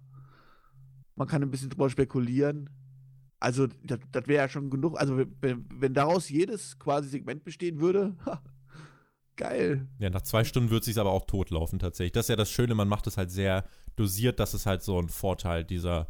Man 1.15 1.27
kann 1.27 1.41
ein 1.41 1.51
bisschen 1.51 1.69
drüber 1.69 1.89
spekulieren. 1.89 2.69
Also, 3.41 3.67
das, 3.83 3.99
das 4.11 4.27
wäre 4.27 4.43
ja 4.43 4.49
schon 4.49 4.69
genug. 4.69 4.99
Also, 4.99 5.17
wenn, 5.39 5.65
wenn 5.73 5.93
daraus 5.93 6.29
jedes 6.29 6.77
quasi 6.77 7.07
Segment 7.07 7.45
bestehen 7.45 7.79
würde, 7.79 8.17
ha, 8.25 8.41
geil. 9.37 9.87
Ja, 9.99 10.09
nach 10.09 10.23
zwei 10.23 10.43
Stunden 10.43 10.69
wird 10.69 10.81
es 10.81 10.87
sich 10.87 10.99
aber 10.99 11.11
auch 11.11 11.25
totlaufen 11.25 11.79
tatsächlich. 11.79 12.11
Das 12.11 12.25
ist 12.25 12.29
ja 12.29 12.35
das 12.35 12.51
Schöne, 12.51 12.75
man 12.75 12.89
macht 12.89 13.07
es 13.07 13.15
halt 13.17 13.31
sehr 13.31 13.65
dosiert, 13.95 14.39
das 14.41 14.53
ist 14.53 14.65
halt 14.65 14.81
so 14.83 14.99
ein 14.99 15.07
Vorteil 15.07 15.63
dieser 15.63 16.07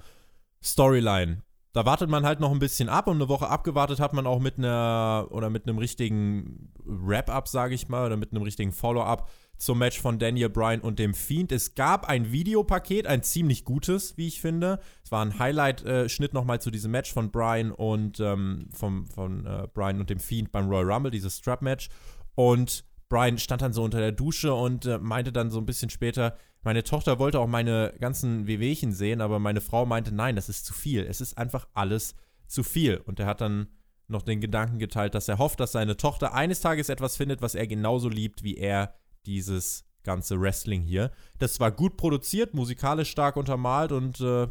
Storyline. 0.64 1.44
Da 1.72 1.86
wartet 1.86 2.10
man 2.10 2.26
halt 2.26 2.40
noch 2.40 2.52
ein 2.52 2.60
bisschen 2.60 2.90
ab 2.90 3.08
und 3.08 3.18
eine 3.18 3.30
Woche 3.30 3.48
abgewartet 3.48 4.00
hat 4.00 4.14
man 4.14 4.26
auch 4.26 4.40
mit 4.40 4.58
einer 4.58 5.28
oder 5.30 5.52
mit 5.52 5.68
einem 5.68 5.78
richtigen 5.78 6.72
Wrap-up, 6.84 7.48
sage 7.48 7.76
ich 7.76 7.90
mal, 7.90 8.08
oder 8.08 8.18
mit 8.18 8.32
einem 8.32 8.42
richtigen 8.42 8.72
Follow-up 8.72 9.30
zum 9.60 9.78
Match 9.78 10.02
von 10.02 10.18
Daniel 10.18 10.50
Bryan 10.50 10.80
und 10.80 10.98
dem 10.98 11.14
Fiend. 11.14 11.52
Es 11.52 11.76
gab 11.76 12.08
ein 12.08 12.32
Videopaket, 12.32 13.06
ein 13.06 13.22
ziemlich 13.22 13.66
gutes, 13.66 14.18
wie 14.18 14.28
ich 14.28 14.42
finde. 14.42 14.80
Es 15.04 15.12
war 15.12 15.24
ein 15.24 15.38
Highlight-Schnitt 15.38 16.34
nochmal 16.34 16.60
zu 16.60 16.72
diesem 16.72 16.92
Match 16.92 17.14
von 17.14 17.30
Bryan 17.30 17.72
und 17.72 18.20
ähm, 18.20 18.70
vom, 18.74 19.06
von 19.06 19.46
äh, 19.46 19.68
Bryan 19.72 20.00
und 20.00 20.10
dem 20.10 20.20
Fiend 20.20 20.52
beim 20.52 20.70
Royal 20.70 20.92
Rumble, 20.92 21.12
dieses 21.12 21.38
Strap-Match. 21.38 21.90
Und 22.34 22.86
Brian 23.10 23.38
stand 23.38 23.62
dann 23.62 23.74
so 23.74 23.84
unter 23.84 24.00
der 24.00 24.12
Dusche 24.12 24.54
und 24.54 24.86
äh, 24.86 24.98
meinte 24.98 25.32
dann 25.32 25.50
so 25.50 25.60
ein 25.60 25.66
bisschen 25.66 25.90
später, 25.90 26.38
meine 26.62 26.84
Tochter 26.84 27.20
wollte 27.20 27.40
auch 27.40 27.48
meine 27.48 27.94
ganzen 28.00 28.48
Wehwehchen 28.48 28.92
sehen, 28.92 29.22
aber 29.22 29.40
meine 29.40 29.62
Frau 29.62 29.86
meinte, 29.86 30.14
nein, 30.14 30.36
das 30.36 30.50
ist 30.50 30.66
zu 30.66 30.74
viel. 30.74 31.06
Es 31.06 31.22
ist 31.22 31.38
einfach 31.38 31.68
alles 31.74 32.16
zu 32.48 32.64
viel. 32.64 32.98
Und 32.98 33.20
er 33.20 33.28
hat 33.28 33.42
dann 33.42 33.68
noch 34.08 34.24
den 34.24 34.42
Gedanken 34.42 34.80
geteilt, 34.80 35.16
dass 35.16 35.28
er 35.28 35.38
hofft, 35.38 35.60
dass 35.60 35.72
seine 35.72 35.96
Tochter 35.96 36.34
eines 36.34 36.62
Tages 36.62 36.90
etwas 36.90 37.16
findet, 37.16 37.42
was 37.42 37.56
er 37.56 37.68
genauso 37.68 38.10
liebt 38.10 38.44
wie 38.44 38.58
er 38.58 38.96
dieses 39.26 39.86
ganze 40.04 40.40
Wrestling 40.42 40.82
hier. 40.82 41.12
Das 41.38 41.60
war 41.60 41.72
gut 41.72 41.96
produziert, 41.98 42.54
musikalisch 42.54 43.10
stark 43.10 43.38
untermalt 43.38 43.92
und 43.92 44.20
äh, 44.20 44.48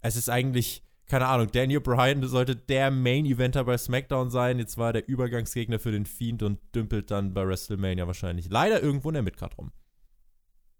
es 0.00 0.16
ist 0.16 0.28
eigentlich, 0.28 0.84
keine 1.06 1.26
Ahnung, 1.26 1.48
Daniel 1.50 1.80
Bryan 1.80 2.22
sollte 2.26 2.54
der 2.54 2.90
Main-Eventer 2.90 3.64
bei 3.64 3.78
SmackDown 3.78 4.30
sein. 4.30 4.58
Jetzt 4.58 4.76
war 4.76 4.90
er 4.90 4.94
der 4.94 5.08
Übergangsgegner 5.08 5.78
für 5.78 5.92
den 5.92 6.04
Fiend 6.04 6.42
und 6.42 6.58
dümpelt 6.74 7.10
dann 7.10 7.32
bei 7.32 7.46
WrestleMania 7.46 8.06
wahrscheinlich 8.06 8.48
leider 8.50 8.82
irgendwo 8.82 9.08
in 9.08 9.14
der 9.14 9.22
Midcard 9.22 9.56
rum. 9.56 9.72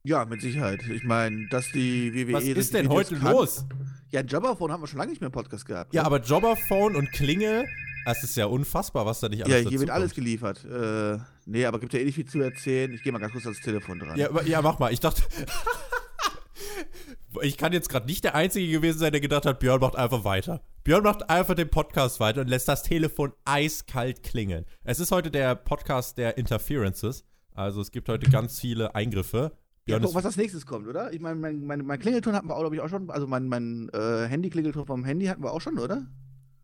Ja, 0.04 0.24
mit 0.24 0.40
Sicherheit. 0.40 0.82
Ich 0.88 1.04
meine, 1.04 1.48
dass 1.48 1.70
die 1.72 2.14
WWE. 2.14 2.32
Was 2.34 2.44
ist 2.44 2.74
denn 2.74 2.86
Videos 2.86 3.10
heute 3.10 3.16
kann- 3.16 3.32
los? 3.32 3.66
Ja, 4.10 4.20
ein 4.20 4.26
Jobberphone 4.26 4.72
haben 4.72 4.82
wir 4.82 4.86
schon 4.86 4.98
lange 4.98 5.10
nicht 5.10 5.20
mehr 5.20 5.28
im 5.28 5.32
Podcast 5.32 5.66
gehabt. 5.66 5.92
Ja, 5.92 6.02
ne? 6.02 6.06
aber 6.06 6.20
Jobberphone 6.20 6.96
und 6.96 7.12
Klingel, 7.12 7.66
das 8.06 8.22
ist 8.24 8.36
ja 8.36 8.46
unfassbar, 8.46 9.04
was 9.04 9.20
da 9.20 9.28
nicht 9.28 9.44
alles 9.44 9.64
Ja, 9.64 9.68
hier 9.68 9.80
wird 9.80 9.90
alles 9.90 10.14
geliefert. 10.14 10.64
Äh, 10.64 11.18
nee, 11.44 11.66
aber 11.66 11.78
gibt 11.78 11.92
ja 11.92 12.00
eh 12.00 12.04
nicht 12.04 12.14
viel 12.14 12.24
zu 12.24 12.40
erzählen. 12.40 12.92
Ich 12.94 13.02
gehe 13.02 13.12
mal 13.12 13.18
ganz 13.18 13.32
kurz 13.32 13.44
ans 13.44 13.60
Telefon 13.60 13.98
dran. 13.98 14.16
Ja, 14.16 14.30
ja, 14.42 14.62
mach 14.62 14.78
mal. 14.78 14.92
Ich 14.92 15.00
dachte. 15.00 15.22
ich 17.42 17.58
kann 17.58 17.74
jetzt 17.74 17.90
gerade 17.90 18.06
nicht 18.06 18.24
der 18.24 18.34
Einzige 18.34 18.72
gewesen 18.72 18.98
sein, 18.98 19.12
der 19.12 19.20
gedacht 19.20 19.44
hat, 19.44 19.60
Björn 19.60 19.80
macht 19.80 19.96
einfach 19.96 20.24
weiter. 20.24 20.62
Björn 20.84 21.04
macht 21.04 21.28
einfach 21.28 21.54
den 21.54 21.68
Podcast 21.68 22.18
weiter 22.18 22.40
und 22.40 22.48
lässt 22.48 22.68
das 22.68 22.82
Telefon 22.82 23.32
eiskalt 23.44 24.22
klingeln. 24.22 24.64
Es 24.84 25.00
ist 25.00 25.12
heute 25.12 25.30
der 25.30 25.54
Podcast 25.54 26.16
der 26.16 26.38
Interferences. 26.38 27.24
Also 27.54 27.82
es 27.82 27.90
gibt 27.90 28.08
heute 28.08 28.30
ganz 28.30 28.58
viele 28.58 28.94
Eingriffe. 28.94 29.52
Ja, 29.88 29.96
Björn 29.96 30.02
guck, 30.02 30.10
ist, 30.10 30.14
was 30.16 30.26
als 30.26 30.36
nächstes 30.36 30.66
kommt, 30.66 30.86
oder? 30.86 31.12
Ich 31.12 31.20
meine, 31.20 31.36
mein, 31.36 31.64
mein, 31.64 31.84
mein 31.84 31.98
Klingelton 31.98 32.34
hatten 32.34 32.48
wir 32.48 32.56
auch, 32.56 32.60
glaube 32.60 32.76
ich, 32.76 32.82
auch 32.82 32.88
schon. 32.88 33.10
Also 33.10 33.26
mein, 33.26 33.48
mein 33.48 33.88
äh, 33.92 34.26
Handy-Klingelton 34.26 34.86
vom 34.86 35.04
Handy 35.04 35.26
hatten 35.26 35.42
wir 35.42 35.52
auch 35.52 35.60
schon, 35.60 35.78
oder? 35.78 36.06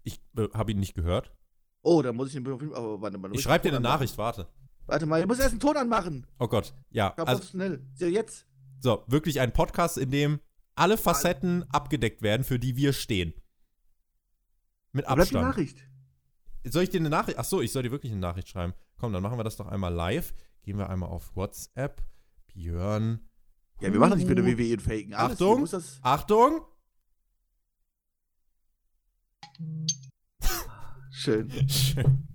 ich 0.05 0.21
äh, 0.37 0.49
habe 0.55 0.73
ihn 0.73 0.79
nicht 0.79 0.95
gehört. 0.95 1.33
Oh, 1.83 2.01
da 2.03 2.13
muss 2.13 2.29
ich 2.29 2.35
den. 2.35 2.47
Aber 2.47 3.01
warte 3.01 3.19
mal. 3.19 3.35
Ich 3.35 3.43
schreibe 3.43 3.69
dir 3.69 3.75
eine 3.75 3.81
Nachricht, 3.81 4.17
warte. 4.17 4.49
Warte 4.87 5.07
mal, 5.07 5.21
ich 5.21 5.27
muss 5.27 5.39
erst 5.39 5.53
einen 5.53 5.61
Ton 5.61 5.77
anmachen. 5.77 6.27
Oh 6.39 6.47
Gott. 6.47 6.75
Ja, 6.91 7.11
Ganz 7.11 7.29
also 7.29 7.43
schnell. 7.43 7.87
Ja, 7.97 8.07
jetzt. 8.07 8.47
so, 8.81 9.03
wirklich 9.07 9.41
ein 9.41 9.53
Podcast, 9.53 9.97
in 9.97 10.11
dem 10.11 10.41
alle 10.75 10.99
Facetten 10.99 11.65
abgedeckt 11.71 12.21
werden, 12.23 12.45
für 12.45 12.59
die 12.59 12.77
wir 12.77 12.93
stehen. 12.93 13.33
Mit 14.93 15.07
Wo 15.07 15.15
bleibt 15.15 15.31
die 15.31 15.37
Abstand. 15.37 15.49
Nachricht? 15.49 15.79
Soll 16.65 16.83
ich 16.83 16.91
dir 16.91 17.01
eine 17.01 17.11
Nachricht? 17.11 17.39
Ach 17.39 17.45
so, 17.45 17.63
ich 17.63 17.73
soll 17.73 17.83
dir 17.83 17.91
wirklich 17.91 18.13
eine 18.13 18.21
Nachricht 18.21 18.49
schreiben. 18.49 18.75
Komm, 18.99 19.13
dann 19.13 19.23
machen 19.23 19.39
wir 19.39 19.45
das 19.45 19.57
doch 19.57 19.67
einmal 19.67 19.93
live. 19.93 20.35
Gehen 20.63 20.79
wir 20.79 20.89
einmal 20.89 21.09
auf 21.09 21.35
WhatsApp. 21.37 22.03
Björn. 22.55 23.21
Ja, 23.81 23.93
wir 23.93 23.99
machen 24.01 24.11
das 24.11 24.19
nicht 24.21 24.29
mit 24.29 24.39
der. 24.39 24.47
WWE 24.47 24.73
und 24.75 24.83
Faken. 24.83 25.15
Alles, 25.15 25.33
Achtung. 25.33 25.69
Achtung! 26.03 26.61
schön. 31.11 31.51
Schön. 31.69 32.29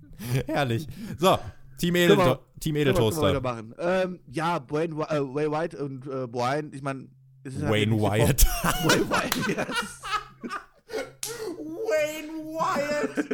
Herrlich. 0.46 0.86
So, 1.18 1.38
Team, 1.78 1.96
Edel 1.96 2.18
wir- 2.18 2.40
Team 2.60 2.76
Edeltoaster. 2.76 3.22
weitermachen. 3.22 3.74
Ähm, 3.78 4.20
ja, 4.26 4.62
Wayne, 4.68 4.94
äh, 5.08 5.20
Way 5.20 5.50
White 5.50 5.82
und 5.84 6.06
äh, 6.06 6.26
Brian, 6.26 6.72
ich 6.72 6.82
meine. 6.82 7.08
Wayne 7.44 7.92
Wyatt. 7.96 8.44
Wayne 8.84 9.08
Wyatt, 9.08 9.48
ja. 9.48 9.66
Wayne 11.58 12.32
Wyatt. 12.52 13.26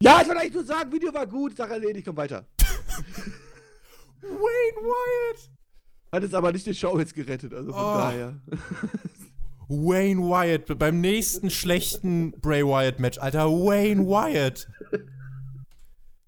Ja, 0.00 0.20
ich 0.20 0.28
wollte 0.28 0.40
eigentlich 0.42 0.54
nur 0.54 0.64
sagen, 0.64 0.92
Video 0.92 1.14
war 1.14 1.26
gut, 1.26 1.56
Sache 1.56 1.72
erledigt, 1.72 2.06
komm 2.06 2.16
weiter. 2.18 2.44
Wayne 4.22 4.80
Wyatt. 4.82 5.50
Hat 6.12 6.22
es 6.22 6.34
aber 6.34 6.52
nicht 6.52 6.66
die 6.66 6.74
Show 6.74 6.98
jetzt 6.98 7.14
gerettet, 7.14 7.52
also 7.52 7.72
von 7.72 7.80
Oh. 7.80 7.94
daher. 7.98 8.40
Wayne 9.68 10.20
Wyatt. 10.22 10.78
Beim 10.78 11.00
nächsten 11.00 11.50
schlechten 11.50 12.32
Bray 12.40 12.64
Wyatt 12.64 13.00
Match. 13.00 13.18
Alter, 13.18 13.46
Wayne 13.50 14.06
Wyatt. 14.06 14.68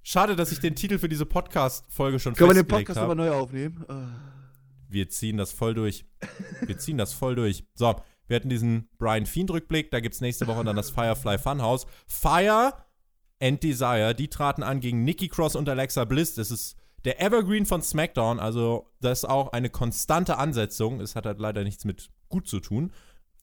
Schade, 0.03 0.37
dass 0.37 0.53
ich 0.53 0.61
den 0.61 0.75
Titel 0.77 0.99
für 0.99 1.09
diese 1.09 1.27
Podcast-Folge 1.27 2.19
schon 2.19 2.35
Können 2.35 2.51
wir 2.51 2.55
den 2.55 2.61
festgelegt 2.61 2.87
Podcast 2.89 3.01
habe. 3.01 3.15
nochmal 3.17 3.31
neu 3.31 3.37
aufnehmen? 3.37 3.85
Ah. 3.89 4.09
Wir 4.89 5.09
ziehen 5.09 5.37
das 5.37 5.53
voll 5.53 5.75
durch. 5.75 6.07
Wir 6.65 6.79
ziehen 6.79 6.97
das 6.97 7.13
voll 7.13 7.35
durch. 7.35 7.65
So, 7.75 7.97
wir 8.29 8.37
hatten 8.37 8.49
diesen 8.49 8.89
Brian 8.99 9.27
Fiend-Rückblick. 9.27 9.91
Da 9.91 9.99
gibt 10.01 10.15
es 10.15 10.21
nächste 10.21 10.47
Woche 10.47 10.63
dann 10.65 10.77
das 10.77 10.91
Firefly 10.91 11.39
Funhouse. 11.39 11.87
Fire 12.07 12.73
and 13.41 13.63
Desire, 13.63 14.15
die 14.15 14.29
traten 14.29 14.63
an 14.63 14.81
gegen 14.81 15.05
Nikki 15.05 15.29
Cross 15.29 15.57
und 15.57 15.69
Alexa 15.69 16.05
Bliss. 16.05 16.35
Das 16.35 16.51
ist 16.51 16.77
der 17.05 17.21
Evergreen 17.21 17.67
von 17.67 17.83
SmackDown. 17.83 18.41
Also, 18.41 18.91
das 19.01 19.21
ist 19.21 19.25
auch 19.27 19.53
eine 19.53 19.71
konstante 19.71 20.39
Ansetzung. 20.39 21.01
Es 21.01 21.15
hat 21.15 21.27
halt 21.27 21.39
leider 21.39 21.63
nichts 21.65 21.85
mit 21.85 22.11
gut 22.29 22.49
zu 22.49 22.61
tun. 22.61 22.93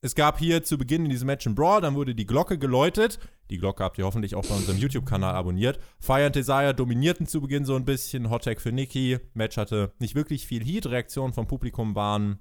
Es 0.04 0.14
gab 0.14 0.38
hier 0.38 0.62
zu 0.62 0.76
Beginn 0.76 1.04
in 1.04 1.10
diesem 1.10 1.26
Match 1.26 1.46
ein 1.46 1.54
Brawl, 1.54 1.80
dann 1.80 1.94
wurde 1.94 2.14
die 2.14 2.26
Glocke 2.26 2.58
geläutet. 2.58 3.18
Die 3.48 3.56
Glocke 3.56 3.82
habt 3.82 3.96
ihr 3.96 4.04
hoffentlich 4.04 4.34
auch 4.34 4.44
bei 4.44 4.54
unserem 4.54 4.76
YouTube-Kanal 4.76 5.34
abonniert. 5.34 5.78
Fire 5.98 6.26
and 6.26 6.34
Desire 6.34 6.74
dominierten 6.74 7.26
zu 7.26 7.40
Beginn 7.40 7.64
so 7.64 7.74
ein 7.74 7.86
bisschen. 7.86 8.28
Hot 8.28 8.44
Tag 8.44 8.60
für 8.60 8.70
Nikki. 8.70 9.18
Match 9.32 9.56
hatte 9.56 9.92
nicht 9.98 10.14
wirklich 10.14 10.46
viel 10.46 10.62
Heat. 10.62 10.86
Reaktionen 10.86 11.32
vom 11.32 11.46
Publikum 11.46 11.94
waren 11.94 12.38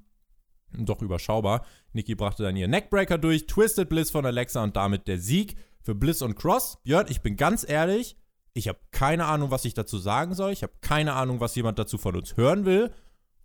doch 0.78 1.02
überschaubar. 1.02 1.66
Nikki 1.94 2.16
brachte 2.16 2.44
dann 2.44 2.58
ihren 2.58 2.72
Neckbreaker 2.72 3.18
durch. 3.18 3.48
Twisted 3.48 3.88
Bliss 3.88 4.12
von 4.12 4.26
Alexa 4.26 4.62
und 4.62 4.76
damit 4.76 5.08
der 5.08 5.20
Sieg 5.20 5.56
für 5.84 5.96
Bliss 5.96 6.22
und 6.22 6.36
Cross. 6.36 6.80
Björn, 6.84 7.08
ich 7.10 7.22
bin 7.22 7.36
ganz 7.36 7.68
ehrlich, 7.68 8.18
Ich 8.54 8.68
habe 8.68 8.80
keine 8.92 9.26
Ahnung, 9.26 9.50
was 9.50 9.66
ich 9.66 9.74
dazu 9.74 9.98
sagen 9.98 10.36
soll. 10.36 10.52
Ich 10.52 10.62
habe 10.62 10.74
keine 10.82 11.14
Ahnung, 11.14 11.40
was 11.40 11.56
jemand 11.56 11.80
dazu 11.80 11.98
von 11.98 12.16
uns 12.16 12.38
hören 12.38 12.66
will. 12.66 12.92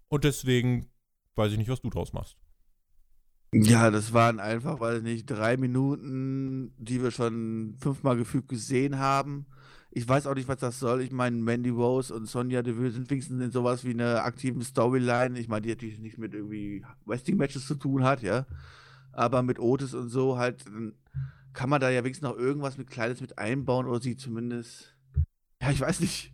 Und 0.09 0.25
deswegen 0.25 0.87
weiß 1.35 1.53
ich 1.53 1.59
nicht, 1.59 1.71
was 1.71 1.81
du 1.81 1.89
draus 1.89 2.13
machst. 2.13 2.37
Ja, 3.55 3.91
das 3.91 4.13
waren 4.13 4.41
einfach, 4.41 4.79
weiß 4.79 4.99
ich 4.99 5.05
nicht, 5.05 5.27
drei 5.27 5.57
Minuten, 5.57 6.75
die 6.77 7.03
wir 7.03 7.11
schon 7.11 7.77
fünfmal 7.81 8.17
gefügt 8.17 8.49
gesehen 8.49 8.99
haben. 8.99 9.47
Ich 9.91 10.07
weiß 10.07 10.27
auch 10.27 10.35
nicht, 10.35 10.49
was 10.49 10.59
das 10.59 10.79
soll. 10.79 11.01
Ich 11.01 11.13
meine, 11.13 11.37
Mandy 11.37 11.71
Rose 11.71 12.15
und 12.15 12.27
Sonja 12.27 12.61
Deville 12.61 12.91
sind 12.91 13.09
wenigstens 13.11 13.43
in 13.43 13.51
sowas 13.51 13.85
wie 13.85 13.93
einer 13.93 14.25
aktiven 14.25 14.61
Storyline. 14.61 15.39
Ich 15.39 15.49
meine, 15.49 15.63
die 15.63 15.71
natürlich 15.71 15.99
nichts 15.99 16.19
mit 16.19 16.35
irgendwie 16.35 16.85
Wrestling-Matches 17.07 17.67
zu 17.67 17.77
tun 17.77 18.05
hat, 18.05 18.21
ja. 18.21 18.47
Aber 19.13 19.43
mit 19.43 19.59
Otis 19.59 19.95
und 19.95 20.11
so 20.11 20.37
halt, 20.37 20.67
kann 21.53 21.71
man 21.71 21.81
da 21.81 21.91
ja 21.91 22.05
wenigstens 22.05 22.29
noch 22.29 22.37
irgendwas 22.37 22.79
mit 22.79 22.89
Kleines 22.89 23.21
mit 23.21 23.39
einbauen 23.39 23.87
oder 23.87 24.01
sie 24.01 24.17
zumindest, 24.17 24.97
ja, 25.61 25.71
ich 25.71 25.81
weiß 25.81 26.01
nicht, 26.01 26.33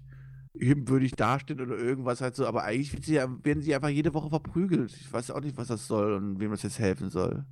ebenbürtig 0.55 1.12
dastehen 1.12 1.61
oder 1.61 1.77
irgendwas 1.77 2.20
halt 2.20 2.37
so. 2.37 2.46
Aber 2.46 2.62
eigentlich 2.64 3.05
sie 3.05 3.14
ja- 3.14 3.44
werden 3.44 3.62
sie 3.62 3.74
einfach 3.74 3.88
jede 3.88 4.14
Woche 4.14 4.31
verprügelt. 4.31 4.92
Ich 4.92 5.12
weiß 5.12 5.31
auch 5.31 5.40
nicht, 5.40 5.57
was 5.57 5.68
das 5.68 5.87
soll 5.87 6.12
und 6.14 6.40
wem 6.40 6.50
das 6.50 6.62
jetzt 6.62 6.79
helfen 6.79 7.11
soll. 7.11 7.44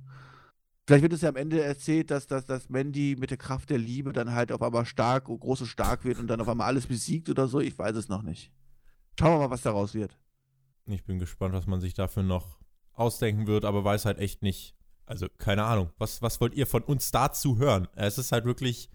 Vielleicht 0.85 1.03
wird 1.03 1.13
es 1.13 1.21
ja 1.21 1.29
am 1.29 1.37
Ende 1.37 1.61
erzählt, 1.61 2.11
dass, 2.11 2.27
dass, 2.27 2.45
dass 2.45 2.69
Mandy 2.69 3.15
mit 3.17 3.29
der 3.29 3.37
Kraft 3.37 3.69
der 3.69 3.77
Liebe 3.77 4.11
dann 4.11 4.33
halt 4.33 4.51
auf 4.51 4.61
einmal 4.61 4.85
stark, 4.85 5.25
groß 5.25 5.61
und 5.61 5.67
stark 5.67 6.03
wird 6.03 6.19
und 6.19 6.27
dann 6.27 6.41
auf 6.41 6.49
einmal 6.49 6.67
alles 6.67 6.87
besiegt 6.87 7.29
oder 7.29 7.47
so. 7.47 7.61
Ich 7.61 7.77
weiß 7.77 7.95
es 7.95 8.09
noch 8.09 8.21
nicht. 8.21 8.51
Schauen 9.17 9.35
wir 9.35 9.39
mal, 9.47 9.49
was 9.49 9.61
daraus 9.61 9.93
wird. 9.93 10.17
Ich 10.85 11.05
bin 11.05 11.19
gespannt, 11.19 11.53
was 11.53 11.67
man 11.67 11.79
sich 11.79 11.93
dafür 11.93 12.23
noch 12.23 12.59
ausdenken 12.91 13.47
wird, 13.47 13.63
aber 13.63 13.85
weiß 13.85 14.05
halt 14.05 14.17
echt 14.19 14.41
nicht. 14.41 14.75
Also, 15.05 15.27
keine 15.37 15.63
Ahnung. 15.65 15.89
Was, 15.97 16.21
was 16.21 16.39
wollt 16.41 16.53
ihr 16.53 16.67
von 16.67 16.81
uns 16.83 17.11
dazu 17.11 17.57
hören? 17.57 17.87
Es 17.95 18.17
ist 18.17 18.31
halt 18.31 18.45
wirklich 18.45 18.89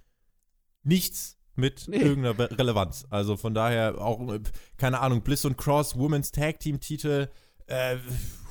nichts 0.82 1.36
mit 1.54 1.86
Nee. 1.88 1.98
irgendeiner 1.98 2.50
Relevanz. 2.58 3.06
Also 3.10 3.36
von 3.36 3.52
daher 3.52 4.00
auch, 4.00 4.20
äh, 4.32 4.40
keine 4.76 5.00
Ahnung, 5.00 5.22
Bliss 5.22 5.44
und 5.44 5.58
Cross, 5.58 5.98
Women's 5.98 6.30
Tag 6.30 6.60
Team 6.60 6.78
Titel, 6.80 7.28
äh, 7.66 7.96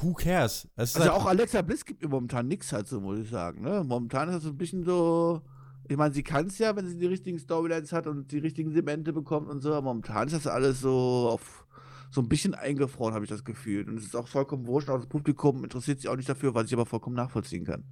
who 0.02 0.14
cares? 0.14 0.68
Also 0.76 1.00
halt, 1.00 1.12
auch 1.12 1.26
Alexa 1.26 1.62
Bliss 1.62 1.86
gibt 1.86 2.04
mir 2.04 2.10
momentan 2.10 2.48
nichts 2.48 2.72
halt 2.74 2.88
so, 2.88 3.00
muss 3.00 3.20
ich 3.20 3.30
sagen. 3.30 3.62
Ne? 3.62 3.84
Momentan 3.84 4.28
ist 4.30 4.36
das 4.36 4.44
so 4.44 4.50
ein 4.50 4.58
bisschen 4.58 4.84
so. 4.84 5.42
Ich 5.90 5.96
meine, 5.96 6.14
sie 6.14 6.22
kann 6.22 6.48
es 6.48 6.58
ja, 6.60 6.76
wenn 6.76 6.86
sie 6.86 6.98
die 6.98 7.06
richtigen 7.06 7.40
Storylines 7.40 7.94
hat 7.94 8.08
und 8.08 8.30
die 8.34 8.40
richtigen 8.40 8.72
Segmente 8.74 9.14
bekommt 9.14 9.48
und 9.50 9.62
so, 9.62 9.70
aber 9.74 9.84
momentan 9.84 10.28
ist 10.28 10.34
das 10.34 10.46
alles 10.46 10.82
so 10.82 11.30
auf 11.32 11.66
so 12.12 12.22
ein 12.22 12.30
bisschen 12.30 12.56
eingefroren, 12.56 13.14
habe 13.14 13.26
ich 13.26 13.30
das 13.30 13.44
Gefühl. 13.44 13.88
Und 13.88 13.98
es 13.98 14.06
ist 14.06 14.16
auch 14.16 14.28
vollkommen 14.28 14.68
wurscht, 14.68 14.90
auch 14.90 14.98
das 14.98 15.08
Publikum 15.08 15.64
interessiert 15.64 16.00
sich 16.00 16.10
auch 16.10 16.16
nicht 16.16 16.30
dafür, 16.30 16.54
was 16.54 16.68
ich 16.68 16.74
aber 16.74 16.86
vollkommen 16.86 17.16
nachvollziehen 17.16 17.66
kann. 17.66 17.84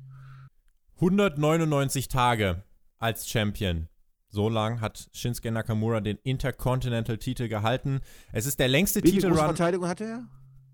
199 0.95 2.07
Tage 2.07 2.63
als 2.97 3.27
Champion. 3.27 3.89
So 4.29 4.49
lang 4.49 4.81
hat 4.81 5.07
Shinsuke 5.13 5.51
Nakamura 5.51 6.01
den 6.01 6.17
Intercontinental-Titel 6.23 7.47
gehalten. 7.47 8.01
Es 8.31 8.45
ist 8.45 8.59
der 8.59 8.67
längste 8.67 9.01
Wie 9.03 9.09
viel 9.09 9.21
Titelrun. 9.21 9.37
Verteidigung 9.37 9.87
hatte 9.87 10.05
er? 10.05 10.27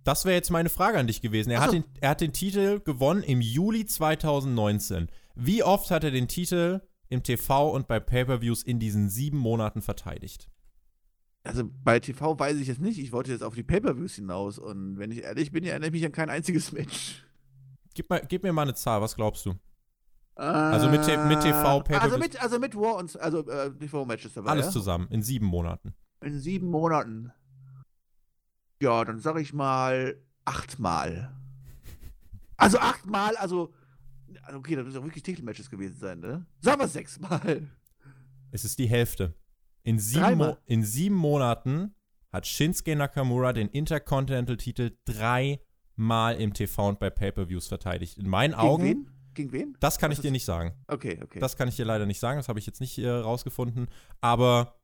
Das 0.04 0.26
wäre 0.26 0.36
jetzt 0.36 0.50
meine 0.50 0.70
Frage 0.70 0.98
an 0.98 1.08
dich 1.08 1.22
gewesen. 1.22 1.52
Er, 1.52 1.60
Ach 1.60 1.64
hat 1.64 1.72
so. 1.72 1.76
den, 1.78 1.84
er 2.00 2.10
hat 2.10 2.22
den 2.22 2.34
Titel 2.34 2.80
gewonnen 2.80 3.22
im 3.24 3.42
Juli 3.42 3.86
2019. 3.86 5.10
Wie 5.36 5.64
oft 5.64 5.92
hat 5.92 6.04
er 6.04 6.12
den 6.12 6.28
Titel 6.28 6.82
im 7.10 7.24
TV 7.24 7.70
und 7.70 7.88
bei 7.88 8.00
Pay-Per-Views 8.00 8.64
in 8.64 8.80
diesen 8.80 9.10
sieben 9.10 9.38
Monaten 9.38 9.82
verteidigt? 9.82 10.50
Also 11.44 11.70
bei 11.84 12.00
TV 12.00 12.38
weiß 12.38 12.58
ich 12.58 12.68
jetzt 12.68 12.82
nicht. 12.82 13.00
Ich 13.00 13.12
wollte 13.12 13.32
jetzt 13.32 13.44
auf 13.44 13.56
die 13.56 13.64
Pay-Per-Views 13.64 14.16
hinaus. 14.16 14.60
Und 14.60 15.00
wenn 15.00 15.12
ich 15.12 15.24
ehrlich 15.24 15.52
bin, 15.52 15.64
erinnere 15.64 15.88
ich 15.88 15.94
mich 15.94 16.06
an 16.06 16.12
kein 16.12 16.30
einziges 16.30 16.72
Match. 16.74 17.26
Gib, 17.94 18.10
mal, 18.10 18.22
gib 18.28 18.44
mir 18.44 18.54
mal 18.54 18.64
eine 18.64 18.76
Zahl, 18.76 19.02
was 19.02 19.16
glaubst 19.16 19.46
du? 19.46 19.56
Also 20.36 20.90
mit 20.90 21.06
mit 21.28 21.42
TV, 21.42 21.82
Pay-Per-Views? 21.82 22.02
Also 22.02 22.18
mit, 22.18 22.42
also 22.42 22.60
mit 22.60 22.76
War 22.76 22.96
und 22.96 23.20
also 23.20 23.48
äh, 23.48 23.72
TV-Matches 23.78 24.34
dabei. 24.34 24.52
Alles 24.52 24.68
ja? 24.68 24.72
zusammen, 24.72 25.08
in 25.10 25.22
sieben 25.22 25.46
Monaten. 25.46 25.94
In 26.22 26.40
sieben 26.40 26.68
Monaten. 26.70 27.32
Ja, 28.82 29.04
dann 29.04 29.20
sag 29.20 29.40
ich 29.40 29.54
mal 29.54 30.16
achtmal. 30.46 31.36
Also 32.58 32.80
achtmal, 32.80 33.36
also. 33.38 33.74
also 34.44 34.60
Okay, 34.60 34.76
das 34.76 34.86
müssen 34.86 35.00
auch 35.00 35.04
wirklich 35.04 35.24
Titelmatches 35.24 35.70
gewesen 35.70 35.98
sein, 36.00 36.20
ne? 36.20 36.46
Sagen 36.62 36.80
wir 36.80 36.88
sechsmal. 36.88 37.68
Es 38.52 38.64
ist 38.64 38.80
die 38.80 38.88
Hälfte. 38.88 39.36
In 39.84 40.00
sieben, 40.00 40.56
in 40.66 40.84
sieben 40.84 41.16
Monaten 41.16 41.96
hat 42.32 42.48
Shinsuke 42.48 42.96
Nakamura 42.96 43.54
den 43.54 43.68
Intercontinental-Titel 43.68 44.92
dreimal 45.06 46.36
im 46.40 46.54
TV 46.54 46.90
und 46.90 47.00
bei 47.00 47.10
Pay-Per-Views 47.10 47.68
verteidigt. 47.68 48.18
In 48.18 48.30
meinen 48.30 48.52
Gegen 48.52 48.62
Augen, 48.62 48.84
wen? 48.84 49.10
Gegen 49.34 49.52
wen? 49.52 49.78
das 49.80 49.98
kann 49.98 50.12
Was 50.12 50.18
ich 50.18 50.22
dir 50.22 50.32
nicht 50.32 50.46
sagen. 50.46 50.74
Okay, 50.88 51.20
okay. 51.24 51.40
Das 51.40 51.56
kann 51.58 51.68
ich 51.68 51.76
dir 51.76 51.86
leider 51.86 52.06
nicht 52.06 52.20
sagen, 52.20 52.38
das 52.38 52.48
habe 52.48 52.60
ich 52.60 52.66
jetzt 52.66 52.82
nicht 52.82 52.98
äh, 53.00 53.10
rausgefunden. 53.10 53.88
Aber 54.20 54.80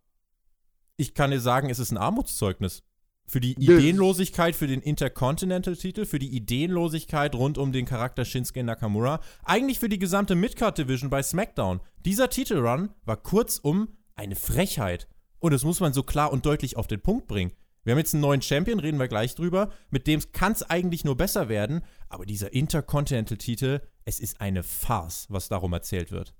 ich 0.95 1.13
kann 1.13 1.31
dir 1.31 1.39
sagen, 1.39 1.69
es 1.69 1.79
ist 1.79 1.91
ein 1.91 1.97
Armutszeugnis. 1.97 2.83
Für 3.29 3.41
die. 3.41 3.51
Ideenlosigkeit 3.51 4.55
für 4.55 4.67
den 4.67 4.81
Intercontinental-Titel, 4.81 6.05
für 6.05 6.17
die 6.17 6.33
Ideenlosigkeit 6.33 7.36
rund 7.36 7.57
um 7.57 7.73
den 7.73 7.86
Charakter 7.86 8.23
Shinsuke 8.23 8.63
Nakamura, 8.63 9.19
eigentlich 9.43 9.79
für 9.79 9.89
die 9.89 9.99
gesamte 9.99 10.36
Midcard-Division 10.36 11.10
bei 11.10 11.21
SmackDown. 11.21 11.81
Dieser 12.05 12.29
Titelrun 12.29 12.89
war 13.03 13.17
kurzum 13.17 13.96
eine 14.17 14.36
Frechheit. 14.36 15.08
Und 15.39 15.53
das 15.53 15.63
muss 15.63 15.80
man 15.80 15.93
so 15.93 16.03
klar 16.03 16.32
und 16.32 16.45
deutlich 16.45 16.75
auf 16.75 16.88
den 16.88 17.01
Punkt 17.01 17.27
bringen. 17.27 17.53
Wir 17.84 17.91
haben 17.91 17.99
jetzt 17.99 18.13
einen 18.13 18.21
neuen 18.21 18.41
Champion, 18.41 18.80
reden 18.80 18.99
wir 18.99 19.08
gleich 19.08 19.34
drüber. 19.36 19.71
Mit 19.91 20.08
dem 20.08 20.21
kann 20.34 20.51
es 20.51 20.63
eigentlich 20.63 21.06
nur 21.06 21.15
besser 21.15 21.47
werden. 21.47 21.82
Aber 22.10 22.25
dieser 22.25 22.51
Intercontinental-Titel, 22.51 23.80
es 24.03 24.19
ist 24.19 24.41
eine 24.41 24.63
Farce, 24.63 25.27
was 25.30 25.47
darum 25.47 25.71
erzählt 25.71 26.12
wird. 26.12 26.36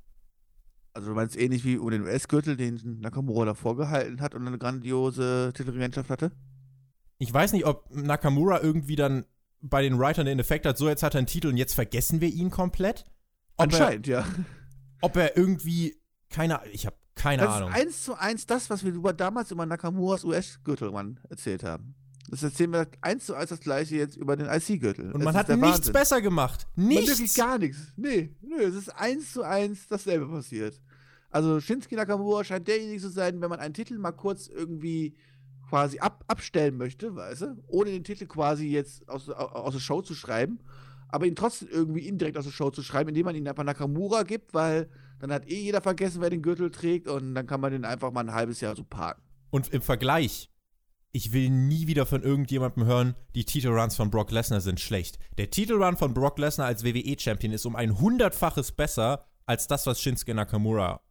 also 0.94 1.10
du 1.10 1.16
meinst 1.16 1.38
ähnlich 1.38 1.64
wie 1.64 1.78
um 1.78 1.90
den 1.90 2.02
US-Gürtel, 2.02 2.58
den 2.58 3.00
Nakamura 3.00 3.46
davor 3.46 3.78
gehalten 3.78 4.20
hat 4.20 4.36
und 4.36 4.46
eine 4.46 4.58
grandiose 4.58 5.54
Titelregentschaft 5.56 6.10
hatte? 6.10 6.32
Ich 7.20 7.34
weiß 7.34 7.54
nicht, 7.54 7.66
ob 7.66 7.96
Nakamura 7.96 8.62
irgendwie 8.62 8.96
dann 8.96 9.26
bei 9.62 9.82
den 9.82 9.98
Writern 9.98 10.26
den 10.26 10.40
Effekt 10.40 10.66
hat, 10.66 10.78
so 10.78 10.90
jetzt 10.90 11.04
hat 11.04 11.16
er 11.16 11.20
einen 11.20 11.28
Titel 11.28 11.48
und 11.48 11.58
jetzt 11.58 11.74
vergessen 11.74 12.20
wir 12.20 12.30
ihn 12.30 12.50
komplett. 12.52 13.06
Ob 13.56 13.72
er, 13.72 13.80
Anscheinend, 13.80 14.08
ja. 14.08 14.26
ob 15.02 15.16
er 15.16 15.38
irgendwie, 15.38 15.96
keine 16.30 16.60
ich 16.72 16.86
habe 16.86 16.96
keine 17.18 17.44
Das 17.44 17.56
Ahnung. 17.56 17.70
ist 17.70 17.76
eins 17.76 18.04
zu 18.04 18.16
eins 18.16 18.46
das, 18.46 18.70
was 18.70 18.84
wir 18.86 18.94
über 18.94 19.14
damals 19.14 19.52
über 19.52 19.66
Nakamuras 19.66 20.24
US-Gürtelmann 20.24 21.20
erzählt 21.30 21.64
haben. 21.64 21.96
Das 22.30 22.44
erzählen 22.44 22.72
wir 22.74 22.88
eins 23.02 23.26
zu 23.26 23.36
eins 23.36 23.50
das 23.50 23.60
gleiche 23.62 23.96
jetzt 23.96 24.18
über 24.18 24.36
den 24.36 24.48
IC-Gürtel. 24.48 25.12
Und 25.14 25.22
Es 25.22 25.26
man 25.26 25.36
hat 25.36 25.48
nichts 25.50 25.62
Wahnsinn. 25.62 25.94
besser 25.94 26.22
gemacht. 26.22 26.68
Man 26.76 26.90
wirklich 26.90 27.20
Nichts. 27.20 27.36
gar 27.36 27.58
nichts. 27.58 27.78
Nee, 27.96 28.36
nö, 28.42 28.62
es 28.64 28.76
ist 28.76 28.90
eins 28.90 29.32
zu 29.32 29.44
eins 29.44 29.88
dasselbe 29.88 30.28
passiert. 30.28 30.82
Also 31.30 31.60
Shinsuke 31.62 31.96
Nakamura 31.96 32.44
scheint 32.44 32.68
derjenige 32.68 33.02
zu 33.02 33.10
sein, 33.10 33.40
wenn 33.42 33.50
man 33.50 33.60
einen 33.60 33.74
Titel 33.74 33.98
mal 33.98 34.12
kurz 34.12 34.48
irgendwie 34.48 35.16
quasi 35.70 36.00
ab, 36.00 36.24
abstellen 36.28 36.78
möchte, 36.78 37.16
weißt 37.16 37.42
du, 37.42 37.64
ohne 37.68 37.92
den 37.92 38.04
Titel 38.04 38.26
quasi 38.26 38.68
jetzt 38.70 39.08
aus, 39.10 39.30
aus, 39.30 39.52
aus 39.52 39.74
der 39.74 39.80
Show 39.82 40.02
zu 40.02 40.14
schreiben, 40.16 40.60
aber 41.10 41.26
ihn 41.28 41.36
trotzdem 41.36 41.68
irgendwie 41.70 42.08
indirekt 42.08 42.38
aus 42.38 42.46
der 42.46 42.52
Show 42.52 42.70
zu 42.72 42.82
schreiben, 42.84 43.10
indem 43.10 43.26
man 43.26 43.36
ihn 43.36 43.48
einfach 43.48 43.64
Nakamura 43.66 44.24
gibt, 44.24 44.54
weil 44.54 44.90
dann 45.20 45.32
hat 45.32 45.50
eh 45.50 45.60
jeder 45.60 45.82
vergessen, 45.82 46.22
wer 46.22 46.30
den 46.30 46.42
Gürtel 46.42 46.72
trägt 46.72 47.08
und 47.08 47.36
dann 47.36 47.48
kann 47.48 47.62
man 47.62 47.72
den 47.72 47.86
einfach 47.86 48.12
mal 48.12 48.22
ein 48.22 48.34
halbes 48.34 48.62
Jahr 48.62 48.76
so 48.76 48.84
parken. 48.84 49.22
Und 49.50 49.70
im 49.70 49.82
Vergleich, 49.82 50.50
ich 51.12 51.34
will 51.34 51.50
nie 51.50 51.88
wieder 51.88 52.06
von 52.06 52.22
irgendjemandem 52.22 52.86
hören, 52.86 53.16
die 53.34 53.46
Titelruns 53.46 53.96
von 53.96 54.12
Brock 54.12 54.32
Lesnar 54.32 54.62
sind 54.62 54.80
schlecht. 54.80 55.18
Der 55.38 55.50
Titelrun 55.50 55.98
von 55.98 56.14
Brock 56.14 56.38
Lesnar 56.38 56.68
als 56.68 56.84
WWE-Champion 56.84 57.54
ist 57.54 57.66
um 57.66 57.76
ein 57.76 58.00
hundertfaches 58.00 58.72
besser 58.72 59.26
als 59.46 59.68
das, 59.68 59.88
was 59.88 60.02
Shinsuke 60.02 60.34
Nakamura 60.34 61.02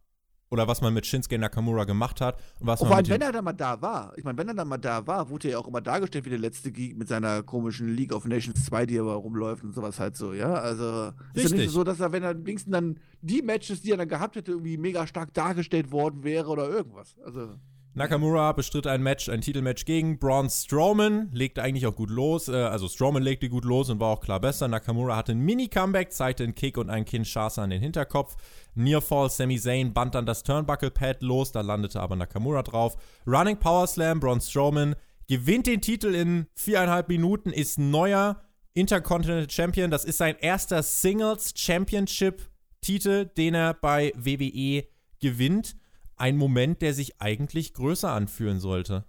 oder 0.49 0.67
was 0.67 0.81
man 0.81 0.93
mit 0.93 1.05
Shinsuke 1.05 1.37
Nakamura 1.37 1.83
gemacht 1.83 2.21
hat 2.21 2.39
und 2.59 2.67
was 2.67 2.81
Und 2.81 2.89
man 2.89 2.89
vor 2.89 2.97
allem, 2.97 3.03
mit 3.03 3.11
wenn 3.11 3.21
er 3.21 3.31
dann 3.31 3.43
mal 3.43 3.53
da 3.53 3.81
war, 3.81 4.13
ich 4.17 4.23
meine, 4.23 4.37
wenn 4.37 4.47
er 4.47 4.53
dann 4.53 4.67
mal 4.67 4.77
da 4.77 5.05
war, 5.05 5.29
wurde 5.29 5.49
er 5.49 5.51
ja 5.53 5.57
auch 5.59 5.67
immer 5.67 5.81
dargestellt 5.81 6.25
wie 6.25 6.29
der 6.29 6.39
letzte 6.39 6.71
Geek 6.71 6.97
mit 6.97 7.07
seiner 7.07 7.43
komischen 7.43 7.95
League 7.95 8.13
of 8.13 8.25
Nations 8.25 8.65
2, 8.65 8.85
die 8.85 8.99
aber 8.99 9.13
rumläuft 9.13 9.63
und 9.63 9.73
sowas 9.73 9.99
halt 9.99 10.15
so, 10.15 10.33
ja. 10.33 10.53
Also 10.53 10.85
ist 10.85 11.15
ja 11.35 11.41
Richtig. 11.43 11.59
nicht 11.59 11.71
so, 11.71 11.83
dass 11.83 11.99
er, 11.99 12.11
wenn 12.11 12.23
er 12.23 12.37
wenigstens 12.45 12.71
dann 12.71 12.99
die 13.21 13.41
Matches, 13.41 13.81
die 13.81 13.91
er 13.91 13.97
dann 13.97 14.07
gehabt 14.07 14.35
hätte, 14.35 14.51
irgendwie 14.51 14.77
mega 14.77 15.05
stark 15.07 15.33
dargestellt 15.33 15.91
worden 15.91 16.23
wäre 16.23 16.47
oder 16.49 16.69
irgendwas. 16.69 17.15
Also. 17.25 17.55
Nakamura 17.97 18.51
bestritt 18.51 18.85
ein 18.85 19.01
Match, 19.01 19.27
ein 19.27 19.41
Titelmatch 19.41 19.85
gegen 19.85 20.19
Braun 20.19 20.51
Strowman, 20.51 21.31
legte 21.33 21.63
eigentlich 21.63 21.87
auch 21.87 21.95
gut 21.95 22.11
los, 22.11 22.47
äh, 22.47 22.53
also 22.53 22.87
Strowman 22.87 23.23
legte 23.23 23.49
gut 23.49 23.65
los 23.65 23.89
und 23.89 23.99
war 23.99 24.09
auch 24.09 24.21
klar 24.21 24.39
besser. 24.39 24.67
Nakamura 24.67 25.15
hatte 25.15 25.31
ein 25.31 25.39
Mini-Comeback, 25.39 26.11
zeigte 26.11 26.43
einen 26.43 26.53
Kick 26.53 26.77
und 26.77 26.91
einen 26.91 27.05
Kinshasa 27.05 27.63
an 27.63 27.71
den 27.71 27.81
Hinterkopf. 27.81 28.37
Nearfall, 28.75 29.31
Sami 29.31 29.59
Zayn 29.59 29.93
band 29.95 30.13
dann 30.13 30.27
das 30.27 30.43
Turnbuckle-Pad 30.43 31.23
los, 31.23 31.51
da 31.51 31.61
landete 31.61 31.99
aber 31.99 32.15
Nakamura 32.15 32.61
drauf. 32.61 32.97
Running 33.25 33.57
Power 33.57 33.87
Slam, 33.87 34.19
Braun 34.19 34.41
Strowman 34.41 34.95
gewinnt 35.27 35.65
den 35.65 35.81
Titel 35.81 36.13
in 36.13 36.45
viereinhalb 36.53 37.09
Minuten, 37.09 37.49
ist 37.51 37.79
neuer 37.79 38.43
Intercontinental 38.75 39.49
Champion. 39.49 39.89
Das 39.89 40.05
ist 40.05 40.19
sein 40.19 40.35
erster 40.39 40.83
Singles 40.83 41.51
Championship-Titel, 41.55 43.25
den 43.25 43.55
er 43.55 43.73
bei 43.73 44.13
WWE 44.15 44.83
gewinnt 45.19 45.75
ein 46.17 46.37
Moment, 46.37 46.81
der 46.81 46.93
sich 46.93 47.21
eigentlich 47.21 47.73
größer 47.73 48.11
anfühlen 48.11 48.59
sollte. 48.59 49.05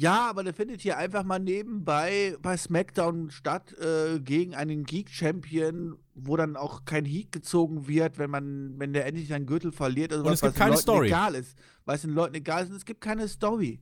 Ja, 0.00 0.30
aber 0.30 0.44
der 0.44 0.54
findet 0.54 0.80
hier 0.80 0.96
einfach 0.96 1.24
mal 1.24 1.40
nebenbei 1.40 2.36
bei 2.40 2.56
SmackDown 2.56 3.32
statt 3.32 3.74
äh, 3.80 4.20
gegen 4.20 4.54
einen 4.54 4.84
Geek-Champion, 4.84 5.98
wo 6.14 6.36
dann 6.36 6.56
auch 6.56 6.84
kein 6.84 7.04
Heat 7.04 7.32
gezogen 7.32 7.88
wird, 7.88 8.16
wenn 8.16 8.30
man, 8.30 8.78
wenn 8.78 8.92
der 8.92 9.06
endlich 9.06 9.26
seinen 9.26 9.46
Gürtel 9.46 9.72
verliert. 9.72 10.12
Also 10.12 10.22
Und 10.22 10.30
was, 10.30 10.34
es 10.34 10.40
gibt 10.42 10.54
was 10.54 10.58
keine 10.58 10.70
Leuten 10.70 10.82
Story. 10.82 11.06
egal 11.08 11.34
ist. 11.34 11.58
Weil 11.84 11.96
es 11.96 12.02
den 12.02 12.12
Leuten 12.12 12.36
egal 12.36 12.62
ist 12.62 12.70
und 12.70 12.76
es 12.76 12.84
gibt 12.84 13.00
keine 13.00 13.26
Story. 13.26 13.80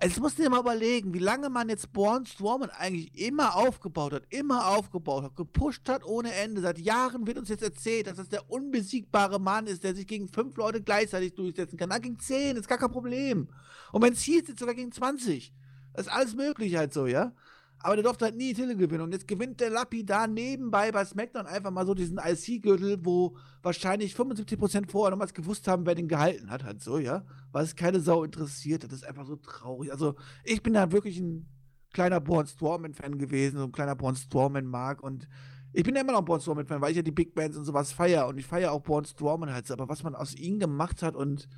Also 0.00 0.12
jetzt 0.12 0.20
musst 0.20 0.38
du 0.38 0.44
dir 0.44 0.50
mal 0.50 0.60
überlegen, 0.60 1.12
wie 1.12 1.18
lange 1.18 1.50
man 1.50 1.68
jetzt 1.68 1.92
Braun 1.92 2.24
Strowman 2.24 2.70
eigentlich 2.70 3.18
immer 3.18 3.56
aufgebaut 3.56 4.12
hat, 4.12 4.22
immer 4.30 4.68
aufgebaut 4.68 5.24
hat, 5.24 5.34
gepusht 5.34 5.88
hat 5.88 6.04
ohne 6.04 6.32
Ende. 6.32 6.60
Seit 6.60 6.78
Jahren 6.78 7.26
wird 7.26 7.36
uns 7.36 7.48
jetzt 7.48 7.64
erzählt, 7.64 8.06
dass 8.06 8.16
das 8.16 8.28
der 8.28 8.48
unbesiegbare 8.48 9.40
Mann 9.40 9.66
ist, 9.66 9.82
der 9.82 9.96
sich 9.96 10.06
gegen 10.06 10.28
fünf 10.28 10.56
Leute 10.56 10.80
gleichzeitig 10.82 11.34
durchsetzen 11.34 11.76
kann. 11.76 11.88
Na, 11.88 11.98
gegen 11.98 12.20
zehn, 12.20 12.56
ist 12.56 12.68
gar 12.68 12.78
kein 12.78 12.92
Problem. 12.92 13.48
Und 13.90 14.02
wenn 14.02 14.12
es 14.12 14.22
hieß, 14.22 14.46
jetzt 14.46 14.60
sogar 14.60 14.76
gegen 14.76 14.92
20. 14.92 15.52
Das 15.94 16.06
ist 16.06 16.12
alles 16.12 16.36
möglich 16.36 16.76
halt 16.76 16.92
so, 16.92 17.08
ja? 17.08 17.32
Aber 17.80 17.94
der 17.94 18.02
durfte 18.02 18.24
halt 18.24 18.36
nie 18.36 18.52
Titel 18.54 18.76
gewinnen. 18.76 19.02
Und 19.02 19.12
jetzt 19.12 19.28
gewinnt 19.28 19.60
der 19.60 19.70
Lappi 19.70 20.04
da 20.04 20.26
nebenbei 20.26 20.90
bei 20.90 21.04
SmackDown 21.04 21.46
einfach 21.46 21.70
mal 21.70 21.86
so 21.86 21.94
diesen 21.94 22.18
IC-Gürtel, 22.18 22.98
wo 23.04 23.36
wahrscheinlich 23.62 24.14
75% 24.14 24.90
vorher 24.90 25.10
nochmals 25.10 25.32
gewusst 25.32 25.68
haben, 25.68 25.86
wer 25.86 25.94
den 25.94 26.08
gehalten 26.08 26.50
hat, 26.50 26.64
halt 26.64 26.82
so, 26.82 26.98
ja? 26.98 27.24
Weil 27.52 27.64
es 27.64 27.76
keine 27.76 28.00
Sau 28.00 28.24
interessiert 28.24 28.82
hat. 28.82 28.92
Das 28.92 29.00
ist 29.00 29.08
einfach 29.08 29.26
so 29.26 29.36
traurig. 29.36 29.92
Also, 29.92 30.16
ich 30.42 30.62
bin 30.62 30.74
da 30.74 30.90
wirklich 30.90 31.20
ein 31.20 31.46
kleiner 31.92 32.20
Braun 32.20 32.46
Strowman-Fan 32.46 33.18
gewesen, 33.18 33.58
so 33.58 33.64
ein 33.64 33.72
kleiner 33.72 33.94
Braun 33.94 34.16
Strowman-Mark 34.16 35.02
und 35.02 35.28
ich 35.72 35.84
bin 35.84 35.94
ja 35.94 36.00
immer 36.00 36.12
noch 36.12 36.20
ein 36.20 36.24
Braun 36.24 36.40
Strowman-Fan, 36.40 36.80
weil 36.80 36.90
ich 36.90 36.96
ja 36.96 37.02
die 37.02 37.12
Big 37.12 37.34
Bands 37.34 37.56
und 37.56 37.64
sowas 37.64 37.92
feiere 37.92 38.26
und 38.26 38.38
ich 38.38 38.46
feiere 38.46 38.72
auch 38.72 38.82
Braun 38.82 39.04
Strowman 39.04 39.52
halt 39.52 39.66
so, 39.66 39.74
aber 39.74 39.88
was 39.88 40.02
man 40.02 40.14
aus 40.14 40.34
ihm 40.34 40.58
gemacht 40.58 41.02
hat 41.02 41.14
und 41.14 41.48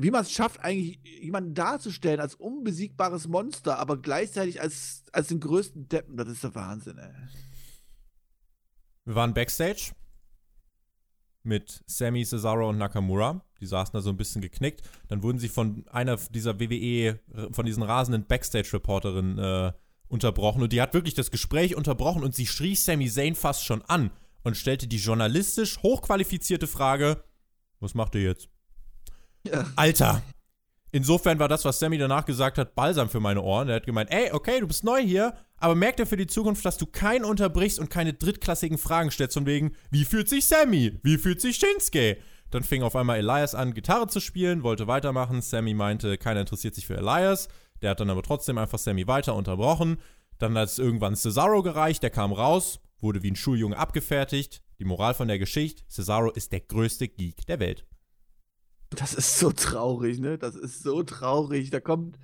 wie 0.00 0.10
man 0.10 0.22
es 0.22 0.32
schafft, 0.32 0.60
eigentlich 0.60 1.00
jemanden 1.20 1.54
darzustellen 1.54 2.20
als 2.20 2.34
unbesiegbares 2.34 3.28
Monster, 3.28 3.78
aber 3.78 3.96
gleichzeitig 3.96 4.60
als, 4.60 5.04
als 5.12 5.28
den 5.28 5.40
größten 5.40 5.88
Deppen, 5.88 6.16
das 6.16 6.28
ist 6.28 6.44
der 6.44 6.54
Wahnsinn, 6.54 6.98
ey. 6.98 7.10
Wir 9.04 9.14
waren 9.14 9.34
Backstage 9.34 9.92
mit 11.42 11.82
Sammy, 11.86 12.24
Cesaro 12.24 12.68
und 12.68 12.78
Nakamura. 12.78 13.42
Die 13.60 13.66
saßen 13.66 13.92
da 13.92 14.02
so 14.02 14.10
ein 14.10 14.16
bisschen 14.16 14.42
geknickt. 14.42 14.82
Dann 15.08 15.22
wurden 15.22 15.38
sie 15.38 15.48
von 15.48 15.84
einer 15.88 16.16
dieser 16.16 16.60
WWE, 16.60 17.18
von 17.52 17.64
diesen 17.64 17.82
rasenden 17.82 18.26
Backstage-Reporterinnen 18.26 19.38
äh, 19.38 19.72
unterbrochen. 20.08 20.62
Und 20.62 20.72
die 20.72 20.82
hat 20.82 20.94
wirklich 20.94 21.14
das 21.14 21.30
Gespräch 21.30 21.74
unterbrochen 21.74 22.22
und 22.22 22.34
sie 22.34 22.46
schrie 22.46 22.74
Sami 22.74 23.08
Zayn 23.08 23.34
fast 23.34 23.64
schon 23.64 23.82
an 23.82 24.10
und 24.42 24.56
stellte 24.56 24.86
die 24.86 24.98
journalistisch 24.98 25.78
hochqualifizierte 25.82 26.66
Frage: 26.66 27.24
Was 27.80 27.94
macht 27.94 28.14
ihr 28.14 28.22
jetzt? 28.22 28.48
Ja. 29.44 29.66
Alter! 29.76 30.22
Insofern 30.90 31.38
war 31.38 31.48
das, 31.48 31.64
was 31.64 31.78
Sammy 31.78 31.98
danach 31.98 32.24
gesagt 32.24 32.56
hat, 32.56 32.74
balsam 32.74 33.10
für 33.10 33.20
meine 33.20 33.42
Ohren. 33.42 33.68
Er 33.68 33.76
hat 33.76 33.86
gemeint, 33.86 34.10
ey, 34.10 34.32
okay, 34.32 34.60
du 34.60 34.66
bist 34.66 34.84
neu 34.84 35.02
hier, 35.02 35.34
aber 35.58 35.74
merk 35.74 35.96
dir 35.96 36.06
für 36.06 36.16
die 36.16 36.26
Zukunft, 36.26 36.64
dass 36.64 36.78
du 36.78 36.86
keinen 36.86 37.26
unterbrichst 37.26 37.78
und 37.78 37.90
keine 37.90 38.14
drittklassigen 38.14 38.78
Fragen 38.78 39.10
stellst, 39.10 39.34
von 39.34 39.44
wegen, 39.44 39.72
wie 39.90 40.06
fühlt 40.06 40.30
sich 40.30 40.46
Sammy? 40.46 40.98
Wie 41.02 41.18
fühlt 41.18 41.42
sich 41.42 41.56
Shinsuke? 41.56 42.16
Dann 42.50 42.62
fing 42.62 42.82
auf 42.82 42.96
einmal 42.96 43.18
Elias 43.18 43.54
an, 43.54 43.74
Gitarre 43.74 44.06
zu 44.06 44.20
spielen, 44.20 44.62
wollte 44.62 44.86
weitermachen. 44.86 45.42
Sammy 45.42 45.74
meinte, 45.74 46.16
keiner 46.16 46.40
interessiert 46.40 46.74
sich 46.74 46.86
für 46.86 46.96
Elias. 46.96 47.48
Der 47.82 47.90
hat 47.90 48.00
dann 48.00 48.08
aber 48.08 48.22
trotzdem 48.22 48.56
einfach 48.56 48.78
Sammy 48.78 49.06
weiter 49.06 49.34
unterbrochen. 49.34 49.98
Dann 50.38 50.56
hat 50.56 50.70
es 50.70 50.78
irgendwann 50.78 51.16
Cesaro 51.16 51.62
gereicht, 51.62 52.02
der 52.02 52.10
kam 52.10 52.32
raus, 52.32 52.80
wurde 53.00 53.22
wie 53.22 53.30
ein 53.30 53.36
Schuljunge 53.36 53.76
abgefertigt. 53.76 54.62
Die 54.78 54.84
Moral 54.84 55.12
von 55.12 55.28
der 55.28 55.38
Geschichte, 55.38 55.82
Cesaro 55.90 56.30
ist 56.30 56.52
der 56.52 56.60
größte 56.60 57.08
Geek 57.08 57.46
der 57.46 57.60
Welt. 57.60 57.84
Das 58.90 59.14
ist 59.14 59.38
so 59.38 59.52
traurig, 59.52 60.18
ne? 60.18 60.38
Das 60.38 60.54
ist 60.54 60.82
so 60.82 61.02
traurig. 61.02 61.70
Da 61.70 61.80
kommt 61.80 62.18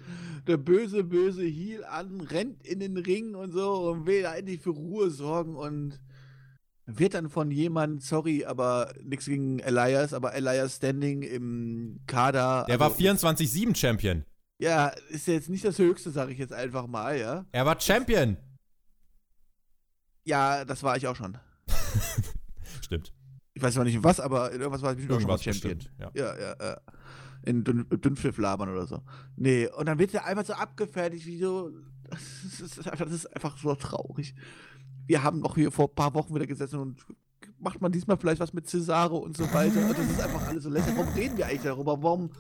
der 0.47 0.57
böse, 0.57 1.05
böse 1.05 1.45
Heel 1.45 1.85
an, 1.85 2.21
rennt 2.21 2.67
in 2.67 2.81
den 2.81 2.97
Ring 2.97 3.35
und 3.35 3.53
so 3.53 3.91
und 3.91 4.07
will 4.07 4.23
da 4.23 4.35
endlich 4.35 4.61
für 4.61 4.71
Ruhe 4.71 5.11
sorgen 5.11 5.57
und 5.57 6.01
wird 6.87 7.15
dann 7.15 7.31
von 7.31 7.51
jemandem, 7.51 8.01
sorry, 8.01 8.45
aber 8.45 8.93
nichts 9.03 9.27
gegen 9.27 9.59
Elias, 9.59 10.13
aber 10.13 10.35
Elias 10.35 10.77
Standing 10.77 11.23
im 11.23 12.01
Kader. 12.07 12.65
Der 12.69 12.81
also, 12.81 13.05
war 13.05 13.15
24-7 13.15 13.75
Champion. 13.75 14.25
Ja, 14.59 14.89
ist 15.09 15.27
jetzt 15.27 15.49
nicht 15.49 15.65
das 15.65 15.79
Höchste, 15.79 16.11
sage 16.11 16.33
ich 16.33 16.39
jetzt 16.39 16.53
einfach 16.53 16.87
mal, 16.87 17.19
ja. 17.19 17.47
Er 17.53 17.67
war 17.67 17.81
Champion. 17.81 18.37
Ja, 20.25 20.65
das 20.65 20.83
war 20.83 20.97
ich 20.97 21.07
auch 21.07 21.17
schon. 21.17 21.39
Stimmt. 22.83 23.13
Ich 23.55 23.63
weiß 23.63 23.75
zwar 23.75 23.85
nicht 23.85 23.95
in 23.95 24.05
was, 24.05 24.19
aber 24.21 24.51
in 24.53 24.61
irgendwas 24.61 24.83
war 24.83 24.91
ich 24.93 24.97
bestimmt 24.97 25.17
auch 25.17 25.21
schon 25.21 25.29
mal 25.29 25.35
Irgendwas 25.37 25.55
Champion. 25.55 25.79
bestimmt, 25.79 26.01
ja. 26.01 26.11
Ja, 26.15 26.39
ja, 26.39 26.57
ja. 26.61 26.77
In 27.45 27.63
Dünn, 27.63 27.87
Dünnpfiff 27.89 28.39
labern 28.39 28.69
oder 28.71 28.87
so. 28.87 29.03
Nee, 29.37 29.69
und 29.69 29.87
dann 29.87 29.99
wird 29.99 30.13
der 30.13 30.25
einfach 30.25 30.45
so 30.45 30.55
abgefertigt, 30.55 31.27
wie 31.27 31.39
so. 31.39 31.71
Das 32.11 32.61
ist, 32.61 32.79
einfach, 32.91 33.05
das 33.07 33.15
ist 33.15 33.35
einfach 33.35 33.57
so 33.57 33.75
traurig. 33.75 34.35
Wir 35.07 35.23
haben 35.23 35.41
noch 35.41 35.55
hier 35.55 35.71
vor 35.73 35.89
ein 35.89 35.95
paar 35.95 36.15
Wochen 36.15 36.35
wieder 36.35 36.47
gesessen 36.47 36.79
und 36.79 37.01
macht 37.59 37.81
man 37.81 37.93
diesmal 37.93 38.17
vielleicht 38.19 38.41
was 38.41 38.53
mit 38.53 38.69
Cesaro 38.69 39.17
und 39.19 39.37
so 39.37 39.45
weiter. 39.53 39.81
Und 39.89 39.97
das 39.99 40.11
ist 40.11 40.21
einfach 40.21 40.47
alles 40.49 40.65
so 40.65 40.71
lächerlich. 40.71 40.97
Warum 40.99 41.13
reden 41.15 41.37
wir 41.39 41.47
eigentlich 41.47 41.63
darüber? 41.63 42.03
Warum, 42.03 42.31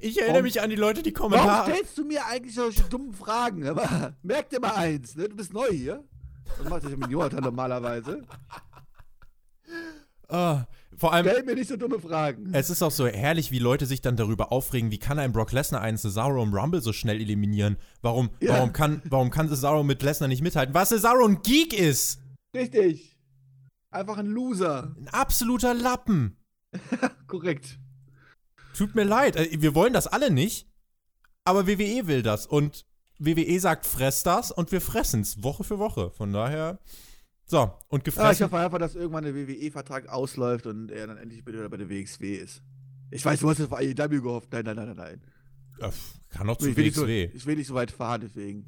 Ich 0.00 0.16
erinnere 0.18 0.34
Warum- 0.36 0.42
mich 0.44 0.60
an 0.62 0.70
die 0.70 0.76
Leute, 0.76 1.02
die 1.02 1.14
warum 1.14 1.32
Kommentare. 1.32 1.70
stellst 1.72 1.98
du 1.98 2.04
mir 2.04 2.24
eigentlich 2.26 2.54
solche 2.54 2.82
dummen 2.84 3.12
Fragen? 3.12 3.66
Aber 3.68 4.14
merk 4.22 4.48
dir 4.50 4.60
mal 4.60 4.74
eins, 4.74 5.14
ne? 5.16 5.28
Du 5.28 5.36
bist 5.36 5.52
neu 5.52 5.68
hier. 5.70 6.02
Das 6.58 6.68
macht 6.68 6.82
sich 6.82 6.96
mit 6.96 7.10
Jonathan 7.10 7.42
normalerweise. 7.44 8.22
Ah, 10.28 10.64
vor 10.96 11.12
allem, 11.12 11.26
Stell 11.26 11.42
mir 11.44 11.54
nicht 11.54 11.68
so 11.68 11.76
dumme 11.76 11.98
Fragen. 11.98 12.54
es 12.54 12.70
ist 12.70 12.82
auch 12.82 12.90
so 12.90 13.06
herrlich, 13.06 13.50
wie 13.50 13.58
Leute 13.58 13.84
sich 13.86 14.00
dann 14.00 14.16
darüber 14.16 14.52
aufregen, 14.52 14.90
wie 14.90 14.98
kann 14.98 15.18
ein 15.18 15.32
Brock 15.32 15.50
Lesnar 15.52 15.80
einen 15.80 15.98
Cesaro 15.98 16.42
im 16.42 16.54
Rumble 16.54 16.80
so 16.80 16.92
schnell 16.92 17.20
eliminieren? 17.20 17.76
Warum, 18.02 18.30
Ja. 18.40 18.54
warum, 18.54 18.72
kann, 18.72 19.02
warum 19.06 19.30
kann 19.30 19.48
Cesaro 19.48 19.82
mit 19.82 20.02
Lesnar 20.02 20.28
nicht 20.28 20.42
mithalten? 20.42 20.74
Was 20.74 20.90
Cesaro 20.90 21.26
ein 21.26 21.42
Geek 21.42 21.72
ist! 21.72 22.20
Richtig. 22.54 23.16
Einfach 23.90 24.18
ein 24.18 24.26
Loser. 24.26 24.94
Ein 24.96 25.08
absoluter 25.08 25.74
Lappen. 25.74 26.36
Korrekt. 27.26 27.78
Tut 28.76 28.94
mir 28.94 29.04
leid, 29.04 29.36
äh, 29.36 29.48
wir 29.60 29.74
wollen 29.74 29.92
das 29.92 30.06
alle 30.06 30.30
nicht, 30.30 30.66
aber 31.44 31.66
WWE 31.66 32.06
will 32.06 32.22
das 32.22 32.46
und 32.46 32.84
WWE 33.18 33.60
sagt, 33.60 33.86
fress 33.86 34.22
das 34.24 34.50
und 34.50 34.72
wir 34.72 34.80
fressen's 34.80 35.42
Woche 35.42 35.62
für 35.64 35.78
Woche. 35.78 36.10
Von 36.10 36.32
daher, 36.32 36.78
so, 37.46 37.60
und 37.60 37.70
Ja, 37.70 37.96
ich 37.98 38.04
gefressen. 38.04 38.46
hoffe 38.46 38.58
einfach, 38.58 38.78
dass 38.78 38.94
irgendwann 38.94 39.24
der 39.24 39.34
WWE-Vertrag 39.34 40.08
ausläuft 40.08 40.66
und 40.66 40.90
er 40.90 41.06
dann 41.06 41.18
endlich 41.18 41.46
wieder 41.46 41.68
bei 41.68 41.76
der 41.76 41.88
WXW 41.90 42.34
ist. 42.36 42.62
Ich 43.10 43.24
weiß, 43.24 43.40
du 43.40 43.50
hast 43.50 43.58
jetzt 43.58 43.68
vor 43.68 43.78
AEW 43.78 44.20
gehofft. 44.22 44.48
Nein, 44.52 44.64
nein, 44.64 44.76
nein, 44.76 44.86
nein, 44.88 44.96
nein. 44.96 45.20
Kann 46.30 46.46
noch 46.46 46.56
zu 46.56 46.68
Ich 46.68 46.76
will, 46.76 46.84
nicht 46.84 46.94
so, 46.96 47.02
WXW. 47.06 47.30
ich 47.36 47.46
will 47.46 47.56
nicht 47.56 47.66
so 47.66 47.74
weit 47.74 47.90
fahren, 47.90 48.20
deswegen. 48.24 48.64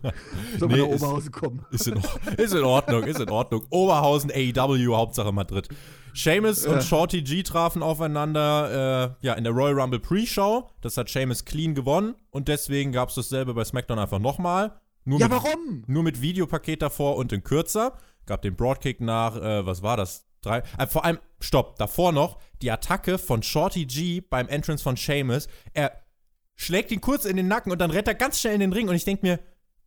Soll 0.58 0.68
Nee, 0.68 0.78
man 0.78 0.88
nach 0.90 0.96
Oberhausen 0.96 1.32
kommen. 1.32 1.66
Ist 1.70 1.86
in, 1.88 2.00
ist 2.36 2.54
in 2.54 2.64
Ordnung, 2.64 3.02
ist 3.04 3.20
in 3.20 3.28
Ordnung. 3.28 3.64
Oberhausen, 3.70 4.30
AEW, 4.32 4.94
Hauptsache 4.96 5.32
Madrid. 5.32 5.68
Sheamus 6.12 6.64
Ja. 6.64 6.72
und 6.72 6.82
Shorty 6.84 7.22
G 7.22 7.42
trafen 7.42 7.82
aufeinander 7.82 9.14
äh, 9.20 9.26
ja, 9.26 9.34
in 9.34 9.44
der 9.44 9.52
Royal 9.52 9.78
Rumble 9.80 9.98
Pre-Show. 10.00 10.68
Das 10.80 10.96
hat 10.96 11.10
Sheamus 11.10 11.44
clean 11.44 11.74
gewonnen 11.74 12.14
und 12.30 12.46
deswegen 12.48 12.92
gab 12.92 13.08
es 13.08 13.16
dasselbe 13.16 13.52
bei 13.54 13.64
SmackDown 13.64 13.98
einfach 13.98 14.20
nochmal. 14.20 14.80
Nur, 15.04 15.20
Ja, 15.20 15.28
mit, 15.28 15.36
warum? 15.36 15.84
nur 15.86 16.02
mit 16.02 16.20
Videopaket 16.20 16.82
davor 16.82 17.16
und 17.16 17.32
in 17.32 17.42
kürzer. 17.44 17.96
Gab 18.26 18.42
den 18.42 18.56
Broadkick 18.56 19.00
nach, 19.00 19.36
äh, 19.36 19.66
was 19.66 19.82
war 19.82 19.96
das? 19.96 20.26
Drei, 20.40 20.62
äh, 20.78 20.86
vor 20.86 21.04
allem, 21.04 21.18
stopp, 21.40 21.76
davor 21.76 22.12
noch 22.12 22.38
die 22.62 22.70
Attacke 22.70 23.18
von 23.18 23.42
Shorty 23.42 23.86
G 23.86 24.20
beim 24.20 24.48
Entrance 24.48 24.82
von 24.82 24.96
Sheamus. 24.96 25.48
Er 25.72 25.92
schlägt 26.56 26.90
ihn 26.90 27.00
kurz 27.00 27.24
in 27.24 27.36
den 27.36 27.48
Nacken 27.48 27.72
und 27.72 27.78
dann 27.80 27.90
rennt 27.90 28.08
er 28.08 28.14
ganz 28.14 28.40
schnell 28.40 28.54
in 28.54 28.60
den 28.60 28.72
Ring 28.72 28.88
und 28.88 28.94
ich 28.94 29.04
denke 29.04 29.26
mir, 29.26 29.40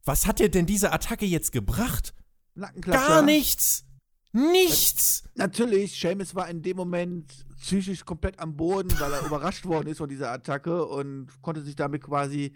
was 0.04 0.26
hat 0.26 0.40
dir 0.40 0.50
denn 0.50 0.66
diese 0.66 0.92
Attacke 0.94 1.26
jetzt 1.26 1.52
gebracht? 1.52 2.14
Nackenklatscher. 2.56 3.08
Gar 3.08 3.22
nichts. 3.24 3.86
Nichts. 4.34 5.24
Natürlich, 5.36 6.00
Seamus 6.00 6.36
war 6.36 6.50
in 6.50 6.62
dem 6.62 6.78
Moment 6.78 7.46
psychisch 7.60 8.06
komplett 8.06 8.40
am 8.40 8.56
Boden, 8.56 8.92
weil 9.00 9.14
er 9.14 9.22
überrascht 9.26 9.66
worden 9.66 9.88
ist 9.88 9.98
von 9.98 10.10
dieser 10.10 10.32
Attacke 10.32 10.86
und 10.86 11.28
konnte 11.42 11.64
sich 11.64 11.76
damit 11.76 12.04
quasi 12.04 12.54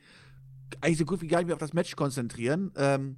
eigentlich 0.81 0.99
so 0.99 1.05
gut 1.05 1.21
wie 1.21 1.27
gar 1.27 1.39
nicht 1.39 1.47
mehr 1.47 1.55
auf 1.55 1.59
das 1.59 1.73
Match 1.73 1.95
konzentrieren. 1.95 2.71
Ähm, 2.75 3.17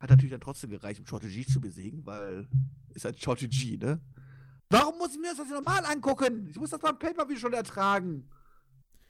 hat 0.00 0.10
natürlich 0.10 0.32
dann 0.32 0.40
trotzdem 0.40 0.70
gereicht, 0.70 1.00
um 1.00 1.06
Shorty 1.06 1.28
G 1.28 1.46
zu 1.46 1.60
besiegen, 1.60 2.04
weil 2.06 2.48
ist 2.94 3.04
halt 3.04 3.20
Shorty 3.20 3.48
G, 3.48 3.76
ne? 3.76 4.00
Warum 4.70 4.98
muss 4.98 5.12
ich 5.12 5.18
mir 5.18 5.28
das 5.28 5.38
jetzt 5.38 5.50
normal 5.50 5.84
angucken? 5.84 6.46
Ich 6.48 6.56
muss 6.56 6.70
das 6.70 6.80
beim 6.80 6.98
Pay-Per-View 6.98 7.36
schon 7.36 7.52
ertragen. 7.52 8.28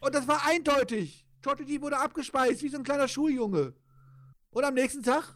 Und 0.01 0.15
das 0.15 0.29
war 0.29 0.47
eindeutig. 0.47 1.27
Shorty 1.43 1.65
G 1.65 1.81
wurde 1.81 1.99
abgespeist, 1.99 2.63
wie 2.63 2.69
so 2.69 2.79
ein 2.79 2.85
kleiner 2.85 3.09
Schuljunge. 3.09 3.75
Und 4.51 4.65
am 4.65 4.75
nächsten 4.75 5.03
Tag 5.03 5.35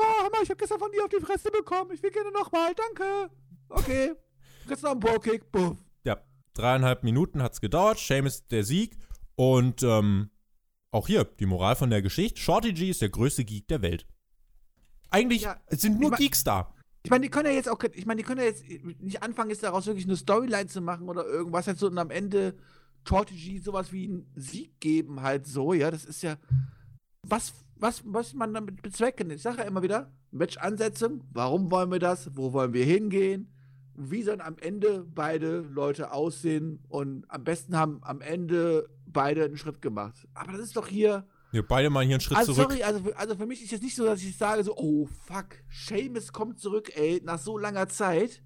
Oh, 0.00 0.24
Hammer, 0.24 0.42
ich 0.42 0.50
hab 0.50 0.58
gestern 0.58 0.78
von 0.78 0.92
dir 0.92 1.02
auf 1.02 1.08
die 1.08 1.24
Fresse 1.24 1.50
bekommen. 1.50 1.90
Ich 1.92 2.02
will 2.02 2.12
gerne 2.12 2.30
nochmal. 2.30 2.72
Danke. 2.72 3.30
Okay. 3.68 4.12
Jetzt 4.68 4.84
noch 4.84 4.92
ein 4.92 5.00
Ballkick. 5.00 5.50
Buff. 5.50 5.76
Ja, 6.04 6.18
dreieinhalb 6.54 7.02
Minuten 7.02 7.42
hat's 7.42 7.60
gedauert. 7.60 7.98
Seamus 7.98 8.46
der 8.46 8.62
Sieg. 8.62 8.96
Und 9.34 9.82
ähm, 9.82 10.30
auch 10.90 11.06
hier 11.06 11.24
die 11.24 11.46
Moral 11.46 11.76
von 11.76 11.90
der 11.90 12.02
Geschichte. 12.02 12.40
Shorty 12.40 12.72
G 12.72 12.90
ist 12.90 13.02
der 13.02 13.10
größte 13.10 13.44
Geek 13.44 13.68
der 13.68 13.82
Welt. 13.82 14.06
Eigentlich 15.10 15.42
Ja, 15.42 15.60
es 15.66 15.80
sind 15.80 15.94
nur 16.00 16.04
ich 16.04 16.10
mein- 16.12 16.18
Geeks 16.18 16.44
da. 16.44 16.74
Ich 17.04 17.10
meine, 17.10 17.22
die 17.22 17.30
können 17.30 17.46
ja 17.48 17.54
jetzt 17.54 17.68
auch, 17.68 17.82
ich 17.94 18.06
meine, 18.06 18.18
die 18.20 18.24
können 18.26 18.40
ja 18.40 18.46
jetzt 18.46 18.64
nicht 19.00 19.22
anfangen, 19.22 19.50
jetzt 19.50 19.62
daraus 19.62 19.86
wirklich 19.86 20.04
eine 20.04 20.16
Storyline 20.16 20.66
zu 20.66 20.80
machen 20.80 21.08
oder 21.08 21.24
irgendwas 21.24 21.66
jetzt 21.66 21.80
so 21.80 21.86
und 21.86 21.96
am 21.98 22.10
Ende 22.10 22.56
Shorty 23.08 23.34
G 23.34 23.58
sowas 23.58 23.92
wie 23.92 24.04
einen 24.08 24.30
Sieg 24.34 24.78
geben, 24.80 25.22
halt 25.22 25.46
so, 25.46 25.72
ja, 25.72 25.90
das 25.90 26.04
ist 26.04 26.22
ja. 26.22 26.36
Was, 27.26 27.54
was 27.76 28.04
muss 28.04 28.34
man 28.34 28.52
damit 28.52 28.82
bezwecken? 28.82 29.30
Ich 29.30 29.40
sage 29.42 29.58
ja 29.58 29.64
immer 29.64 29.82
wieder, 29.82 30.12
Match-Ansetzung, 30.32 31.22
warum 31.32 31.70
wollen 31.70 31.90
wir 31.90 32.00
das? 32.00 32.36
Wo 32.36 32.52
wollen 32.52 32.72
wir 32.74 32.84
hingehen? 32.84 33.54
Wie 33.94 34.22
sollen 34.22 34.40
am 34.40 34.58
Ende 34.58 35.04
beide 35.04 35.60
Leute 35.60 36.12
aussehen? 36.12 36.84
Und 36.88 37.24
am 37.30 37.44
besten 37.44 37.76
haben 37.76 38.00
am 38.02 38.20
Ende 38.20 38.88
beide 39.12 39.44
einen 39.44 39.56
Schritt 39.56 39.82
gemacht. 39.82 40.26
Aber 40.34 40.52
das 40.52 40.60
ist 40.60 40.76
doch 40.76 40.86
hier. 40.86 41.26
Wir 41.50 41.66
beide 41.66 41.90
mal 41.90 42.04
hier 42.04 42.16
einen 42.16 42.20
Schritt 42.20 42.38
also, 42.38 42.52
zurück. 42.52 42.70
Sorry, 42.70 42.82
also, 42.82 43.12
also 43.14 43.36
für 43.36 43.46
mich 43.46 43.62
ist 43.62 43.72
jetzt 43.72 43.82
nicht 43.82 43.96
so, 43.96 44.04
dass 44.04 44.22
ich 44.22 44.36
sage 44.36 44.62
so, 44.64 44.76
oh 44.76 45.08
fuck, 45.26 45.56
Seamus 45.70 46.32
kommt 46.32 46.60
zurück, 46.60 46.92
ey, 46.94 47.20
nach 47.24 47.38
so 47.38 47.56
langer 47.56 47.88
Zeit. 47.88 48.42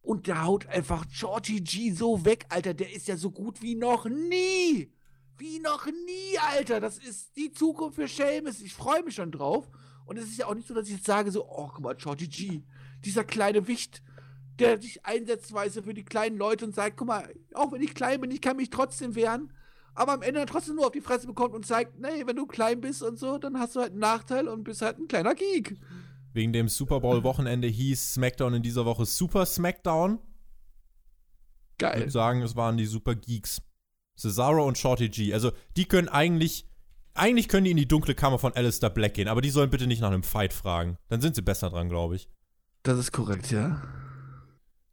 Und 0.00 0.26
der 0.26 0.44
haut 0.44 0.66
einfach 0.66 1.04
Shorty 1.10 1.60
G 1.60 1.92
so 1.92 2.24
weg, 2.24 2.46
Alter. 2.48 2.74
Der 2.74 2.92
ist 2.92 3.08
ja 3.08 3.16
so 3.16 3.30
gut 3.30 3.62
wie 3.62 3.74
noch 3.74 4.06
nie. 4.06 4.92
Wie 5.38 5.58
noch 5.60 5.86
nie, 5.86 6.38
Alter. 6.52 6.80
Das 6.80 6.98
ist 6.98 7.36
die 7.36 7.52
Zukunft 7.52 7.96
für 7.96 8.08
Seamus. 8.08 8.60
Ich 8.60 8.74
freue 8.74 9.02
mich 9.02 9.14
schon 9.14 9.30
drauf. 9.30 9.68
Und 10.04 10.18
es 10.18 10.24
ist 10.26 10.38
ja 10.38 10.46
auch 10.46 10.54
nicht 10.54 10.66
so, 10.66 10.74
dass 10.74 10.88
ich 10.88 10.94
jetzt 10.94 11.06
sage 11.06 11.30
so, 11.30 11.46
oh, 11.48 11.68
guck 11.68 11.80
mal, 11.80 11.98
Shorty 11.98 12.26
G. 12.26 12.62
Dieser 13.04 13.24
kleine 13.24 13.66
Wicht, 13.68 14.02
der 14.58 14.80
sich 14.80 15.04
einsetzt, 15.04 15.52
weißt 15.52 15.82
für 15.82 15.94
die 15.94 16.04
kleinen 16.04 16.36
Leute 16.36 16.64
und 16.64 16.74
sagt, 16.74 16.96
guck 16.96 17.08
mal, 17.08 17.32
auch 17.54 17.72
wenn 17.72 17.82
ich 17.82 17.94
klein 17.94 18.20
bin, 18.20 18.30
ich 18.30 18.40
kann 18.40 18.56
mich 18.56 18.70
trotzdem 18.70 19.14
wehren. 19.14 19.52
Aber 19.94 20.12
am 20.12 20.22
Ende 20.22 20.40
dann 20.40 20.48
trotzdem 20.48 20.76
nur 20.76 20.86
auf 20.86 20.92
die 20.92 21.00
Fresse 21.00 21.26
bekommt 21.26 21.54
und 21.54 21.66
zeigt, 21.66 21.98
nee, 21.98 22.26
wenn 22.26 22.36
du 22.36 22.46
klein 22.46 22.80
bist 22.80 23.02
und 23.02 23.18
so, 23.18 23.38
dann 23.38 23.58
hast 23.58 23.76
du 23.76 23.80
halt 23.80 23.90
einen 23.90 24.00
Nachteil 24.00 24.48
und 24.48 24.64
bist 24.64 24.82
halt 24.82 24.98
ein 24.98 25.08
kleiner 25.08 25.34
Geek. 25.34 25.76
Wegen 26.32 26.52
dem 26.52 26.68
Super 26.68 27.00
Bowl-Wochenende 27.00 27.68
hieß 27.68 28.14
SmackDown 28.14 28.54
in 28.54 28.62
dieser 28.62 28.86
Woche 28.86 29.04
Super 29.04 29.44
SmackDown. 29.44 30.18
Geil. 31.78 31.92
Ich 31.94 32.00
würde 32.00 32.10
sagen, 32.10 32.42
es 32.42 32.56
waren 32.56 32.76
die 32.76 32.86
Super 32.86 33.14
Geeks. 33.14 33.60
Cesaro 34.16 34.66
und 34.66 34.78
Shorty 34.78 35.08
G. 35.08 35.34
Also, 35.34 35.52
die 35.76 35.86
können 35.86 36.08
eigentlich. 36.08 36.66
Eigentlich 37.14 37.48
können 37.48 37.64
die 37.64 37.72
in 37.72 37.76
die 37.76 37.88
dunkle 37.88 38.14
Kammer 38.14 38.38
von 38.38 38.54
Alistair 38.54 38.88
Black 38.88 39.12
gehen, 39.12 39.28
aber 39.28 39.42
die 39.42 39.50
sollen 39.50 39.68
bitte 39.68 39.86
nicht 39.86 40.00
nach 40.00 40.10
einem 40.10 40.22
Fight 40.22 40.54
fragen. 40.54 40.96
Dann 41.08 41.20
sind 41.20 41.34
sie 41.34 41.42
besser 41.42 41.68
dran, 41.68 41.90
glaube 41.90 42.16
ich. 42.16 42.30
Das 42.84 42.98
ist 42.98 43.12
korrekt, 43.12 43.50
ja. 43.50 43.82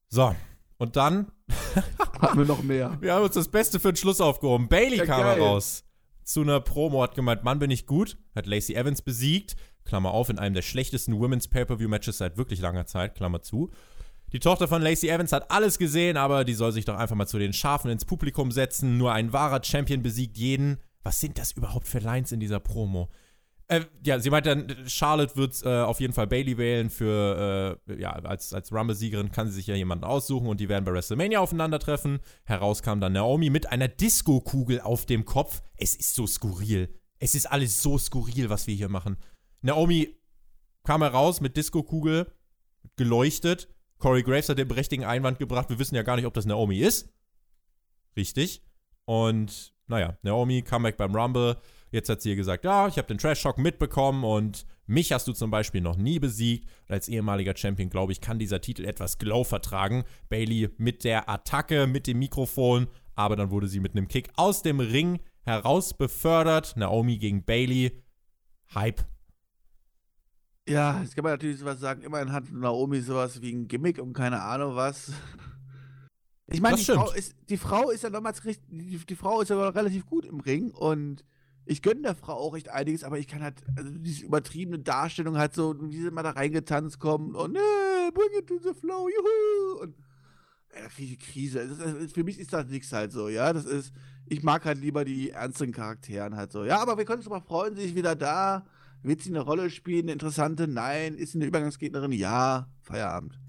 So, 0.10 0.36
und 0.80 0.96
dann. 0.96 1.32
haben 2.20 2.40
wir 2.40 2.46
noch 2.46 2.64
mehr. 2.64 2.98
Wir 3.00 3.14
haben 3.14 3.24
uns 3.24 3.36
das 3.36 3.50
Beste 3.50 3.80
für 3.80 3.92
den 3.92 3.98
Schluss 3.98 4.20
aufgehoben. 4.20 4.68
Bailey 4.68 4.98
ja, 4.98 5.06
kam 5.06 5.22
geil. 5.22 5.40
raus. 5.40 5.84
Zu 6.24 6.42
einer 6.42 6.60
Promo 6.60 7.04
hat 7.04 7.16
gemeint, 7.16 7.44
Mann, 7.44 7.60
bin 7.60 7.70
ich 7.70 7.86
gut. 7.86 8.18
Hat 8.36 8.48
Lacey 8.48 8.76
Evans 8.76 9.02
besiegt. 9.02 9.56
Klammer 9.86 10.12
auf, 10.12 10.30
in 10.30 10.40
einem 10.40 10.56
der 10.56 10.62
schlechtesten 10.62 11.20
Women's 11.20 11.48
Pay-Per-View-Matches 11.48 12.18
seit 12.20 12.38
wirklich 12.38 12.60
langer 12.62 12.86
Zeit, 12.86 13.16
Klammer 13.16 13.42
zu. 13.42 13.72
Die 14.32 14.40
Tochter 14.40 14.68
von 14.68 14.82
Lacey 14.82 15.10
Evans 15.10 15.32
hat 15.32 15.50
alles 15.50 15.80
gesehen, 15.80 16.16
aber 16.16 16.46
die 16.46 16.54
soll 16.54 16.72
sich 16.72 16.86
doch 16.86 16.98
einfach 16.98 17.16
mal 17.16 17.26
zu 17.26 17.40
den 17.40 17.54
Schafen 17.54 17.90
ins 17.90 18.06
Publikum 18.06 18.52
setzen. 18.52 18.98
Nur 18.98 19.12
ein 19.12 19.34
wahrer 19.34 19.64
Champion 19.64 20.04
besiegt 20.04 20.38
jeden. 20.38 20.78
Was 21.04 21.20
sind 21.20 21.40
das 21.40 21.54
überhaupt 21.54 21.88
für 21.88 22.00
Lines 22.00 22.32
in 22.32 22.40
dieser 22.40 22.60
Promo? 22.60 23.10
Äh, 23.72 23.86
ja, 24.04 24.20
sie 24.20 24.32
meint 24.32 24.48
dann, 24.48 24.76
Charlotte 24.88 25.36
wird 25.36 25.62
äh, 25.64 25.82
auf 25.82 26.00
jeden 26.00 26.12
Fall 26.12 26.26
Bailey 26.26 26.58
wählen 26.58 26.90
für, 26.90 27.80
äh, 27.88 28.02
ja, 28.02 28.14
als, 28.14 28.52
als 28.52 28.74
Rumble-Siegerin 28.74 29.32
kann 29.32 29.48
sie 29.48 29.54
sich 29.54 29.68
ja 29.68 29.76
jemanden 29.76 30.06
aussuchen 30.06 30.48
und 30.48 30.60
die 30.60 30.70
werden 30.70 30.86
bei 30.86 30.92
WrestleMania 30.92 31.40
aufeinandertreffen. 31.40 32.20
Heraus 32.46 32.82
kam 32.82 33.00
dann 33.00 33.14
Naomi 33.14 33.52
mit 33.52 33.72
einer 33.72 33.88
Disco-Kugel 33.88 34.82
auf 34.82 35.06
dem 35.06 35.24
Kopf. 35.24 35.62
Es 35.78 35.96
ist 35.96 36.16
so 36.16 36.26
skurril. 36.26 36.90
Es 37.20 37.36
ist 37.36 37.46
alles 37.46 37.84
so 37.84 38.00
skurril, 38.00 38.50
was 38.50 38.66
wir 38.66 38.74
hier 38.74 38.90
machen. 38.90 39.18
Naomi 39.62 40.18
kam 40.84 41.04
heraus 41.04 41.40
mit 41.40 41.56
Disco-Kugel, 41.56 42.26
geleuchtet. 42.96 43.68
Corey 44.00 44.24
Graves 44.24 44.50
hat 44.50 44.58
den 44.58 44.68
berechtigten 44.68 45.06
Einwand 45.06 45.38
gebracht, 45.38 45.70
wir 45.70 45.78
wissen 45.78 45.94
ja 45.94 46.02
gar 46.02 46.16
nicht, 46.16 46.26
ob 46.26 46.34
das 46.34 46.46
Naomi 46.46 46.80
ist. 46.80 47.14
Richtig. 48.16 48.64
Und 49.06 49.74
naja, 49.86 50.18
Naomi, 50.24 50.64
Comeback 50.64 50.98
beim 50.98 51.16
Rumble. 51.16 51.58
Jetzt 51.92 52.10
hat 52.10 52.22
sie 52.22 52.30
ihr 52.30 52.36
gesagt, 52.36 52.66
ja, 52.66 52.88
ich 52.88 52.98
habe 52.98 53.08
den 53.08 53.18
Trash-Shock 53.18 53.58
mitbekommen 53.58 54.24
und 54.24 54.66
mich 54.86 55.12
hast 55.12 55.28
du 55.28 55.34
zum 55.34 55.52
Beispiel 55.52 55.82
noch 55.82 55.98
nie 55.98 56.20
besiegt. 56.20 56.68
Und 56.88 56.94
als 56.94 57.08
ehemaliger 57.08 57.56
Champion, 57.56 57.90
glaube 57.90 58.12
ich, 58.12 58.22
kann 58.22 58.40
dieser 58.40 58.62
Titel 58.62 58.86
etwas 58.86 59.18
Glow 59.18 59.44
vertragen. 59.44 60.04
Bailey 60.30 60.70
mit 60.78 61.04
der 61.04 61.30
Attacke, 61.30 61.88
mit 61.88 62.08
dem 62.08 62.20
Mikrofon, 62.20 62.88
aber 63.16 63.36
dann 63.36 63.52
wurde 63.52 63.68
sie 63.68 63.80
mit 63.80 63.96
einem 63.96 64.08
Kick 64.08 64.30
aus 64.36 64.62
dem 64.62 64.80
Ring 64.80 65.20
heraus 65.42 65.96
befördert. 65.96 66.76
Naomi 66.76 67.18
gegen 67.18 67.44
Bailey. 67.44 68.04
Hype 68.74 69.04
ja, 70.70 71.02
jetzt 71.02 71.16
kann 71.16 71.24
man 71.24 71.34
natürlich 71.34 71.58
sowas 71.58 71.80
sagen. 71.80 72.04
Immerhin 72.04 72.32
hat 72.32 72.52
Naomi 72.52 73.02
sowas 73.02 73.42
wie 73.42 73.52
ein 73.52 73.68
Gimmick 73.68 73.98
und 73.98 74.14
keine 74.14 74.42
Ahnung 74.42 74.76
was. 74.76 75.12
Ich 76.52 76.62
meine, 76.62 76.78
die 76.78 76.84
Frau, 76.84 77.12
ist, 77.12 77.36
die 77.50 77.58
Frau 77.58 77.90
ist 77.90 78.04
ja 78.04 78.10
damals 78.10 78.42
die, 78.42 78.98
die 78.98 79.16
Frau 79.16 79.42
ist 79.42 79.50
ja 79.50 79.70
relativ 79.70 80.06
gut 80.06 80.26
im 80.26 80.40
Ring 80.40 80.72
und 80.72 81.24
ich 81.70 81.84
gönne 81.84 82.02
der 82.02 82.16
Frau 82.16 82.34
auch 82.34 82.54
recht 82.54 82.70
einiges, 82.70 83.04
aber 83.04 83.20
ich 83.20 83.28
kann 83.28 83.44
halt, 83.44 83.62
also 83.78 83.92
diese 83.92 84.26
übertriebene 84.26 84.80
Darstellung 84.80 85.38
halt 85.38 85.54
so, 85.54 85.76
wie 85.80 86.02
sie 86.02 86.10
mal 86.10 86.24
da 86.24 86.32
reingetanzt 86.32 87.00
kommen 87.00 87.36
und 87.36 87.56
äh, 87.56 88.12
bring 88.12 88.40
it 88.40 88.48
to 88.48 88.58
the 88.58 88.74
flow, 88.74 89.08
juhu! 89.08 89.84
Und 89.84 89.96
ey, 90.70 90.90
viel 90.90 91.18
Krise. 91.18 91.60
Ist, 91.60 92.14
für 92.16 92.24
mich 92.24 92.40
ist 92.40 92.54
das 92.54 92.68
nichts 92.68 92.92
halt 92.92 93.12
so, 93.12 93.30
ja. 93.30 93.54
Das 93.54 93.66
ist, 93.66 93.94
ich 94.26 94.42
mag 94.42 94.66
halt 94.66 94.80
lieber 94.80 95.06
die 95.06 95.30
ernsten 95.30 95.72
Charakteren 95.72 96.36
halt 96.36 96.52
so. 96.52 96.66
Ja, 96.66 96.80
aber 96.80 96.98
wir 96.98 97.06
können 97.06 97.20
uns 97.20 97.30
mal 97.30 97.40
freuen, 97.40 97.76
sie 97.76 97.84
ist 97.84 97.96
wieder 97.96 98.16
da. 98.16 98.66
Wird 99.04 99.22
sie 99.22 99.30
eine 99.30 99.42
Rolle 99.42 99.70
spielen, 99.70 100.06
eine 100.06 100.14
interessante? 100.14 100.68
Nein. 100.68 101.16
Ist 101.16 101.34
sie 101.34 101.38
eine 101.38 101.46
Übergangsgegnerin? 101.46 102.12
Ja. 102.12 102.68
Feierabend. 102.82 103.40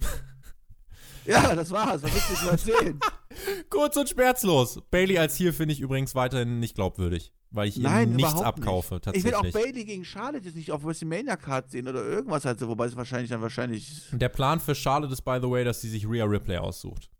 ja, 1.25 1.55
das 1.55 1.71
war's. 1.71 2.03
Was 2.03 2.13
willst 2.13 2.31
du 2.31 2.35
zu 2.35 2.51
erzählen? 2.51 3.01
Kurz 3.71 3.97
und 3.97 4.09
schmerzlos. 4.09 4.81
Bailey 4.91 5.19
als 5.19 5.37
hier 5.37 5.53
finde 5.53 5.73
ich 5.73 5.81
übrigens 5.81 6.15
weiterhin 6.15 6.61
nicht 6.61 6.75
glaubwürdig, 6.75 7.33
weil 7.51 7.69
ich 7.69 7.79
Nein, 7.79 8.15
nichts 8.15 8.41
abkaufe. 8.41 8.95
Nicht. 8.95 9.05
Tatsächlich. 9.05 9.33
Ich 9.33 9.43
will 9.43 9.51
auch 9.51 9.53
Bailey 9.53 9.85
gegen 9.85 10.05
Charlotte 10.05 10.45
jetzt 10.45 10.57
nicht 10.57 10.71
auf 10.71 10.85
WrestleMania 10.85 11.37
Card 11.37 11.71
sehen 11.71 11.89
oder 11.89 12.05
irgendwas 12.05 12.45
halt 12.45 12.59
so, 12.59 12.69
wobei 12.69 12.87
es 12.87 12.97
wahrscheinlich 12.97 13.31
dann 13.31 13.43
wahrscheinlich. 13.43 14.03
Der 14.13 14.29
Plan 14.29 14.61
für 14.61 14.75
Charlotte 14.75 15.13
ist, 15.13 15.23
by 15.23 15.39
the 15.43 15.51
way, 15.51 15.65
dass 15.65 15.81
sie 15.81 15.89
sich 15.89 16.09
Rhea 16.09 16.25
Ripley 16.25 16.59
aussucht. 16.59 17.11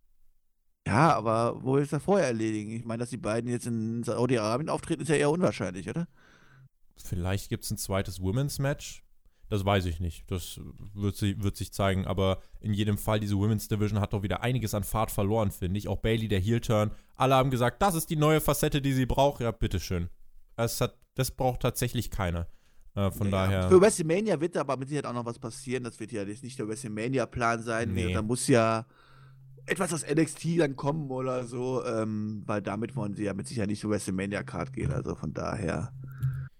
Ja, 0.87 1.15
aber 1.15 1.63
wo 1.63 1.75
will 1.75 1.83
es 1.83 1.91
da 1.91 1.99
vorher 1.99 2.29
erledigen? 2.29 2.73
Ich 2.73 2.85
meine, 2.85 3.01
dass 3.01 3.11
die 3.11 3.17
beiden 3.17 3.51
jetzt 3.51 3.67
in 3.67 4.03
Saudi-Arabien 4.03 4.69
auftreten, 4.69 5.03
ist 5.03 5.09
ja 5.09 5.17
eher 5.17 5.31
unwahrscheinlich, 5.31 5.89
oder? 5.89 6.09
Vielleicht 6.97 7.49
gibt 7.49 7.65
es 7.65 7.71
ein 7.71 7.79
zweites 7.79 8.21
Women's 8.21 8.59
Match. 8.59 9.03
Das 9.49 9.65
weiß 9.65 9.87
ich 9.87 9.99
nicht. 9.99 10.31
Das 10.31 10.61
wird, 10.95 11.17
sie, 11.17 11.43
wird 11.43 11.57
sich 11.57 11.73
zeigen. 11.73 12.07
Aber 12.07 12.39
in 12.61 12.73
jedem 12.73 12.97
Fall, 12.97 13.19
diese 13.19 13.37
Women's 13.37 13.67
Division 13.67 14.01
hat 14.01 14.13
doch 14.13 14.23
wieder 14.23 14.43
einiges 14.43 14.75
an 14.75 14.85
Fahrt 14.85 15.11
verloren, 15.11 15.51
finde 15.51 15.79
ich. 15.79 15.89
Auch 15.89 15.99
Bailey, 15.99 16.29
der 16.29 16.39
Heel-Turn. 16.39 16.93
Alle 17.17 17.35
haben 17.35 17.51
gesagt, 17.51 17.83
das 17.83 17.97
ist 17.97 18.11
die 18.11 18.17
neue 18.17 18.41
Facette, 18.41 18.81
die 18.81 18.93
sie 18.93 19.07
braucht. 19.07 19.41
Ja, 19.41 19.51
bitteschön. 19.51 20.09
Das, 20.61 20.81
hat, 20.81 20.97
das 21.15 21.31
braucht 21.31 21.61
tatsächlich 21.61 22.11
keiner. 22.11 22.47
Äh, 22.95 23.11
von 23.11 23.31
naja. 23.31 23.47
daher. 23.47 23.69
Für 23.69 23.81
WrestleMania 23.81 24.41
wird 24.41 24.57
aber 24.57 24.77
mit 24.77 24.89
Sicherheit 24.89 25.07
auch 25.07 25.15
noch 25.15 25.25
was 25.25 25.39
passieren. 25.39 25.85
Das 25.85 25.99
wird 26.01 26.13
ja 26.13 26.23
jetzt 26.23 26.43
nicht 26.43 26.59
der 26.59 26.69
WrestleMania-Plan 26.69 27.63
sein. 27.63 27.93
Nee. 27.93 28.13
Da 28.13 28.23
muss 28.23 28.47
ja 28.49 28.85
etwas 29.67 29.93
aus 29.93 30.05
NXT 30.05 30.59
dann 30.59 30.77
kommen 30.77 31.11
oder 31.11 31.45
so. 31.45 31.85
Ähm, 31.85 32.43
weil 32.47 32.63
damit 32.63 32.97
wollen 32.97 33.15
sie 33.15 33.25
ja 33.25 33.35
mit 33.35 33.49
Sicherheit 33.49 33.69
nicht 33.69 33.81
zur 33.81 33.91
WrestleMania-Card 33.91 34.73
gehen. 34.73 34.93
Also 34.93 35.15
von 35.15 35.33
daher. 35.33 35.93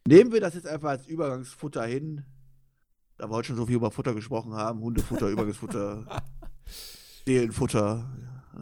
Nehmen 0.07 0.33
wir 0.33 0.41
das 0.41 0.55
jetzt 0.55 0.67
einfach 0.67 0.91
als 0.91 1.07
Übergangsfutter 1.07 1.85
hin. 1.85 2.25
Da 3.19 3.29
wir 3.29 3.37
heute 3.37 3.49
schon 3.49 3.57
so 3.57 3.67
viel 3.67 3.77
über 3.77 3.91
Futter 3.91 4.15
gesprochen 4.15 4.55
haben. 4.55 4.81
Hundefutter, 4.81 5.29
Übergangsfutter, 5.31 6.23
Seelenfutter. 7.27 8.11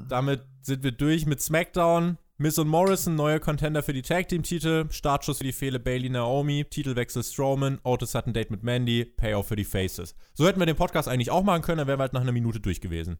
Damit 0.08 0.44
sind 0.62 0.82
wir 0.82 0.92
durch 0.92 1.26
mit 1.26 1.40
SmackDown. 1.40 2.18
Miss 2.40 2.56
und 2.56 2.68
Morrison, 2.68 3.16
neue 3.16 3.40
Contender 3.40 3.82
für 3.82 3.92
die 3.92 4.02
Tag 4.02 4.28
Team 4.28 4.44
Titel. 4.44 4.86
Startschuss 4.90 5.38
für 5.38 5.44
die 5.44 5.52
Fehler 5.52 5.80
Bailey 5.80 6.08
Naomi. 6.08 6.64
Titelwechsel 6.70 7.24
Strowman. 7.24 7.80
Otis 7.82 8.14
hat 8.14 8.28
ein 8.28 8.32
Date 8.32 8.52
mit 8.52 8.62
Mandy. 8.62 9.04
Payoff 9.04 9.48
für 9.48 9.56
die 9.56 9.64
Faces. 9.64 10.14
So 10.34 10.46
hätten 10.46 10.60
wir 10.60 10.66
den 10.66 10.76
Podcast 10.76 11.08
eigentlich 11.08 11.32
auch 11.32 11.42
machen 11.42 11.62
können, 11.62 11.78
dann 11.78 11.88
wären 11.88 11.98
wir 11.98 12.02
halt 12.02 12.12
nach 12.12 12.20
einer 12.20 12.30
Minute 12.30 12.60
durch 12.60 12.80
gewesen. 12.80 13.18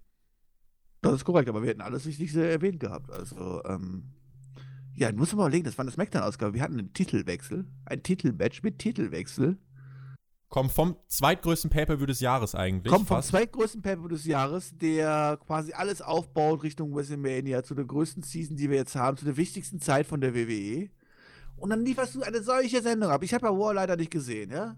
Das 1.01 1.15
ist 1.15 1.25
korrekt, 1.25 1.49
aber 1.49 1.63
wir 1.63 1.71
hätten 1.71 1.81
alles 1.81 2.07
Wichtigste 2.07 2.49
erwähnt 2.49 2.79
gehabt. 2.79 3.11
Also, 3.11 3.61
ähm, 3.65 4.13
ja, 4.95 5.11
muss 5.11 5.33
man 5.33 5.39
mal 5.39 5.47
überlegen, 5.47 5.65
das 5.65 5.77
war 5.77 5.83
eine 5.83 5.91
Smackdown-Ausgabe. 5.91 6.55
Wir 6.55 6.63
hatten 6.63 6.79
einen 6.79 6.93
Titelwechsel, 6.93 7.67
ein 7.87 8.05
Titelmatch 8.05 8.63
mit 8.63 8.79
Titelwechsel. 8.79 9.59
Kommt 10.49 10.73
vom 10.73 10.97
zweitgrößten 11.09 11.69
Pay-Per-View 11.69 12.07
des 12.07 12.21
Jahres 12.21 12.55
eigentlich. 12.55 12.91
Kommt 12.91 13.07
vom 13.07 13.21
zweitgrößten 13.21 13.83
Pay-Per-View 13.83 14.09
des 14.09 14.25
Jahres, 14.25 14.73
der 14.79 15.39
quasi 15.47 15.73
alles 15.75 16.01
aufbaut 16.01 16.63
Richtung 16.63 16.95
WrestleMania, 16.95 17.63
zu 17.63 17.75
der 17.75 17.85
größten 17.85 18.23
Season, 18.23 18.57
die 18.57 18.71
wir 18.71 18.79
jetzt 18.79 18.97
haben, 18.97 19.19
zu 19.19 19.27
der 19.27 19.37
wichtigsten 19.37 19.79
Zeit 19.81 20.07
von 20.07 20.23
der 20.23 20.35
WWE. 20.35 20.89
Und 21.57 21.71
dann 21.71 21.85
lieferst 21.85 22.15
du 22.15 22.23
eine 22.23 22.43
solche 22.43 22.81
Sendung 22.81 23.11
ab. 23.11 23.23
Ich 23.23 23.35
habe 23.35 23.47
ja 23.47 23.53
War 23.53 23.75
leider 23.75 23.97
nicht 23.97 24.11
gesehen, 24.11 24.51
ja. 24.51 24.77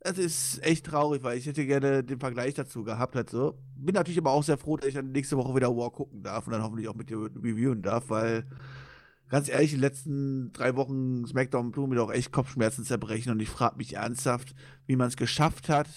Es 0.00 0.18
ist 0.18 0.62
echt 0.64 0.86
traurig, 0.86 1.22
weil 1.22 1.36
ich 1.36 1.46
hätte 1.46 1.66
gerne 1.66 2.02
den 2.02 2.20
Vergleich 2.20 2.54
dazu 2.54 2.82
gehabt. 2.84 3.16
Halt 3.16 3.28
so. 3.28 3.58
Bin 3.74 3.94
natürlich 3.94 4.18
aber 4.18 4.30
auch 4.30 4.44
sehr 4.44 4.56
froh, 4.56 4.76
dass 4.76 4.88
ich 4.88 4.94
dann 4.94 5.10
nächste 5.12 5.36
Woche 5.36 5.54
wieder 5.54 5.76
War 5.76 5.90
gucken 5.90 6.22
darf 6.22 6.46
und 6.46 6.52
dann 6.52 6.62
hoffentlich 6.62 6.88
auch 6.88 6.94
mit 6.94 7.10
dir 7.10 7.18
reviewen 7.18 7.82
darf, 7.82 8.08
weil 8.08 8.46
ganz 9.28 9.48
ehrlich, 9.48 9.70
die 9.70 9.76
letzten 9.76 10.52
drei 10.52 10.76
Wochen 10.76 11.26
SmackDown 11.26 11.72
tun 11.72 11.90
mir 11.90 11.96
doch 11.96 12.12
echt 12.12 12.32
Kopfschmerzen 12.32 12.84
zerbrechen 12.84 13.32
und 13.32 13.40
ich 13.40 13.48
frage 13.48 13.76
mich 13.76 13.94
ernsthaft, 13.94 14.54
wie 14.86 14.96
man 14.96 15.08
es 15.08 15.16
geschafft 15.16 15.68
hat, 15.68 15.88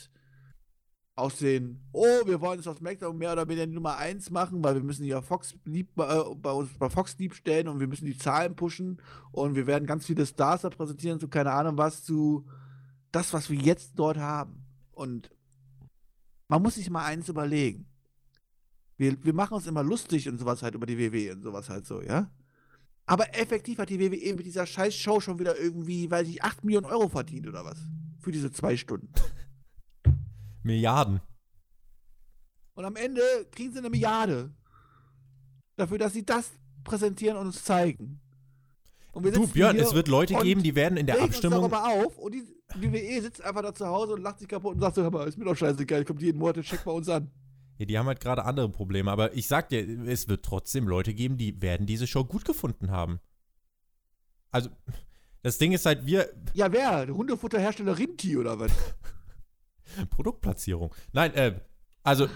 aus 1.19 1.37
den, 1.37 1.81
oh, 1.91 2.25
wir 2.25 2.39
wollen 2.39 2.59
es 2.59 2.67
auf 2.67 2.77
SmackDown 2.77 3.17
mehr 3.17 3.33
oder 3.33 3.47
weniger 3.47 3.67
Nummer 3.67 3.97
1 3.97 4.31
machen, 4.31 4.63
weil 4.63 4.75
wir 4.75 4.83
müssen 4.83 5.03
ja 5.03 5.21
Fox 5.21 5.53
lieb, 5.65 5.89
äh, 5.97 6.35
bei 6.35 6.51
uns 6.51 6.69
bei 6.79 6.89
Fox 6.89 7.17
lieb 7.17 7.35
stellen 7.35 7.67
und 7.67 7.79
wir 7.79 7.87
müssen 7.87 8.05
die 8.05 8.17
Zahlen 8.17 8.55
pushen 8.55 9.01
und 9.31 9.55
wir 9.55 9.67
werden 9.67 9.85
ganz 9.85 10.05
viele 10.05 10.25
Stars 10.25 10.61
da 10.61 10.69
präsentieren, 10.69 11.19
zu 11.19 11.27
keine 11.27 11.51
Ahnung 11.51 11.77
was, 11.77 12.03
zu 12.03 12.45
das, 13.11 13.33
was 13.33 13.49
wir 13.49 13.59
jetzt 13.59 13.99
dort 13.99 14.17
haben. 14.17 14.65
Und 14.91 15.29
man 16.47 16.61
muss 16.61 16.75
sich 16.75 16.89
mal 16.89 17.05
eins 17.05 17.27
überlegen. 17.27 17.85
Wir, 18.97 19.23
wir 19.23 19.33
machen 19.33 19.53
uns 19.53 19.67
immer 19.67 19.83
lustig 19.83 20.27
und 20.29 20.37
sowas 20.37 20.63
halt 20.63 20.75
über 20.75 20.85
die 20.85 20.97
WWE 20.97 21.33
und 21.33 21.43
sowas 21.43 21.69
halt 21.69 21.85
so, 21.85 22.01
ja? 22.01 22.29
Aber 23.09 23.35
effektiv 23.35 23.79
hat 23.79 23.89
die 23.89 23.99
WWE 23.99 24.35
mit 24.35 24.45
dieser 24.45 24.67
scheiß 24.67 24.93
Show 24.93 25.19
schon 25.19 25.39
wieder 25.39 25.57
irgendwie, 25.57 26.11
weiß 26.11 26.27
ich, 26.27 26.43
8 26.43 26.63
Millionen 26.63 26.85
Euro 26.85 27.09
verdient 27.09 27.47
oder 27.47 27.65
was? 27.65 27.79
Für 28.19 28.31
diese 28.31 28.51
zwei 28.51 28.77
Stunden. 28.77 29.11
Milliarden. 30.63 31.19
Und 32.75 32.85
am 32.85 32.95
Ende 32.95 33.21
kriegen 33.49 33.71
sie 33.71 33.79
eine 33.79 33.89
Milliarde. 33.89 34.53
Dafür, 35.75 35.97
dass 35.97 36.13
sie 36.13 36.23
das 36.23 36.51
präsentieren 36.83 37.35
und 37.37 37.47
uns 37.47 37.63
zeigen. 37.63 38.21
Und 39.11 39.25
du, 39.35 39.47
Björn, 39.47 39.77
es 39.77 39.95
wird 39.95 40.07
Leute 40.07 40.35
geben, 40.35 40.61
die 40.61 40.75
werden 40.75 40.95
in 40.95 41.07
der 41.07 41.19
Abstimmung. 41.19 41.63
Uns 41.63 41.71
darüber 41.71 42.05
auf 42.05 42.15
und 42.19 42.35
die 42.35 42.43
WWE 42.75 43.21
sitzt 43.23 43.41
einfach 43.41 43.63
da 43.63 43.73
zu 43.73 43.87
Hause 43.87 44.13
und 44.13 44.21
lacht 44.21 44.37
sich 44.37 44.47
kaputt 44.47 44.75
und 44.75 44.81
sagt 44.81 44.93
so: 44.93 45.01
Hör 45.01 45.09
mal, 45.09 45.27
ist 45.27 45.35
mir 45.35 45.45
doch 45.45 45.57
scheißegal, 45.57 46.05
kommt 46.05 46.21
jeden 46.21 46.37
Monat, 46.37 46.61
check 46.61 46.85
mal 46.85 46.91
uns 46.91 47.09
an. 47.09 47.31
Ja, 47.79 47.85
die 47.85 47.97
haben 47.97 48.07
halt 48.07 48.19
gerade 48.19 48.43
andere 48.43 48.67
Probleme, 48.69 49.09
aber 49.09 49.33
ich 49.33 49.47
sag 49.47 49.69
dir, 49.69 49.87
es 50.05 50.27
wird 50.27 50.43
trotzdem 50.43 50.87
Leute 50.87 51.13
geben, 51.13 51.37
die 51.37 51.61
werden 51.61 51.87
diese 51.87 52.07
Show 52.07 52.25
gut 52.25 52.43
gefunden 52.43 52.91
haben. 52.91 53.19
Also, 54.51 54.69
das 55.43 55.57
Ding 55.57 55.71
ist 55.71 55.85
halt, 55.85 56.05
wir. 56.05 56.29
Ja, 56.53 56.71
wer? 56.73 57.07
Hundefutterhersteller 57.07 57.97
Rinti 57.97 58.35
oder 58.35 58.59
was? 58.59 58.71
Produktplatzierung. 60.09 60.93
Nein, 61.13 61.33
äh, 61.35 61.59
also 62.03 62.27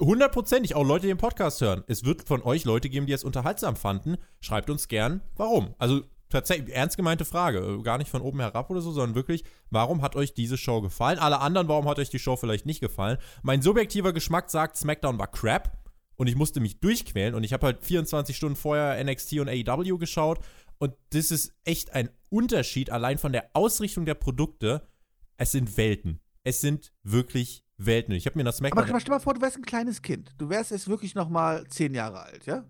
hundertprozentig 0.00 0.74
auch 0.74 0.84
Leute, 0.84 1.02
die 1.02 1.12
den 1.12 1.18
Podcast 1.18 1.60
hören. 1.60 1.84
Es 1.86 2.04
wird 2.04 2.26
von 2.26 2.42
euch 2.42 2.64
Leute 2.64 2.88
geben, 2.88 3.06
die 3.06 3.12
es 3.12 3.22
unterhaltsam 3.22 3.76
fanden. 3.76 4.16
Schreibt 4.40 4.68
uns 4.68 4.88
gern, 4.88 5.22
warum. 5.36 5.74
Also 5.78 6.02
tatsächlich, 6.32 6.74
ernst 6.74 6.96
gemeinte 6.96 7.24
Frage. 7.24 7.58
Äh, 7.58 7.82
gar 7.82 7.98
nicht 7.98 8.10
von 8.10 8.22
oben 8.22 8.40
herab 8.40 8.70
oder 8.70 8.80
so, 8.80 8.92
sondern 8.92 9.14
wirklich, 9.14 9.44
warum 9.70 10.02
hat 10.02 10.16
euch 10.16 10.34
diese 10.34 10.56
Show 10.56 10.80
gefallen? 10.80 11.18
Alle 11.18 11.40
anderen, 11.40 11.68
warum 11.68 11.88
hat 11.88 11.98
euch 11.98 12.10
die 12.10 12.18
Show 12.18 12.36
vielleicht 12.36 12.66
nicht 12.66 12.80
gefallen? 12.80 13.18
Mein 13.42 13.62
subjektiver 13.62 14.12
Geschmack 14.12 14.50
sagt, 14.50 14.76
SmackDown 14.76 15.18
war 15.18 15.30
crap 15.30 15.78
und 16.16 16.26
ich 16.26 16.36
musste 16.36 16.60
mich 16.60 16.80
durchquälen 16.80 17.34
und 17.34 17.44
ich 17.44 17.52
habe 17.52 17.66
halt 17.66 17.84
24 17.84 18.36
Stunden 18.36 18.56
vorher 18.56 19.02
NXT 19.02 19.34
und 19.34 19.48
AEW 19.48 19.98
geschaut 19.98 20.40
und 20.78 20.94
das 21.10 21.30
ist 21.30 21.52
echt 21.64 21.94
ein 21.94 22.10
Unterschied 22.30 22.90
allein 22.90 23.18
von 23.18 23.32
der 23.32 23.50
Ausrichtung 23.52 24.04
der 24.04 24.14
Produkte. 24.14 24.88
Es 25.36 25.52
sind 25.52 25.76
Welten 25.76 26.20
es 26.44 26.60
sind 26.60 26.92
wirklich 27.02 27.64
Welten. 27.76 28.14
Ich 28.14 28.26
habe 28.26 28.38
mir 28.38 28.44
das 28.44 28.58
SmackDown. 28.58 28.88
Aber 28.88 29.00
stell 29.00 29.14
mal 29.14 29.20
vor, 29.20 29.34
du 29.34 29.40
wärst 29.40 29.56
ein 29.56 29.64
kleines 29.64 30.02
Kind. 30.02 30.34
Du 30.38 30.48
wärst 30.48 30.70
jetzt 30.70 30.88
wirklich 30.88 31.14
noch 31.14 31.28
mal 31.28 31.66
zehn 31.68 31.94
Jahre 31.94 32.20
alt, 32.20 32.46
ja? 32.46 32.64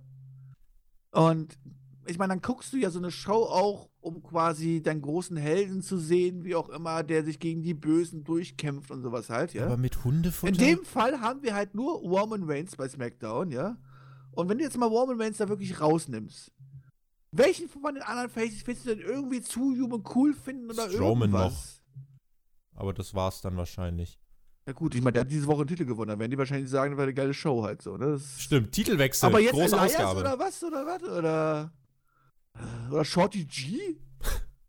Und 1.10 1.58
ich 2.06 2.18
meine, 2.18 2.32
dann 2.32 2.40
guckst 2.40 2.72
du 2.72 2.76
ja 2.76 2.90
so 2.90 2.98
eine 2.98 3.10
Show 3.10 3.44
auch, 3.44 3.88
um 4.00 4.22
quasi 4.22 4.82
deinen 4.82 5.02
großen 5.02 5.36
Helden 5.36 5.82
zu 5.82 5.98
sehen, 5.98 6.44
wie 6.44 6.54
auch 6.54 6.68
immer, 6.68 7.02
der 7.02 7.24
sich 7.24 7.38
gegen 7.38 7.62
die 7.62 7.74
Bösen 7.74 8.24
durchkämpft 8.24 8.90
und 8.90 9.02
sowas 9.02 9.30
halt, 9.30 9.54
ja? 9.54 9.66
Aber 9.66 9.76
mit 9.76 10.04
Hundefutter? 10.04 10.52
In 10.52 10.58
dem 10.58 10.84
Fall 10.84 11.20
haben 11.20 11.42
wir 11.42 11.54
halt 11.54 11.74
nur 11.74 11.94
Roman 11.94 12.42
Reigns 12.44 12.76
bei 12.76 12.88
SmackDown, 12.88 13.50
ja? 13.50 13.76
Und 14.32 14.48
wenn 14.48 14.58
du 14.58 14.64
jetzt 14.64 14.76
mal 14.76 14.86
Roman 14.86 15.20
Reigns 15.20 15.38
da 15.38 15.48
wirklich 15.48 15.80
rausnimmst, 15.80 16.50
welchen 17.30 17.68
von 17.68 17.94
den 17.94 18.02
anderen 18.02 18.30
Faces 18.30 18.66
willst 18.66 18.86
du 18.86 18.94
denn 18.94 19.04
irgendwie 19.06 19.40
zu 19.40 19.60
human 19.60 20.02
cool 20.14 20.34
finden 20.34 20.70
oder 20.70 20.90
Strowman 20.90 21.30
irgendwas? 21.30 21.82
noch. 22.74 22.80
Aber 22.80 22.92
das 22.92 23.14
war's 23.14 23.40
dann 23.40 23.56
wahrscheinlich. 23.56 24.18
Ja 24.66 24.72
gut, 24.72 24.94
ich 24.94 25.02
meine, 25.02 25.14
der 25.14 25.22
hat 25.22 25.30
diese 25.30 25.46
Woche 25.46 25.60
einen 25.60 25.68
Titel 25.68 25.84
gewonnen. 25.84 26.08
Dann 26.08 26.18
werden 26.20 26.30
die 26.30 26.38
wahrscheinlich 26.38 26.70
sagen, 26.70 26.92
das 26.92 26.98
war 26.98 27.04
eine 27.04 27.14
geile 27.14 27.34
Show 27.34 27.62
halt 27.64 27.82
so. 27.82 27.96
Ne? 27.96 28.20
Stimmt, 28.38 28.72
Titelwechsel, 28.72 29.26
Aber 29.26 29.40
jetzt 29.40 29.52
große 29.52 29.76
Elias 29.76 29.96
Ausgabe. 29.96 30.20
oder 30.20 30.38
was? 30.38 30.62
Oder 30.62 30.86
was? 30.86 31.02
Oder, 31.02 31.72
oder 32.90 33.04
Shorty 33.04 33.44
G? 33.44 33.96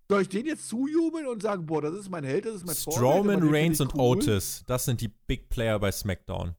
Soll 0.09 0.21
ich 0.23 0.29
den 0.29 0.45
jetzt 0.45 0.67
zujubeln 0.67 1.27
und 1.27 1.41
sagen, 1.41 1.65
boah, 1.65 1.81
das 1.81 1.93
ist 1.95 2.09
mein 2.09 2.23
Held, 2.23 2.45
das 2.45 2.55
ist 2.55 2.65
mein 2.65 2.75
Strowman, 2.75 3.47
Reigns 3.49 3.79
und 3.81 3.93
cool. 3.95 4.17
Otis, 4.17 4.63
das 4.67 4.85
sind 4.85 5.01
die 5.01 5.07
Big 5.07 5.49
Player 5.49 5.79
bei 5.79 5.91
SmackDown. 5.91 6.55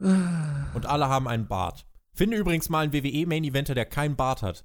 und 0.00 0.86
alle 0.86 1.08
haben 1.08 1.26
einen 1.28 1.46
Bart. 1.48 1.86
Finde 2.12 2.36
übrigens 2.36 2.68
mal 2.68 2.80
einen 2.84 2.92
WWE-Main-Eventer, 2.92 3.74
der 3.74 3.86
keinen 3.86 4.16
Bart 4.16 4.42
hat. 4.42 4.64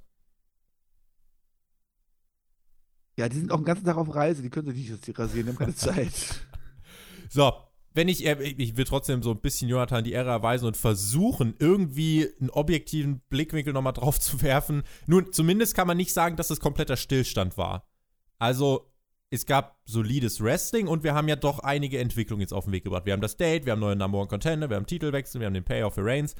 Ja, 3.17 3.29
die 3.29 3.37
sind 3.37 3.51
auch 3.51 3.57
den 3.57 3.65
ganzen 3.65 3.85
Tag 3.85 3.97
auf 3.97 4.13
Reise, 4.13 4.41
die 4.41 4.49
können 4.49 4.73
sich 4.73 4.89
nicht 4.89 5.19
rasieren, 5.19 5.45
die 5.45 5.51
haben 5.51 5.57
keine 5.59 5.75
Zeit. 5.75 6.45
So, 7.29 7.53
wenn 7.93 8.07
ich, 8.07 8.25
äh, 8.25 8.41
ich 8.41 8.77
will 8.77 8.85
trotzdem 8.85 9.21
so 9.23 9.31
ein 9.31 9.41
bisschen 9.41 9.69
Jonathan 9.69 10.03
die 10.03 10.13
Ehre 10.13 10.29
erweisen 10.29 10.65
und 10.65 10.77
versuchen, 10.77 11.55
irgendwie 11.59 12.27
einen 12.39 12.49
objektiven 12.49 13.21
Blickwinkel 13.29 13.73
nochmal 13.73 13.93
drauf 13.93 14.19
zu 14.19 14.41
werfen. 14.41 14.83
Nun, 15.07 15.31
zumindest 15.31 15.75
kann 15.75 15.87
man 15.87 15.97
nicht 15.97 16.13
sagen, 16.13 16.35
dass 16.35 16.49
es 16.49 16.59
kompletter 16.59 16.97
Stillstand 16.97 17.57
war. 17.57 17.87
Also, 18.39 18.89
es 19.29 19.47
gab 19.47 19.79
solides 19.85 20.43
Wrestling 20.43 20.87
und 20.87 21.03
wir 21.03 21.15
haben 21.15 21.27
ja 21.27 21.35
doch 21.35 21.59
einige 21.59 21.97
Entwicklungen 21.97 22.41
jetzt 22.41 22.53
auf 22.53 22.65
den 22.65 22.73
Weg 22.73 22.83
gebracht. 22.83 23.05
Wir 23.05 23.13
haben 23.13 23.21
das 23.21 23.35
Date, 23.35 23.65
wir 23.65 23.71
haben 23.71 23.79
neue 23.79 23.95
Number 23.95 24.19
One 24.19 24.27
Contender, 24.27 24.69
wir 24.69 24.77
haben 24.77 24.85
Titelwechsel, 24.85 25.41
wir 25.41 25.47
haben 25.47 25.55
den 25.55 25.63
Payoff 25.63 25.95
für 25.95 26.05
Reigns. 26.05 26.35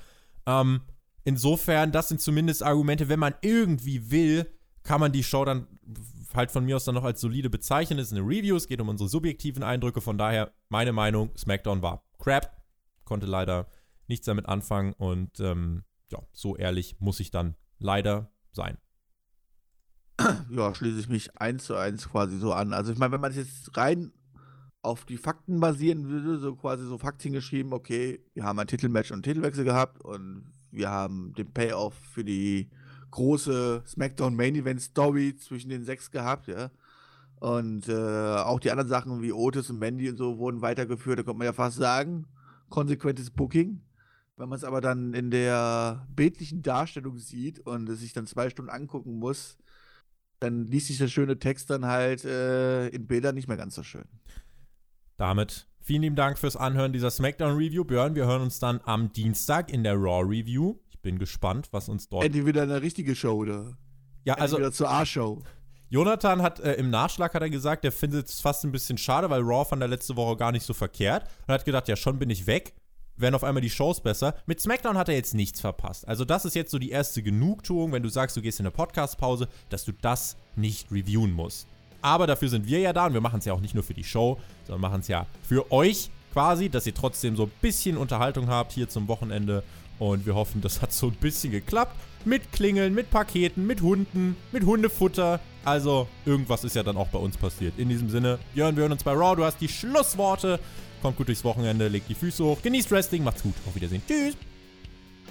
Ähm, 0.45 0.81
insofern, 1.23 1.91
das 1.91 2.09
sind 2.09 2.21
zumindest 2.21 2.61
Argumente, 2.61 3.09
wenn 3.09 3.19
man 3.19 3.33
irgendwie 3.41 4.11
will, 4.11 4.45
kann 4.83 4.99
man 4.99 5.11
die 5.11 5.23
Show 5.23 5.45
dann 5.45 5.67
halt 6.33 6.51
von 6.51 6.65
mir 6.65 6.75
aus 6.75 6.85
dann 6.85 6.95
noch 6.95 7.03
als 7.03 7.21
solide 7.21 7.49
bezeichnen. 7.49 7.99
Es 7.99 8.07
ist 8.07 8.17
eine 8.17 8.27
Review, 8.27 8.55
es 8.55 8.67
geht 8.67 8.81
um 8.81 8.89
unsere 8.89 9.09
subjektiven 9.09 9.63
Eindrücke. 9.63 10.01
Von 10.01 10.17
daher, 10.17 10.53
meine 10.69 10.93
Meinung, 10.93 11.31
SmackDown 11.37 11.81
war 11.81 12.03
crap. 12.19 12.63
Konnte 13.05 13.25
leider 13.25 13.67
nichts 14.07 14.25
damit 14.25 14.47
anfangen 14.47 14.93
und 14.93 15.39
ähm, 15.39 15.83
ja, 16.11 16.19
so 16.31 16.55
ehrlich 16.55 16.97
muss 16.99 17.19
ich 17.19 17.31
dann 17.31 17.55
leider 17.79 18.31
sein. 18.51 18.77
Ja, 20.49 20.73
schließe 20.75 20.99
ich 20.99 21.09
mich 21.09 21.35
eins 21.37 21.65
zu 21.65 21.75
eins 21.75 22.07
quasi 22.09 22.37
so 22.37 22.53
an. 22.53 22.73
Also 22.73 22.91
ich 22.91 22.99
meine, 22.99 23.13
wenn 23.13 23.21
man 23.21 23.33
jetzt 23.33 23.75
rein 23.75 24.13
auf 24.83 25.05
die 25.05 25.17
Fakten 25.17 25.59
basieren 25.59 26.07
würde, 26.09 26.37
so 26.37 26.55
quasi 26.55 26.85
so 26.85 26.97
Fakten 26.97 27.31
geschrieben, 27.31 27.73
okay, 27.73 28.23
wir 28.33 28.43
haben 28.43 28.59
ein 28.59 28.67
Titelmatch 28.67 29.11
und 29.11 29.23
Titelwechsel 29.23 29.63
gehabt 29.63 30.03
und 30.03 30.53
wir 30.71 30.89
haben 30.89 31.33
den 31.33 31.51
Payoff 31.51 31.95
für 31.95 32.23
die 32.23 32.69
große 33.13 33.83
SmackDown 33.85 34.35
Main 34.35 34.55
Event 34.55 34.81
Story 34.81 35.35
zwischen 35.35 35.69
den 35.69 35.85
sechs 35.85 36.09
gehabt, 36.09 36.47
ja. 36.47 36.71
Und 37.39 37.87
äh, 37.89 37.93
auch 37.93 38.59
die 38.59 38.71
anderen 38.71 38.89
Sachen 38.89 39.21
wie 39.21 39.33
Otis 39.33 39.69
und 39.69 39.77
Mandy 39.77 40.09
und 40.09 40.17
so 40.17 40.37
wurden 40.37 40.61
weitergeführt, 40.61 41.19
da 41.19 41.23
kommt 41.23 41.39
man 41.39 41.45
ja 41.45 41.53
fast 41.53 41.77
sagen. 41.77 42.25
Konsequentes 42.69 43.29
Booking. 43.29 43.81
Wenn 44.37 44.49
man 44.49 44.57
es 44.57 44.63
aber 44.63 44.81
dann 44.81 45.13
in 45.13 45.29
der 45.29 46.07
bildlichen 46.15 46.63
Darstellung 46.63 47.19
sieht 47.19 47.59
und 47.59 47.87
es 47.89 47.99
sich 47.99 48.13
dann 48.13 48.25
zwei 48.25 48.49
Stunden 48.49 48.71
angucken 48.71 49.19
muss, 49.19 49.57
dann 50.39 50.65
liest 50.65 50.87
sich 50.87 50.97
der 50.97 51.07
schöne 51.07 51.37
Text 51.37 51.69
dann 51.69 51.85
halt 51.85 52.25
äh, 52.25 52.87
in 52.87 53.05
Bildern 53.05 53.35
nicht 53.35 53.47
mehr 53.47 53.57
ganz 53.57 53.75
so 53.75 53.83
schön. 53.83 54.05
Damit 55.17 55.67
vielen 55.81 56.01
lieben 56.01 56.15
Dank 56.15 56.39
fürs 56.39 56.55
Anhören 56.55 56.93
dieser 56.93 57.11
SmackDown 57.11 57.57
Review. 57.57 57.83
Björn, 57.83 58.15
wir 58.15 58.25
hören 58.25 58.41
uns 58.41 58.57
dann 58.57 58.81
am 58.85 59.13
Dienstag 59.13 59.71
in 59.71 59.83
der 59.83 59.95
Raw 59.95 60.23
Review 60.23 60.77
bin 61.03 61.19
gespannt, 61.19 61.67
was 61.71 61.89
uns 61.89 62.09
dort. 62.09 62.25
Endlich 62.25 62.47
wieder 62.47 62.63
eine 62.63 62.81
richtige 62.81 63.15
Show, 63.15 63.35
oder? 63.35 63.77
Ja, 64.23 64.35
also. 64.35 64.57
wieder 64.57 64.71
zur 64.71 64.89
A-Show. 64.89 65.43
Jonathan 65.89 66.41
hat 66.41 66.59
äh, 66.59 66.73
im 66.73 66.89
Nachschlag 66.89 67.35
hat 67.35 67.43
er 67.43 67.51
gesagt, 67.51 67.85
er 67.85 67.91
findet 67.91 68.27
es 68.27 68.41
fast 68.41 68.63
ein 68.63 68.71
bisschen 68.71 68.97
schade, 68.97 69.29
weil 69.29 69.41
Raw 69.41 69.63
fand 69.63 69.81
der 69.81 69.89
letzte 69.89 70.15
Woche 70.15 70.35
gar 70.37 70.51
nicht 70.51 70.65
so 70.65 70.73
verkehrt 70.73 71.29
und 71.45 71.53
hat 71.53 71.65
gedacht, 71.65 71.87
ja, 71.87 71.95
schon 71.95 72.17
bin 72.17 72.31
ich 72.31 72.47
weg. 72.47 72.73
Werden 73.15 73.35
auf 73.35 73.43
einmal 73.43 73.61
die 73.61 73.69
Shows 73.69 74.01
besser. 74.01 74.33
Mit 74.47 74.59
SmackDown 74.59 74.97
hat 74.97 75.07
er 75.07 75.13
jetzt 75.13 75.35
nichts 75.35 75.61
verpasst. 75.61 76.07
Also, 76.07 76.25
das 76.25 76.45
ist 76.45 76.55
jetzt 76.55 76.71
so 76.71 76.79
die 76.79 76.89
erste 76.89 77.21
Genugtuung, 77.21 77.91
wenn 77.91 78.01
du 78.01 78.09
sagst, 78.09 78.35
du 78.35 78.41
gehst 78.41 78.59
in 78.59 78.65
eine 78.65 78.71
Podcast-Pause, 78.71 79.47
dass 79.69 79.85
du 79.85 79.91
das 79.91 80.35
nicht 80.55 80.91
reviewen 80.91 81.31
musst. 81.31 81.67
Aber 82.01 82.25
dafür 82.25 82.49
sind 82.49 82.65
wir 82.65 82.79
ja 82.79 82.91
da 82.91 83.05
und 83.05 83.13
wir 83.13 83.21
machen 83.21 83.37
es 83.37 83.45
ja 83.45 83.53
auch 83.53 83.61
nicht 83.61 83.75
nur 83.75 83.83
für 83.83 83.93
die 83.93 84.03
Show, 84.03 84.39
sondern 84.65 84.81
machen 84.81 85.01
es 85.01 85.07
ja 85.09 85.27
für 85.43 85.71
euch 85.71 86.09
quasi, 86.33 86.69
dass 86.69 86.87
ihr 86.87 86.95
trotzdem 86.95 87.35
so 87.35 87.43
ein 87.43 87.51
bisschen 87.61 87.97
Unterhaltung 87.97 88.47
habt 88.47 88.71
hier 88.71 88.89
zum 88.89 89.07
Wochenende 89.07 89.63
und 89.99 90.25
wir 90.25 90.35
hoffen, 90.35 90.61
das 90.61 90.81
hat 90.81 90.91
so 90.91 91.07
ein 91.07 91.13
bisschen 91.13 91.51
geklappt. 91.51 91.95
Mit 92.25 92.51
Klingeln, 92.51 92.93
mit 92.93 93.11
Paketen, 93.11 93.67
mit 93.67 93.81
Hunden, 93.81 94.35
mit 94.51 94.63
Hundefutter. 94.63 95.39
Also, 95.65 96.07
irgendwas 96.25 96.63
ist 96.63 96.75
ja 96.75 96.83
dann 96.83 96.97
auch 96.97 97.09
bei 97.09 97.19
uns 97.19 97.37
passiert. 97.37 97.77
In 97.77 97.89
diesem 97.89 98.09
Sinne, 98.09 98.39
Björn, 98.53 98.75
wir 98.75 98.83
hören 98.83 98.93
uns 98.93 99.03
bei 99.03 99.11
Raw. 99.11 99.35
Du 99.35 99.43
hast 99.43 99.59
die 99.59 99.67
Schlussworte. 99.67 100.59
Kommt 101.01 101.17
gut 101.17 101.27
durchs 101.27 101.43
Wochenende, 101.43 101.89
legt 101.89 102.07
die 102.07 102.15
Füße 102.15 102.43
hoch, 102.43 102.61
genießt 102.61 102.89
Wrestling, 102.91 103.25
macht's 103.25 103.43
gut. 103.43 103.53
Auf 103.67 103.75
Wiedersehen. 103.75 104.01
Tschüss. 104.07 104.37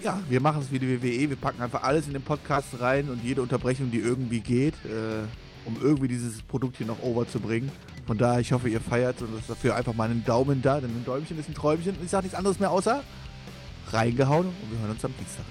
Ja, 0.03 0.21
wir 0.29 0.41
machen 0.41 0.61
es 0.61 0.71
wie 0.71 0.79
die 0.79 1.03
WWE. 1.03 1.31
Wir 1.31 1.37
packen 1.37 1.63
einfach 1.63 1.83
alles 1.83 2.07
in 2.07 2.13
den 2.13 2.23
Podcast 2.23 2.69
rein 2.81 3.09
und 3.09 3.23
jede 3.25 3.41
Unterbrechung, 3.41 3.91
die 3.91 3.99
irgendwie 3.99 4.41
geht, 4.41 4.75
äh, 4.85 5.25
um 5.65 5.77
irgendwie 5.81 6.09
dieses 6.09 6.43
Produkt 6.43 6.77
hier 6.77 6.87
noch 6.87 7.03
over 7.03 7.27
zu 7.27 7.41
bringen. 7.41 7.71
Von 8.07 8.19
daher, 8.19 8.41
ich 8.41 8.53
hoffe, 8.53 8.69
ihr 8.69 8.81
feiert 8.81 9.23
und 9.23 9.31
dafür 9.49 9.77
einfach 9.77 9.95
mal 9.95 10.11
einen 10.11 10.25
Daumen 10.25 10.61
da, 10.61 10.81
denn 10.81 10.91
ein 10.91 11.05
Däumchen 11.05 11.39
ist 11.39 11.49
ein 11.49 11.55
Träumchen. 11.55 11.97
Und 11.97 12.05
ich 12.05 12.11
sage 12.11 12.25
nichts 12.25 12.37
anderes 12.37 12.59
mehr 12.59 12.71
außer 12.71 13.03
reingehauen 13.93 14.47
und 14.47 14.71
wir 14.71 14.79
hören 14.81 14.91
uns 14.91 15.05
am 15.05 15.15
Dienstag. 15.17 15.45